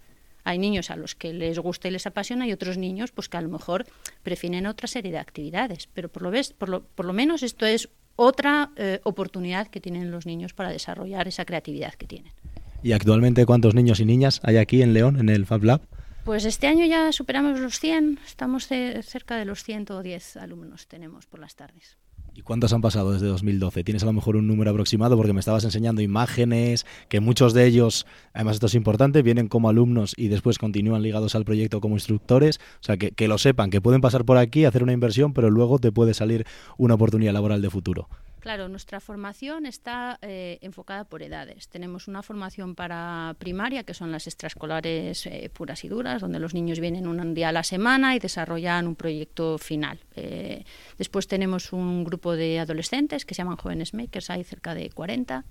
Hay 0.44 0.58
niños 0.58 0.89
a 0.89 0.98
los 0.98 1.16
que 1.16 1.34
les 1.34 1.58
gusta 1.58 1.88
y 1.88 1.91
les 1.91 2.06
apasiona 2.06 2.48
y 2.48 2.52
otros 2.52 2.78
niños 2.78 3.12
pues 3.12 3.30
que 3.30 3.38
a 3.38 3.41
lo 3.41 3.50
mejor 3.50 3.86
prefieren 4.24 4.68
otra 4.68 4.88
serie 4.88 5.12
de 5.12 5.20
actividades, 5.20 5.88
pero 5.94 6.10
por 6.10 6.22
lo, 6.22 6.32
ves, 6.32 6.52
por 6.52 6.68
lo, 6.68 6.84
por 6.84 7.06
lo 7.06 7.14
menos 7.14 7.44
esto 7.44 7.66
es 7.66 7.89
otra 8.16 8.72
eh, 8.76 8.99
oportunidad 9.03 9.68
que 9.68 9.82
tienen 9.82 10.11
los 10.11 10.26
niños 10.26 10.53
para 10.53 10.70
desarrollar 10.70 11.28
esa 11.28 11.45
creatividad 11.45 11.93
que 11.93 12.07
tienen. 12.07 12.34
¿Y 12.82 12.91
actualmente 12.91 13.45
cuántos 13.45 13.76
niños 13.76 13.99
y 13.99 14.05
niñas 14.05 14.41
hay 14.43 14.57
aquí 14.57 14.82
en 14.82 14.93
León, 14.93 15.20
en 15.20 15.30
el 15.30 15.45
Fab 15.45 15.64
Lab? 15.64 15.82
Pues 16.26 16.45
este 16.45 16.68
año 16.68 16.86
ya 16.86 17.11
superamos 17.11 17.59
los 17.59 17.80
100, 17.80 18.20
estamos 18.26 18.68
cerca 18.68 19.36
de 19.36 19.45
los 19.45 19.64
110 19.64 20.38
alumnos 20.38 20.88
tenemos 20.88 21.26
por 21.26 21.39
las 21.39 21.55
tardes. 21.55 21.97
¿Y 22.36 22.41
cuántos 22.41 22.73
han 22.73 22.81
pasado 22.81 23.11
desde 23.11 23.27
2012? 23.27 23.84
¿Tienes 23.84 24.01
a 24.01 24.07
lo 24.07 24.13
mejor 24.13 24.36
un 24.36 24.47
número 24.47 24.71
aproximado? 24.71 25.15
Porque 25.15 25.34
me 25.34 25.39
estabas 25.39 25.63
enseñando 25.65 26.01
imágenes, 26.01 26.86
que 27.07 27.19
muchos 27.19 27.53
de 27.53 27.65
ellos, 27.67 28.07
además 28.34 28.55
esto 28.55 28.65
es 28.65 28.73
importante, 28.73 29.21
vienen 29.21 29.47
como 29.47 29.69
alumnos 29.69 30.13
y 30.17 30.29
después 30.29 30.57
continúan 30.57 31.03
ligados 31.03 31.36
al 31.36 31.45
proyecto 31.45 31.79
como 31.79 31.95
instructores. 31.95 32.59
O 32.81 32.84
sea, 32.84 32.97
que, 32.97 33.11
que 33.11 33.27
lo 33.27 33.38
sepan, 33.38 33.69
que 33.69 33.81
pueden 33.81 34.01
pasar 34.01 34.25
por 34.25 34.38
aquí, 34.38 34.65
hacer 34.65 34.81
una 34.81 34.93
inversión, 34.93 35.34
pero 35.34 35.51
luego 35.51 35.77
te 35.77 35.91
puede 35.91 36.15
salir 36.15 36.45
una 36.77 36.95
oportunidad 36.95 37.34
laboral 37.34 37.61
de 37.61 37.69
futuro. 37.69 38.09
Claro, 38.44 38.68
nuestra 38.68 39.00
formación 39.00 39.66
está 39.66 40.20
eh, 40.22 40.58
enfocada 40.60 41.06
por 41.06 41.24
edades. 41.24 41.70
Tenemos 41.70 42.10
una 42.10 42.22
formación 42.22 42.76
para 42.76 43.38
primaria, 43.39 43.84
que 43.84 43.94
son 43.94 44.12
las 44.12 44.28
extraescolares 44.28 45.26
eh, 45.28 45.50
puras 45.54 45.86
y 45.86 45.88
duras, 45.88 46.20
donde 46.20 46.39
los 46.39 46.54
niños 46.54 46.82
vienen 46.82 47.08
un 47.08 47.34
día 47.36 47.48
a 47.48 47.52
la 47.54 47.64
semana 47.64 48.18
y 48.18 48.20
desarrollan 48.20 48.86
un 48.86 48.98
proyecto 48.98 49.58
final. 49.58 49.98
Eh, 50.18 50.66
después 50.98 51.30
tenemos 51.30 51.72
un 51.72 52.04
grupo 52.04 52.36
de 52.36 52.60
adolescentes 52.60 53.24
que 53.24 53.34
se 53.34 53.44
llaman 53.44 53.56
jóvenes 53.56 53.94
makers, 53.94 54.30
hay 54.30 54.44
cerca 54.44 54.76
de 54.76 54.89
40, 54.89 55.46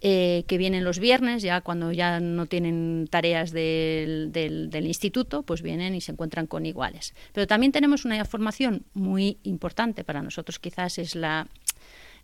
que 0.00 0.56
vienen 0.56 0.82
los 0.82 0.98
viernes, 0.98 1.42
ya 1.42 1.60
cuando 1.60 1.92
ya 1.92 2.20
no 2.20 2.46
tienen 2.46 3.06
tareas 3.10 3.50
del, 3.50 4.30
del 4.32 4.86
instituto, 4.86 5.42
pues 5.42 5.60
vienen 5.60 5.94
y 5.94 6.00
se 6.00 6.12
encuentran 6.12 6.46
con 6.46 6.64
iguales. 6.64 7.12
Pero 7.34 7.46
también 7.46 7.70
tenemos 7.70 8.06
una 8.06 8.24
formación 8.24 8.86
muy 8.94 9.36
importante 9.42 10.04
para 10.04 10.22
nosotros, 10.22 10.58
quizás 10.58 10.96
es 10.96 11.14
la 11.14 11.46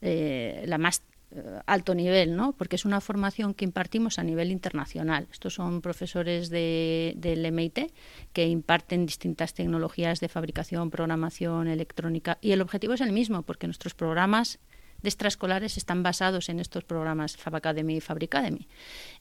eh, 0.00 0.64
la 0.66 0.78
más 0.78 1.02
eh, 1.32 1.42
alto 1.66 1.94
nivel, 1.94 2.36
¿no? 2.36 2.52
porque 2.52 2.76
es 2.76 2.84
una 2.84 3.00
formación 3.00 3.52
que 3.52 3.64
impartimos 3.64 4.18
a 4.18 4.22
nivel 4.22 4.52
internacional. 4.52 5.26
Estos 5.32 5.54
son 5.54 5.80
profesores 5.80 6.50
de, 6.50 7.14
del 7.16 7.50
MIT 7.50 7.92
que 8.32 8.46
imparten 8.46 9.06
distintas 9.06 9.52
tecnologías 9.52 10.20
de 10.20 10.28
fabricación, 10.28 10.90
programación, 10.90 11.66
electrónica, 11.66 12.38
y 12.40 12.52
el 12.52 12.60
objetivo 12.60 12.94
es 12.94 13.00
el 13.00 13.10
mismo, 13.10 13.42
porque 13.42 13.66
nuestros 13.66 13.94
programas 13.94 14.60
de 15.02 15.08
extraescolares 15.08 15.76
están 15.76 16.02
basados 16.02 16.48
en 16.48 16.60
estos 16.60 16.84
programas 16.84 17.36
Fab 17.36 17.56
Academy 17.56 17.96
y 17.96 18.00
Fabricademy. 18.00 18.68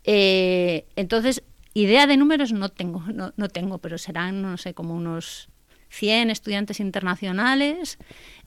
Eh, 0.04 0.86
entonces, 0.96 1.44
idea 1.74 2.06
de 2.06 2.18
números 2.18 2.54
no 2.54 2.70
tengo, 2.70 3.04
no, 3.14 3.34
no 3.36 3.50
tengo, 3.50 3.80
pero 3.80 3.98
serán, 3.98 4.42
no 4.42 4.58
sé, 4.58 4.74
como 4.74 4.96
unos 4.96 5.50
100 5.90 6.30
estudiantes 6.30 6.80
internacionales 6.80 7.98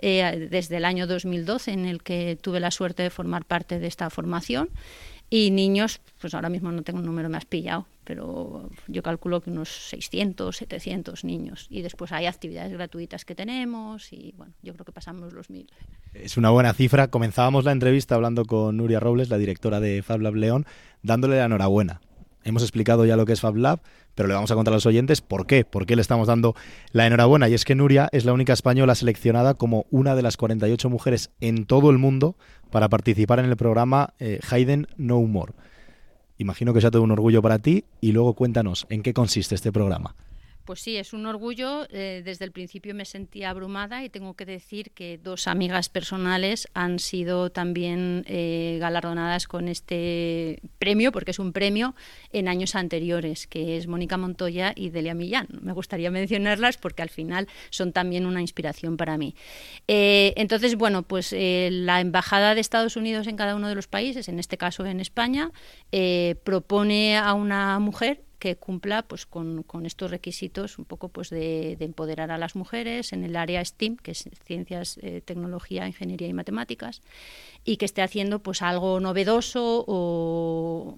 eh, 0.01 0.49
desde 0.51 0.77
el 0.77 0.85
año 0.85 1.07
2012 1.07 1.73
en 1.73 1.87
el 1.87 2.03
que 2.03 2.37
tuve 2.41 2.61
la 2.61 2.71
suerte 2.71 3.03
de 3.03 3.11
formar 3.11 3.45
parte 3.45 3.79
de 3.79 3.87
esta 3.87 4.11
formación 4.11 4.71
y 5.31 5.51
niños, 5.51 6.01
pues 6.21 6.35
ahora 6.35 6.49
mismo 6.49 6.73
no 6.73 6.83
tengo 6.83 7.01
un 7.01 7.05
número 7.05 7.29
más 7.29 7.45
pillado, 7.45 7.87
pero 8.05 8.71
yo 8.87 9.03
calculo 9.03 9.43
que 9.43 9.51
unos 9.51 9.69
600, 9.91 10.57
700 10.57 11.25
niños. 11.25 11.67
Y 11.69 11.83
después 11.83 12.13
hay 12.13 12.25
actividades 12.25 12.73
gratuitas 12.73 13.27
que 13.27 13.35
tenemos 13.35 14.11
y 14.13 14.33
bueno, 14.39 14.55
yo 14.63 14.73
creo 14.73 14.87
que 14.87 14.93
pasamos 14.93 15.35
los 15.35 15.51
mil. 15.51 15.71
Es 16.15 16.39
una 16.39 16.49
buena 16.49 16.73
cifra. 16.73 17.09
Comenzábamos 17.09 17.65
la 17.65 17.73
entrevista 17.73 18.15
hablando 18.15 18.47
con 18.47 18.79
Nuria 18.79 19.01
Robles, 19.01 19.29
la 19.29 19.37
directora 19.37 19.81
de 19.81 20.03
FabLab 20.03 20.35
León, 20.35 20.67
dándole 21.03 21.37
la 21.37 21.45
enhorabuena 21.45 22.01
hemos 22.49 22.63
explicado 22.63 23.05
ya 23.05 23.17
lo 23.17 23.27
que 23.27 23.33
es 23.33 23.41
Fab 23.41 23.57
Lab, 23.57 23.81
pero 24.19 24.27
le 24.27 24.35
vamos 24.35 24.51
a 24.51 24.57
contar 24.57 24.75
a 24.75 24.79
los 24.79 24.87
oyentes 24.87 25.21
por 25.21 25.47
qué, 25.47 25.65
por 25.65 25.87
qué 25.87 25.95
le 25.95 26.03
estamos 26.03 26.27
dando 26.27 26.57
la 26.91 27.07
enhorabuena. 27.07 27.49
Y 27.49 27.55
es 27.55 27.65
que 27.65 27.77
Nuria 27.77 28.09
es 28.11 28.25
la 28.25 28.33
única 28.33 28.53
española 28.53 28.97
seleccionada 28.97 29.55
como 29.55 29.87
una 29.91 30.17
de 30.17 30.23
las 30.23 30.37
48 30.37 30.91
mujeres 30.91 31.31
en 31.41 31.67
todo 31.67 31.89
el 31.91 31.99
mundo 31.99 32.35
para 32.73 32.89
participar 32.89 33.39
en 33.39 33.45
el 33.45 33.57
programa 33.57 34.15
eh, 34.19 34.41
Hayden 34.51 34.89
No 34.97 35.23
More. 35.23 35.53
Imagino 36.37 36.75
que 36.75 36.81
sea 36.81 36.91
todo 36.91 37.03
un 37.03 37.13
orgullo 37.13 37.43
para 37.43 37.61
ti 37.61 37.85
y 38.01 38.11
luego 38.11 38.35
cuéntanos 38.35 38.89
en 38.91 39.05
qué 39.05 39.15
consiste 39.15 39.55
este 39.55 39.71
programa. 39.71 40.17
Pues 40.69 40.83
sí, 40.83 40.99
es 40.99 41.15
un 41.15 41.25
orgullo. 41.25 41.87
Eh, 41.89 42.21
desde 42.23 42.45
el 42.45 42.53
principio 42.53 42.95
me 42.95 43.07
sentía 43.07 43.49
abrumada 43.49 44.05
y 44.05 44.11
tengo 44.11 44.35
que 44.35 44.45
decir 44.45 44.91
que 44.91 45.17
dos 45.17 45.49
amigas 45.49 45.89
personales 45.89 46.69
han 46.75 46.99
sido 46.99 47.49
también 47.49 48.23
eh, 48.27 48.77
galardonadas 48.79 49.47
con 49.47 49.67
este 49.67 50.61
premio, 50.79 51.11
porque 51.11 51.31
es 51.31 51.39
un 51.39 51.55
premio 51.55 51.95
en 52.35 52.49
años 52.49 52.75
anteriores, 52.75 53.47
que 53.47 53.79
es 53.79 53.87
Mónica 53.87 54.19
Montoya 54.19 54.75
y 54.77 54.91
Delia 54.91 55.15
Millán. 55.15 55.49
Me 55.63 55.73
gustaría 55.73 56.11
mencionarlas 56.11 56.77
porque 56.77 57.01
al 57.01 57.09
final 57.09 57.49
son 57.71 57.95
también 57.95 58.27
una 58.27 58.43
inspiración 58.43 58.99
para 58.99 59.17
mí. 59.17 59.35
Eh, 59.87 60.35
entonces, 60.37 60.77
bueno, 60.77 61.03
pues 61.03 61.33
la 61.33 62.03
Embajada 62.03 62.55
de 62.55 62.61
Estados 62.61 62.97
Unidos 62.97 63.27
en 63.27 63.39
cada 63.39 63.57
uno 63.57 63.71
de 63.71 63.75
los 63.75 63.87
países, 63.87 64.29
en 64.29 64.39
este 64.39 64.59
caso 64.59 64.85
en 64.85 65.01
España, 65.01 65.51
propone 66.45 67.17
a 67.17 67.33
una 67.33 67.79
mujer 67.79 68.28
que 68.39 68.57
cumpla 68.57 69.03
pues 69.03 69.27
con, 69.27 69.65
estos 69.85 70.11
requisitos 70.11 70.79
un 70.79 70.85
poco 70.85 71.09
pues 71.09 71.31
de, 71.31 71.77
empoderar 71.81 72.31
a 72.31 72.39
las 72.39 72.55
mujeres 72.57 73.13
en 73.13 73.25
el 73.25 73.37
área 73.37 73.65
STEAM 73.65 73.97
que 73.97 74.13
es 74.13 74.29
ciencias 74.45 74.99
eh, 75.03 75.23
tecnología 75.25 75.87
ingeniería 75.87 76.29
y 76.29 76.33
matemáticas 76.33 77.03
y 77.65 77.77
que 77.77 77.85
esté 77.85 78.03
haciendo 78.03 78.41
pues 78.41 78.63
algo 78.63 79.01
novedoso 79.01 79.85
o, 79.87 80.97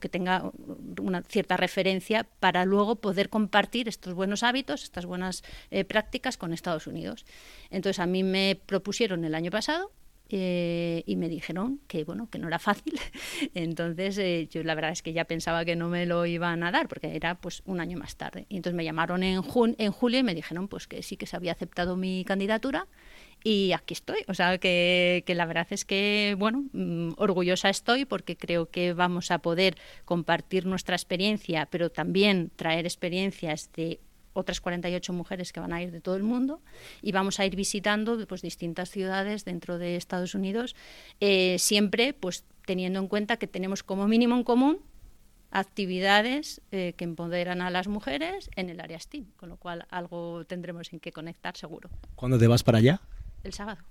que 0.00 0.08
tenga 0.08 0.52
una 1.00 1.22
cierta 1.22 1.56
referencia 1.56 2.26
para 2.40 2.64
luego 2.64 2.96
poder 2.96 3.28
compartir 3.30 3.88
estos 3.88 4.14
buenos 4.14 4.42
hábitos 4.42 4.82
estas 4.82 5.06
buenas 5.06 5.42
eh, 5.70 5.84
prácticas 5.84 6.36
con 6.36 6.52
Estados 6.52 6.86
Unidos. 6.86 7.24
Entonces 7.70 7.98
a 7.98 8.06
mí 8.06 8.22
me 8.22 8.60
propusieron 8.66 9.24
el 9.24 9.34
año 9.34 9.50
pasado 9.50 9.90
eh, 10.28 11.04
y 11.06 11.16
me 11.16 11.28
dijeron 11.28 11.80
que 11.86 12.04
bueno 12.04 12.28
que 12.30 12.38
no 12.38 12.48
era 12.48 12.58
fácil. 12.58 12.98
Entonces 13.54 14.18
eh, 14.18 14.48
yo 14.50 14.62
la 14.64 14.74
verdad 14.74 14.90
es 14.90 15.02
que 15.02 15.12
ya 15.12 15.24
pensaba 15.24 15.64
que 15.64 15.76
no 15.76 15.88
me 15.88 16.06
lo 16.06 16.26
iban 16.26 16.62
a 16.62 16.70
dar 16.70 16.88
porque 16.88 17.14
era 17.14 17.36
pues 17.36 17.62
un 17.66 17.80
año 17.80 17.98
más 17.98 18.16
tarde. 18.16 18.46
Y 18.48 18.56
entonces 18.56 18.76
me 18.76 18.84
llamaron 18.84 19.22
en, 19.22 19.40
en 19.78 19.92
julio 19.92 20.18
y 20.18 20.22
me 20.22 20.34
dijeron 20.34 20.68
pues 20.68 20.86
que 20.86 21.02
sí 21.02 21.16
que 21.16 21.26
se 21.26 21.36
había 21.36 21.52
aceptado 21.52 21.96
mi 21.96 22.24
candidatura 22.24 22.86
y 23.44 23.72
aquí 23.72 23.94
estoy. 23.94 24.24
O 24.28 24.34
sea 24.34 24.58
que, 24.58 25.22
que 25.26 25.34
la 25.34 25.46
verdad 25.46 25.66
es 25.70 25.84
que 25.84 26.34
bueno 26.38 26.64
mm, 26.72 27.12
orgullosa 27.18 27.68
estoy 27.68 28.04
porque 28.04 28.36
creo 28.36 28.70
que 28.70 28.92
vamos 28.92 29.30
a 29.30 29.38
poder 29.38 29.76
compartir 30.04 30.66
nuestra 30.66 30.96
experiencia 30.96 31.68
pero 31.70 31.90
también 31.90 32.50
traer 32.56 32.86
experiencias 32.86 33.70
de 33.74 34.00
otras 34.36 34.60
48 34.60 35.12
mujeres 35.12 35.52
que 35.52 35.60
van 35.60 35.72
a 35.72 35.82
ir 35.82 35.90
de 35.90 36.00
todo 36.00 36.16
el 36.16 36.22
mundo 36.22 36.60
y 37.02 37.12
vamos 37.12 37.40
a 37.40 37.46
ir 37.46 37.56
visitando 37.56 38.24
pues, 38.26 38.42
distintas 38.42 38.90
ciudades 38.90 39.44
dentro 39.44 39.78
de 39.78 39.96
Estados 39.96 40.34
Unidos, 40.34 40.76
eh, 41.20 41.56
siempre 41.58 42.12
pues, 42.12 42.44
teniendo 42.66 42.98
en 42.98 43.08
cuenta 43.08 43.38
que 43.38 43.46
tenemos 43.46 43.82
como 43.82 44.06
mínimo 44.06 44.36
en 44.36 44.44
común 44.44 44.80
actividades 45.50 46.60
eh, 46.70 46.94
que 46.96 47.04
empoderan 47.04 47.62
a 47.62 47.70
las 47.70 47.88
mujeres 47.88 48.50
en 48.56 48.68
el 48.68 48.80
área 48.80 48.98
STEAM, 48.98 49.26
con 49.36 49.48
lo 49.48 49.56
cual 49.56 49.86
algo 49.90 50.44
tendremos 50.44 50.92
en 50.92 51.00
que 51.00 51.12
conectar 51.12 51.56
seguro. 51.56 51.88
¿Cuándo 52.14 52.38
te 52.38 52.46
vas 52.46 52.62
para 52.62 52.78
allá? 52.78 53.00
El 53.42 53.52
sábado. 53.52 53.82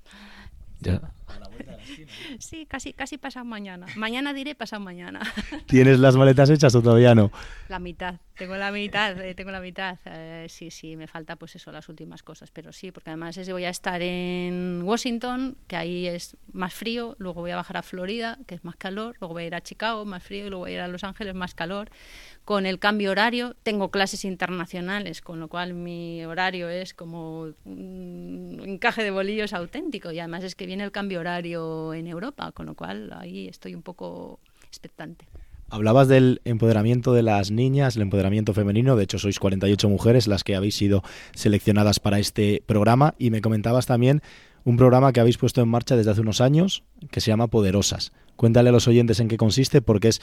Sí, 2.40 2.66
casi, 2.66 2.94
casi 2.94 3.18
pasado 3.18 3.46
mañana. 3.46 3.88
Mañana 3.96 4.34
diré 4.34 4.56
pasado 4.56 4.82
mañana. 4.82 5.22
¿Tienes 5.68 6.00
las 6.00 6.16
maletas 6.16 6.50
hechas 6.50 6.74
o 6.76 6.82
todavía 6.82 7.16
no? 7.16 7.32
La 7.70 7.80
mitad, 7.80 8.16
tengo 8.38 8.56
la 8.56 8.72
mitad, 8.72 9.20
eh, 9.20 9.36
tengo 9.36 9.52
la 9.52 9.60
mitad. 9.60 9.98
Eh, 10.06 10.48
sí, 10.50 10.72
sí, 10.72 10.96
me 10.96 11.08
falta 11.08 11.36
pues 11.36 11.56
eso, 11.56 11.72
las 11.72 11.88
últimas 11.90 12.24
cosas, 12.24 12.52
pero 12.52 12.72
sí, 12.72 12.92
porque 12.92 13.12
además 13.12 13.38
es, 13.38 13.50
voy 13.50 13.66
a 13.66 13.70
estar 13.70 14.02
en 14.02 14.82
Washington, 14.84 15.58
que 15.68 15.76
ahí 15.76 16.08
es 16.08 16.38
más 16.52 16.74
frío, 16.74 17.16
luego 17.20 17.42
voy 17.42 17.52
a 17.52 17.56
bajar 17.56 17.78
a 17.78 17.82
Florida, 17.82 18.38
que 18.48 18.56
es 18.56 18.64
más 18.64 18.76
calor, 18.76 19.16
luego 19.20 19.34
voy 19.34 19.44
a 19.44 19.48
ir 19.48 19.56
a 19.56 19.62
Chicago, 19.62 20.06
más 20.06 20.24
frío, 20.24 20.48
y 20.48 20.50
luego 20.50 20.64
voy 20.64 20.72
a 20.72 20.76
ir 20.76 20.82
a 20.82 20.88
Los 20.88 21.04
Ángeles, 21.04 21.34
más 21.36 21.56
calor 21.56 21.90
con 22.46 22.68
el 22.68 22.78
cambio 22.80 23.12
horario. 23.12 23.56
Tengo 23.64 23.90
clases 23.90 24.24
internacionales, 24.24 25.22
con 25.22 25.40
lo 25.40 25.48
cual 25.48 25.74
mi 25.74 26.24
horario 26.26 26.70
es 26.70 26.94
como 26.94 27.54
un 27.66 28.62
encaje 28.64 29.04
de 29.04 29.12
bolillos 29.12 29.54
auténtico. 29.54 30.12
Y 30.12 30.20
además 30.20 30.44
es 30.44 30.56
que 30.56 30.68
viene 30.68 30.75
el 30.82 30.92
cambio 30.92 31.20
horario 31.20 31.94
en 31.94 32.08
Europa, 32.08 32.52
con 32.52 32.66
lo 32.66 32.76
cual 32.76 33.12
ahí 33.14 33.48
estoy 33.48 33.76
un 33.76 33.82
poco 33.82 34.40
expectante. 34.68 35.26
Hablabas 35.70 36.08
del 36.08 36.42
empoderamiento 36.46 37.14
de 37.14 37.24
las 37.24 37.50
niñas, 37.50 37.96
el 37.96 38.04
empoderamiento 38.04 38.54
femenino. 38.54 38.96
De 38.96 39.04
hecho, 39.04 39.18
sois 39.18 39.40
48 39.40 39.90
mujeres 39.90 40.28
las 40.28 40.44
que 40.44 40.56
habéis 40.56 40.76
sido 40.76 41.04
seleccionadas 41.34 42.00
para 42.00 42.20
este 42.20 42.62
programa. 42.66 43.16
Y 43.18 43.32
me 43.32 43.42
comentabas 43.42 43.88
también 43.88 44.22
un 44.64 44.78
programa 44.78 45.12
que 45.12 45.20
habéis 45.20 45.38
puesto 45.38 45.62
en 45.62 45.70
marcha 45.70 45.96
desde 45.96 46.12
hace 46.12 46.22
unos 46.22 46.40
años 46.40 46.84
que 47.10 47.20
se 47.20 47.32
llama 47.32 47.48
Poderosas. 47.48 48.12
Cuéntale 48.36 48.70
a 48.70 48.72
los 48.72 48.88
oyentes 48.88 49.20
en 49.20 49.28
qué 49.28 49.38
consiste, 49.38 49.82
porque 49.82 50.10
es 50.10 50.22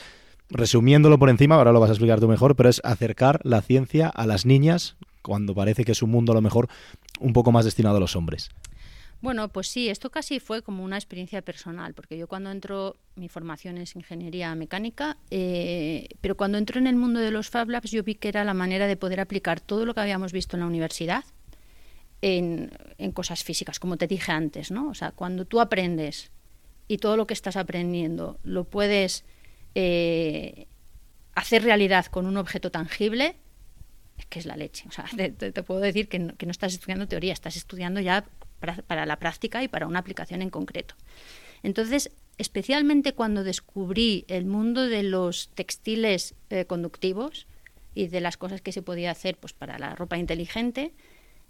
resumiéndolo 0.49 1.19
por 1.19 1.29
encima, 1.29 1.55
ahora 1.55 1.71
lo 1.71 1.79
vas 1.79 1.89
a 1.89 1.93
explicar 1.93 2.19
tú 2.19 2.27
mejor, 2.27 2.55
pero 2.55 2.69
es 2.69 2.81
acercar 2.83 3.39
la 3.43 3.61
ciencia 3.61 4.07
a 4.07 4.25
las 4.25 4.45
niñas 4.45 4.95
cuando 5.21 5.55
parece 5.55 5.83
que 5.85 5.93
es 5.93 6.01
un 6.01 6.11
mundo 6.11 6.33
a 6.33 6.35
lo 6.35 6.41
mejor 6.41 6.67
un 7.19 7.33
poco 7.33 7.51
más 7.51 7.65
destinado 7.65 7.97
a 7.97 7.99
los 7.99 8.15
hombres. 8.15 8.49
Bueno, 9.23 9.47
pues 9.47 9.69
sí, 9.69 9.87
esto 9.87 10.11
casi 10.11 10.41
fue 10.41 10.63
como 10.63 10.83
una 10.83 10.97
experiencia 10.97 11.41
personal, 11.41 11.93
porque 11.93 12.17
yo 12.17 12.27
cuando 12.27 12.51
entro, 12.51 12.97
mi 13.15 13.29
formación 13.29 13.77
es 13.77 13.95
ingeniería 13.95 14.53
mecánica, 14.53 15.15
eh, 15.31 16.09
pero 16.19 16.35
cuando 16.35 16.57
entro 16.57 16.77
en 16.77 16.87
el 16.87 16.97
mundo 16.97 17.21
de 17.21 17.31
los 17.31 17.49
Fab 17.49 17.69
Labs 17.69 17.91
yo 17.91 18.03
vi 18.03 18.15
que 18.15 18.27
era 18.27 18.43
la 18.43 18.53
manera 18.53 18.85
de 18.85 18.97
poder 18.97 19.21
aplicar 19.21 19.61
todo 19.61 19.85
lo 19.85 19.93
que 19.93 20.01
habíamos 20.01 20.33
visto 20.33 20.57
en 20.57 20.59
la 20.59 20.65
universidad 20.65 21.23
en, 22.19 22.69
cosas 23.13 23.45
físicas, 23.45 23.79
como 23.79 23.95
te 23.95 24.07
dije 24.07 24.33
antes, 24.33 24.71
¿no? 24.71 24.89
O 24.89 24.93
sea, 24.93 25.11
cuando 25.11 25.45
tú 25.45 25.61
aprendes 25.61 26.29
y 26.89 26.97
todo 26.97 27.15
lo 27.15 27.25
que 27.25 27.33
estás 27.33 27.55
aprendiendo 27.55 28.41
lo 28.43 28.65
puedes 28.65 29.23
eh, 29.73 30.67
hacer 31.33 31.63
realidad 31.63 32.07
con 32.07 32.25
un 32.25 32.35
objeto 32.35 32.71
tangible, 32.71 33.37
es 34.17 34.25
que 34.25 34.39
es 34.39 34.45
la 34.45 34.57
leche. 34.57 34.83
O 34.89 34.91
sea, 34.91 35.05
te, 35.15 35.63
puedo 35.63 35.79
decir 35.79 36.09
que 36.09 36.19
no, 36.19 36.33
estás 36.39 36.73
estudiando 36.73 37.07
teoría, 37.07 37.31
estás 37.31 37.55
estudiando 37.55 38.01
ya 38.01 38.25
para, 38.87 39.05
la 39.05 39.19
práctica 39.19 39.63
y 39.63 39.67
para 39.67 39.87
una 39.87 39.99
aplicación 39.99 40.41
en 40.41 40.49
concreto. 40.49 40.95
Entonces, 41.63 42.11
especialmente 42.37 43.13
cuando 43.13 43.43
descubrí 43.43 44.25
el 44.27 44.45
mundo 44.45 44.87
de 44.87 45.03
los 45.03 45.49
textiles 45.55 46.35
eh, 46.49 46.65
conductivos 46.65 47.47
y 47.95 48.07
de 48.07 48.21
las 48.21 48.37
cosas 48.37 48.61
que 48.61 48.71
se 48.71 48.81
podía 48.81 49.11
hacer 49.11 49.37
pues, 49.37 49.53
para 49.53 49.77
la 49.79 49.95
ropa 49.95 50.17
inteligente, 50.17 50.93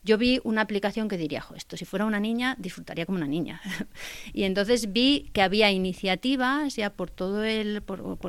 yo 0.04 0.18
vi 0.18 0.42
una 0.44 0.62
aplicación 0.62 1.08
que 1.08 1.18
diría, 1.18 1.46
esto 1.56 1.78
si 1.78 1.86
fuera 1.86 2.06
una 2.06 2.20
niña, 2.20 2.58
disfrutaría 2.60 3.06
como 3.06 3.18
una 3.18 3.28
niña. 3.28 3.62
y 4.34 4.44
entonces 4.44 4.92
vi 4.92 5.30
que 5.32 5.42
había 5.42 5.72
iniciativas 5.72 6.76
ya 6.76 6.90
por 6.90 7.10
todo 7.10 7.44
el, 7.44 7.82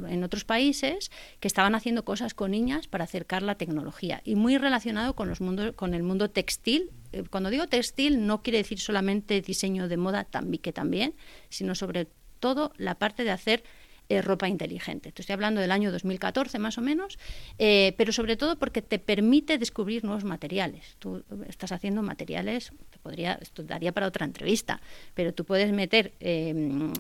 en 0.09 0.25
otros 0.25 0.45
países 0.45 1.11
que 1.41 1.49
estaban 1.49 1.75
haciendo 1.75 2.05
cosas 2.05 2.33
con 2.33 2.53
niñas 2.53 2.87
para 2.87 3.05
acercar 3.05 3.43
la 3.43 3.57
tecnología 3.57 4.23
y 4.25 4.37
muy 4.37 4.57
relacionado 4.57 5.15
con, 5.17 5.29
los 5.29 5.41
mundos, 5.41 5.75
con 5.75 5.95
el 5.95 6.05
mundo 6.05 6.31
textil. 6.31 6.91
Eh, 7.15 7.23
cuando 7.31 7.51
digo 7.51 7.69
textil 7.69 8.27
no 8.27 8.43
quiere 8.43 8.59
decir 8.59 8.81
solamente 8.81 9.41
diseño 9.41 9.89
de 9.89 9.97
moda, 9.97 10.25
también, 10.25 10.61
que 10.61 10.73
también, 10.73 11.15
sino 11.49 11.75
sobre 11.75 12.09
todo 12.41 12.73
la 12.77 12.97
parte 12.97 13.23
de 13.23 13.31
hacer 13.31 13.63
eh, 14.09 14.21
ropa 14.21 14.49
inteligente. 14.49 15.13
Te 15.13 15.23
estoy 15.23 15.35
hablando 15.35 15.61
del 15.61 15.71
año 15.71 15.93
2014 15.93 16.59
más 16.59 16.77
o 16.77 16.81
menos, 16.81 17.19
eh, 17.59 17.95
pero 17.97 18.13
sobre 18.13 18.37
todo 18.37 18.59
porque 18.59 18.83
te 18.83 18.99
permite 18.99 19.59
descubrir 19.59 20.05
nuevos 20.05 20.25
materiales. 20.25 20.97
Tú 20.99 21.23
estás 21.49 21.71
haciendo 21.71 22.03
materiales, 22.03 22.73
te 22.91 22.99
podría, 22.99 23.39
esto 23.41 23.63
daría 23.63 23.93
para 23.93 24.09
otra 24.09 24.27
entrevista, 24.27 24.81
pero 25.15 25.33
tú 25.33 25.45
puedes 25.45 25.73
meter 25.73 26.13
em, 26.19 26.93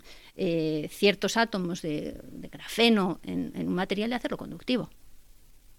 ciertos 0.89 1.37
átomos 1.37 1.83
de, 1.83 2.21
grafeno 2.51 3.21
en, 3.25 3.53
un 3.57 3.75
material 3.75 4.11
y 4.11 4.15
hacerlo 4.15 4.39
conductivo. 4.39 4.89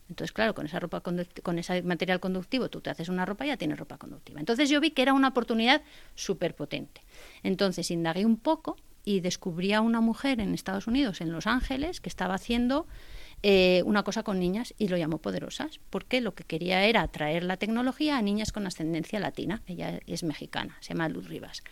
Entonces, 0.10 0.32
claro, 0.32 0.54
con 0.54 0.66
esa 0.66 0.80
ropa 0.80 1.02
con 1.02 1.60
ese 1.60 1.82
material 1.84 2.20
conductivo, 2.20 2.70
tú 2.70 2.82
te 2.82 2.90
haces 2.90 3.10
una 3.10 3.26
ropa 3.26 3.46
y 3.46 3.50
ya 3.50 3.58
tienes 3.58 3.80
ropa 3.80 3.98
conductiva. 3.98 4.40
Entonces 4.40 4.70
yo 4.70 4.80
vi 4.80 4.92
que 4.92 5.02
era 5.02 5.14
una 5.14 5.30
oportunidad 5.30 5.82
súper 6.14 6.56
potente. 6.56 7.02
Entonces 7.44 7.90
indagué 7.90 8.26
un 8.26 8.38
poco 8.38 8.78
y 9.04 9.20
descubrí 9.20 9.74
a 9.74 9.82
una 9.82 10.02
mujer 10.02 10.40
en 10.40 10.54
Estados 10.54 10.88
Unidos, 10.88 11.22
en 11.22 11.32
Los 11.32 11.48
Ángeles, 11.48 12.02
que 12.02 12.10
estaba 12.10 12.34
haciendo 12.34 12.88
eh, 13.44 13.84
una 13.86 14.04
cosa 14.04 14.24
con 14.24 14.40
niñas 14.40 14.74
y 14.78 14.88
lo 14.88 14.98
llamó 14.98 15.20
Poderosas, 15.20 15.80
porque 15.90 16.22
lo 16.22 16.34
que 16.34 16.44
quería 16.44 16.84
era 16.86 17.02
atraer 17.02 17.44
la 17.44 17.58
tecnología 17.58 18.18
a 18.18 18.22
niñas 18.22 18.52
con 18.52 18.66
ascendencia 18.66 19.20
latina. 19.20 19.62
Ella 19.68 20.00
es 20.08 20.24
mexicana, 20.24 20.78
se 20.82 20.90
llama 20.94 21.10
Luz 21.10 21.28
Rivas. 21.28 21.64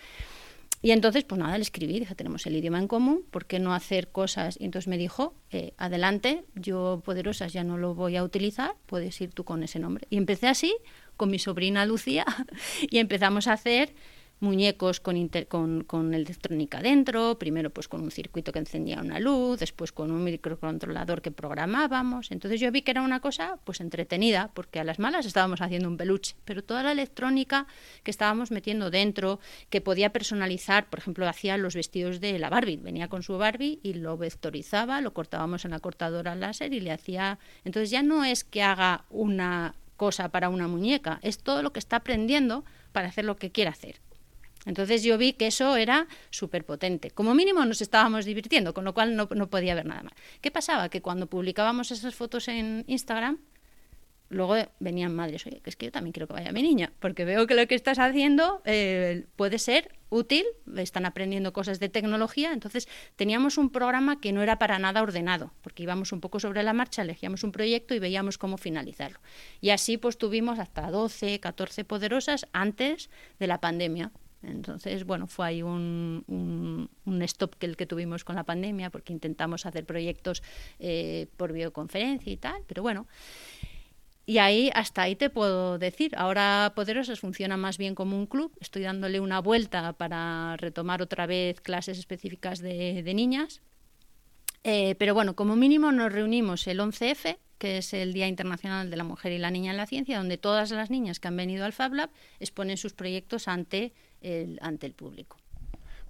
Y 0.83 0.91
entonces, 0.91 1.23
pues 1.23 1.39
nada, 1.39 1.57
le 1.57 1.61
escribí, 1.61 1.97
dije, 1.97 2.13
tenemos 2.13 2.45
el 2.45 2.57
idioma 2.57 2.77
en 2.77 2.89
común, 2.89 3.23
¿por 3.31 3.45
qué 3.45 3.57
no 3.57 3.73
hacer 3.73 4.09
cosas? 4.09 4.57
Y 4.59 4.65
entonces 4.65 4.89
me 4.89 4.97
dijo, 4.97 5.33
eh, 5.49 5.73
adelante, 5.77 6.43
yo 6.55 7.01
Poderosas 7.05 7.53
ya 7.53 7.63
no 7.63 7.77
lo 7.77 7.95
voy 7.95 8.17
a 8.17 8.23
utilizar, 8.23 8.75
puedes 8.85 9.19
ir 9.21 9.31
tú 9.31 9.45
con 9.45 9.63
ese 9.63 9.79
nombre. 9.79 10.05
Y 10.09 10.17
empecé 10.17 10.49
así, 10.49 10.75
con 11.15 11.31
mi 11.31 11.39
sobrina 11.39 11.85
Lucía, 11.85 12.25
y 12.91 12.97
empezamos 12.97 13.47
a 13.47 13.53
hacer 13.53 13.95
muñecos 14.43 14.99
con, 14.99 15.27
con, 15.47 15.83
con, 15.83 16.13
electrónica 16.13 16.81
dentro, 16.81 17.39
primero 17.39 17.71
pues 17.71 17.87
con 17.87 18.01
un 18.01 18.11
circuito 18.11 18.51
que 18.51 18.59
encendía 18.59 19.01
una 19.01 19.19
luz, 19.19 19.59
después 19.59 19.91
con 19.91 20.11
un 20.11 20.23
microcontrolador 20.23 21.21
que 21.21 21.31
programábamos. 21.31 22.31
Entonces 22.31 22.59
yo 22.59 22.71
vi 22.71 22.83
que 22.83 22.91
era 22.91 23.01
una 23.01 23.21
cosa 23.21 23.57
pues 23.63 23.81
entretenida, 23.81 24.51
porque 24.53 24.79
a 24.79 24.83
las 24.83 24.99
malas 24.99 25.25
estábamos 25.25 25.61
haciendo 25.61 25.87
un 25.87 25.97
peluche, 25.97 26.35
pero 26.45 26.63
toda 26.63 26.83
la 26.83 26.91
electrónica 26.91 27.65
que 28.03 28.11
estábamos 28.11 28.51
metiendo 28.51 28.91
dentro, 28.91 29.39
que 29.69 29.81
podía 29.81 30.11
personalizar, 30.11 30.89
por 30.89 30.99
ejemplo, 30.99 31.27
hacía 31.27 31.57
los 31.57 31.73
vestidos 31.73 32.19
de 32.19 32.37
la 32.37 32.49
Barbie, 32.49 32.77
venía 32.77 33.07
con 33.07 33.23
su 33.23 33.37
Barbie 33.37 33.79
y 33.81 33.93
lo 33.93 34.17
vectorizaba, 34.17 35.01
lo 35.01 35.13
cortábamos 35.13 35.65
en 35.65 35.71
la 35.71 35.79
cortadora 35.79 36.35
láser 36.35 36.73
y 36.73 36.81
le 36.81 36.91
hacía... 36.91 37.39
Entonces 37.63 37.89
ya 37.89 38.03
no 38.03 38.25
es 38.25 38.43
que 38.43 38.61
haga 38.61 39.05
una 39.09 39.75
cosa 39.95 40.29
para 40.29 40.49
una 40.49 40.67
muñeca, 40.67 41.19
es 41.21 41.37
todo 41.37 41.61
lo 41.61 41.71
que 41.71 41.79
está 41.79 41.97
aprendiendo 41.97 42.65
para 42.91 43.07
hacer 43.07 43.25
lo 43.25 43.37
que 43.37 43.51
quiere 43.51 43.69
hacer. 43.69 44.01
Entonces 44.65 45.03
yo 45.03 45.17
vi 45.17 45.33
que 45.33 45.47
eso 45.47 45.75
era 45.75 46.07
súper 46.29 46.65
potente. 46.65 47.11
Como 47.11 47.33
mínimo 47.33 47.65
nos 47.65 47.81
estábamos 47.81 48.25
divirtiendo, 48.25 48.73
con 48.73 48.85
lo 48.85 48.93
cual 48.93 49.15
no, 49.15 49.27
podía 49.27 49.73
haber 49.73 49.85
nada 49.85 50.03
más. 50.03 50.13
¿Qué 50.41 50.51
pasaba? 50.51 50.89
Que 50.89 51.01
cuando 51.01 51.27
publicábamos 51.27 51.91
esas 51.91 52.15
fotos 52.15 52.47
en 52.47 52.83
Instagram, 52.87 53.39
luego 54.29 54.55
venían 54.79 55.15
madres, 55.15 55.45
oye, 55.45 55.59
que 55.61 55.69
es 55.69 55.75
que 55.75 55.87
yo 55.87 55.91
también 55.91 56.11
quiero 56.11 56.27
que 56.27 56.33
vaya 56.33 56.51
mi 56.51 56.63
niña, 56.63 56.91
porque 56.99 57.25
veo 57.25 57.45
que 57.45 57.53
lo 57.53 57.67
que 57.67 57.75
estás 57.75 57.99
haciendo 57.99 58.61
eh, 58.65 59.25
puede 59.35 59.59
ser 59.59 59.91
útil, 60.09 60.45
están 60.77 61.05
aprendiendo 61.05 61.53
cosas 61.53 61.79
de 61.79 61.89
tecnología, 61.89 62.51
entonces 62.51 62.87
teníamos 63.15 63.57
un 63.57 63.69
programa 63.69 64.19
que 64.19 64.31
no 64.31 64.41
era 64.41 64.59
para 64.59 64.79
nada 64.79 65.01
ordenado, 65.01 65.53
porque 65.61 65.83
íbamos 65.83 66.11
un 66.11 66.21
poco 66.21 66.39
sobre 66.39 66.63
la 66.63 66.73
marcha, 66.73 67.03
elegíamos 67.03 67.43
un 67.43 67.51
proyecto 67.51 67.93
y 67.93 67.99
veíamos 67.99 68.37
cómo 68.37 68.57
finalizarlo. 68.57 69.19
Y 69.61 69.69
así 69.69 69.97
pues 69.97 70.17
tuvimos 70.17 70.59
hasta 70.59 70.89
12, 70.89 71.39
14 71.39 71.83
poderosas 71.85 72.47
antes 72.53 73.09
de 73.39 73.47
la 73.47 73.59
pandemia. 73.59 74.11
Entonces, 74.43 75.05
bueno, 75.05 75.27
fue 75.27 75.47
ahí 75.47 75.63
un, 75.63 76.23
un, 77.05 77.21
stop 77.23 77.55
que 77.55 77.65
el 77.65 77.77
que 77.77 77.85
tuvimos 77.85 78.23
con 78.23 78.35
la 78.35 78.43
pandemia, 78.43 78.89
porque 78.89 79.13
intentamos 79.13 79.65
hacer 79.65 79.85
proyectos 79.85 80.43
eh, 80.79 81.27
por 81.37 81.53
videoconferencia 81.53 82.31
y 82.31 82.37
tal, 82.37 82.61
pero 82.67 82.81
bueno. 82.81 83.07
Y 84.25 84.37
ahí, 84.37 84.71
hasta 84.73 85.01
ahí 85.01 85.15
te 85.15 85.29
puedo 85.29 85.77
decir. 85.77 86.13
Ahora 86.17 86.71
Poderosas 86.75 87.19
funciona 87.19 87.57
más 87.57 87.77
bien 87.77 87.93
como 87.93 88.17
un 88.17 88.25
club. 88.25 88.53
Estoy 88.61 88.83
dándole 88.83 89.19
una 89.19 89.41
vuelta 89.41 89.93
para 89.93 90.55
retomar 90.57 91.01
otra 91.01 91.25
vez 91.25 91.59
clases 91.59 91.99
específicas 91.99 92.59
de, 92.59 93.03
niñas. 93.13 93.61
Eh, 94.63 94.95
pero 94.97 95.13
bueno, 95.13 95.35
como 95.35 95.55
mínimo 95.55 95.91
nos 95.91 96.11
reunimos 96.11 96.67
el 96.67 96.79
11F, 96.79 97.37
que 97.57 97.77
es 97.79 97.93
el 97.93 98.13
Día 98.13 98.27
Internacional 98.27 98.89
de 98.89 98.97
la 98.97 99.03
Mujer 99.03 99.31
y 99.33 99.37
la 99.37 99.51
Niña 99.51 99.71
en 99.71 99.77
la 99.77 99.87
Ciencia, 99.87 100.17
donde 100.17 100.37
todas 100.37 100.71
las 100.71 100.89
niñas 100.89 101.19
que 101.19 101.27
han 101.27 101.37
venido 101.37 101.65
al 101.65 101.73
Fab 101.73 101.93
Lab 101.93 102.09
exponen 102.39 102.77
sus 102.77 102.93
proyectos 102.93 103.47
ante 103.47 103.93
ante 104.61 104.87
el 104.87 104.93
público. 104.93 105.42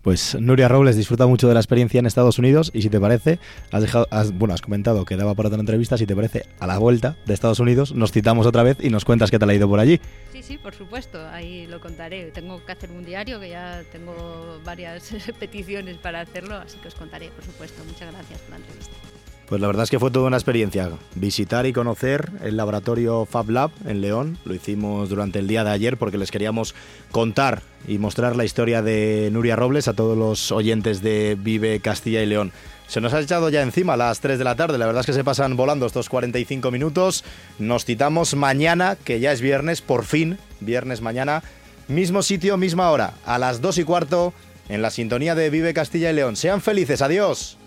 Pues 0.03 0.37
Nuria 0.39 0.67
Robles 0.67 0.97
disfruta 0.97 1.27
mucho 1.27 1.47
de 1.47 1.53
la 1.53 1.61
experiencia 1.61 1.97
en 1.97 2.05
Estados 2.05 2.37
Unidos 2.37 2.71
y 2.73 2.81
si 2.81 2.89
te 2.89 2.99
parece, 2.99 3.39
has 3.71 3.81
dejado, 3.81 4.05
bueno, 4.33 4.53
has 4.53 4.61
comentado 4.61 5.05
que 5.05 5.15
daba 5.15 5.33
para 5.33 5.47
otra 5.47 5.61
entrevista, 5.61 5.97
si 5.97 6.05
te 6.05 6.13
parece, 6.13 6.45
a 6.59 6.67
la 6.67 6.77
vuelta 6.77 7.15
de 7.25 7.33
Estados 7.33 7.61
Unidos 7.61 7.93
nos 7.93 8.11
citamos 8.11 8.45
otra 8.45 8.63
vez 8.63 8.77
y 8.81 8.89
nos 8.89 9.05
cuentas 9.05 9.31
qué 9.31 9.39
te 9.39 9.45
ha 9.45 9.53
ido 9.53 9.69
por 9.69 9.79
allí. 9.79 10.01
Sí, 10.33 10.43
sí, 10.43 10.57
por 10.57 10.75
supuesto, 10.75 11.25
ahí 11.29 11.67
lo 11.67 11.79
contaré. 11.79 12.31
Tengo 12.31 12.63
que 12.65 12.71
hacer 12.73 12.91
un 12.91 13.05
diario 13.05 13.39
que 13.39 13.49
ya 13.49 13.81
tengo 13.91 14.59
varias 14.65 15.13
peticiones 15.39 15.97
para 15.97 16.19
hacerlo, 16.19 16.55
así 16.55 16.77
que 16.79 16.89
os 16.89 16.95
contaré, 16.95 17.29
por 17.29 17.45
supuesto. 17.45 17.81
Muchas 17.85 18.11
gracias 18.11 18.39
por 18.41 18.49
la 18.51 18.57
entrevista. 18.57 19.12
Pues 19.47 19.59
la 19.59 19.67
verdad 19.67 19.83
es 19.83 19.89
que 19.89 19.99
fue 19.99 20.09
toda 20.09 20.27
una 20.27 20.37
experiencia 20.37 20.89
visitar 21.15 21.65
y 21.65 21.73
conocer 21.73 22.31
el 22.43 22.57
laboratorio 22.57 23.25
Fab 23.25 23.49
Lab 23.49 23.71
en 23.85 24.01
León. 24.01 24.37
Lo 24.45 24.55
hicimos 24.55 25.09
durante 25.09 25.39
el 25.39 25.47
día 25.47 25.63
de 25.63 25.71
ayer 25.71 25.97
porque 25.97 26.17
les 26.17 26.31
queríamos 26.31 26.73
contar 27.11 27.61
y 27.87 27.97
mostrar 27.97 28.35
la 28.35 28.45
historia 28.45 28.81
de 28.81 29.29
Nuria 29.31 29.55
Robles 29.55 29.87
a 29.87 29.93
todos 29.93 30.17
los 30.17 30.51
oyentes 30.51 31.01
de 31.01 31.37
Vive 31.39 31.81
Castilla 31.81 32.21
y 32.21 32.25
León. 32.25 32.51
Se 32.87 33.01
nos 33.01 33.13
ha 33.13 33.19
echado 33.19 33.49
ya 33.49 33.61
encima 33.61 33.93
a 33.93 33.97
las 33.97 34.19
3 34.19 34.37
de 34.37 34.43
la 34.43 34.55
tarde. 34.55 34.77
La 34.77 34.85
verdad 34.85 35.01
es 35.01 35.05
que 35.05 35.13
se 35.13 35.23
pasan 35.23 35.57
volando 35.57 35.85
estos 35.85 36.09
45 36.09 36.71
minutos. 36.71 37.23
Nos 37.59 37.85
citamos 37.85 38.35
mañana, 38.35 38.97
que 39.03 39.19
ya 39.19 39.31
es 39.31 39.41
viernes, 39.41 39.81
por 39.81 40.05
fin, 40.05 40.37
viernes 40.59 41.01
mañana. 41.01 41.43
Mismo 41.87 42.23
sitio, 42.23 42.55
misma 42.57 42.91
hora, 42.91 43.13
a 43.25 43.37
las 43.37 43.61
2 43.61 43.79
y 43.79 43.83
cuarto, 43.83 44.33
en 44.69 44.81
la 44.81 44.89
sintonía 44.89 45.35
de 45.35 45.49
Vive 45.49 45.73
Castilla 45.73 46.11
y 46.11 46.13
León. 46.13 46.35
Sean 46.35 46.61
felices, 46.61 47.01
adiós. 47.01 47.57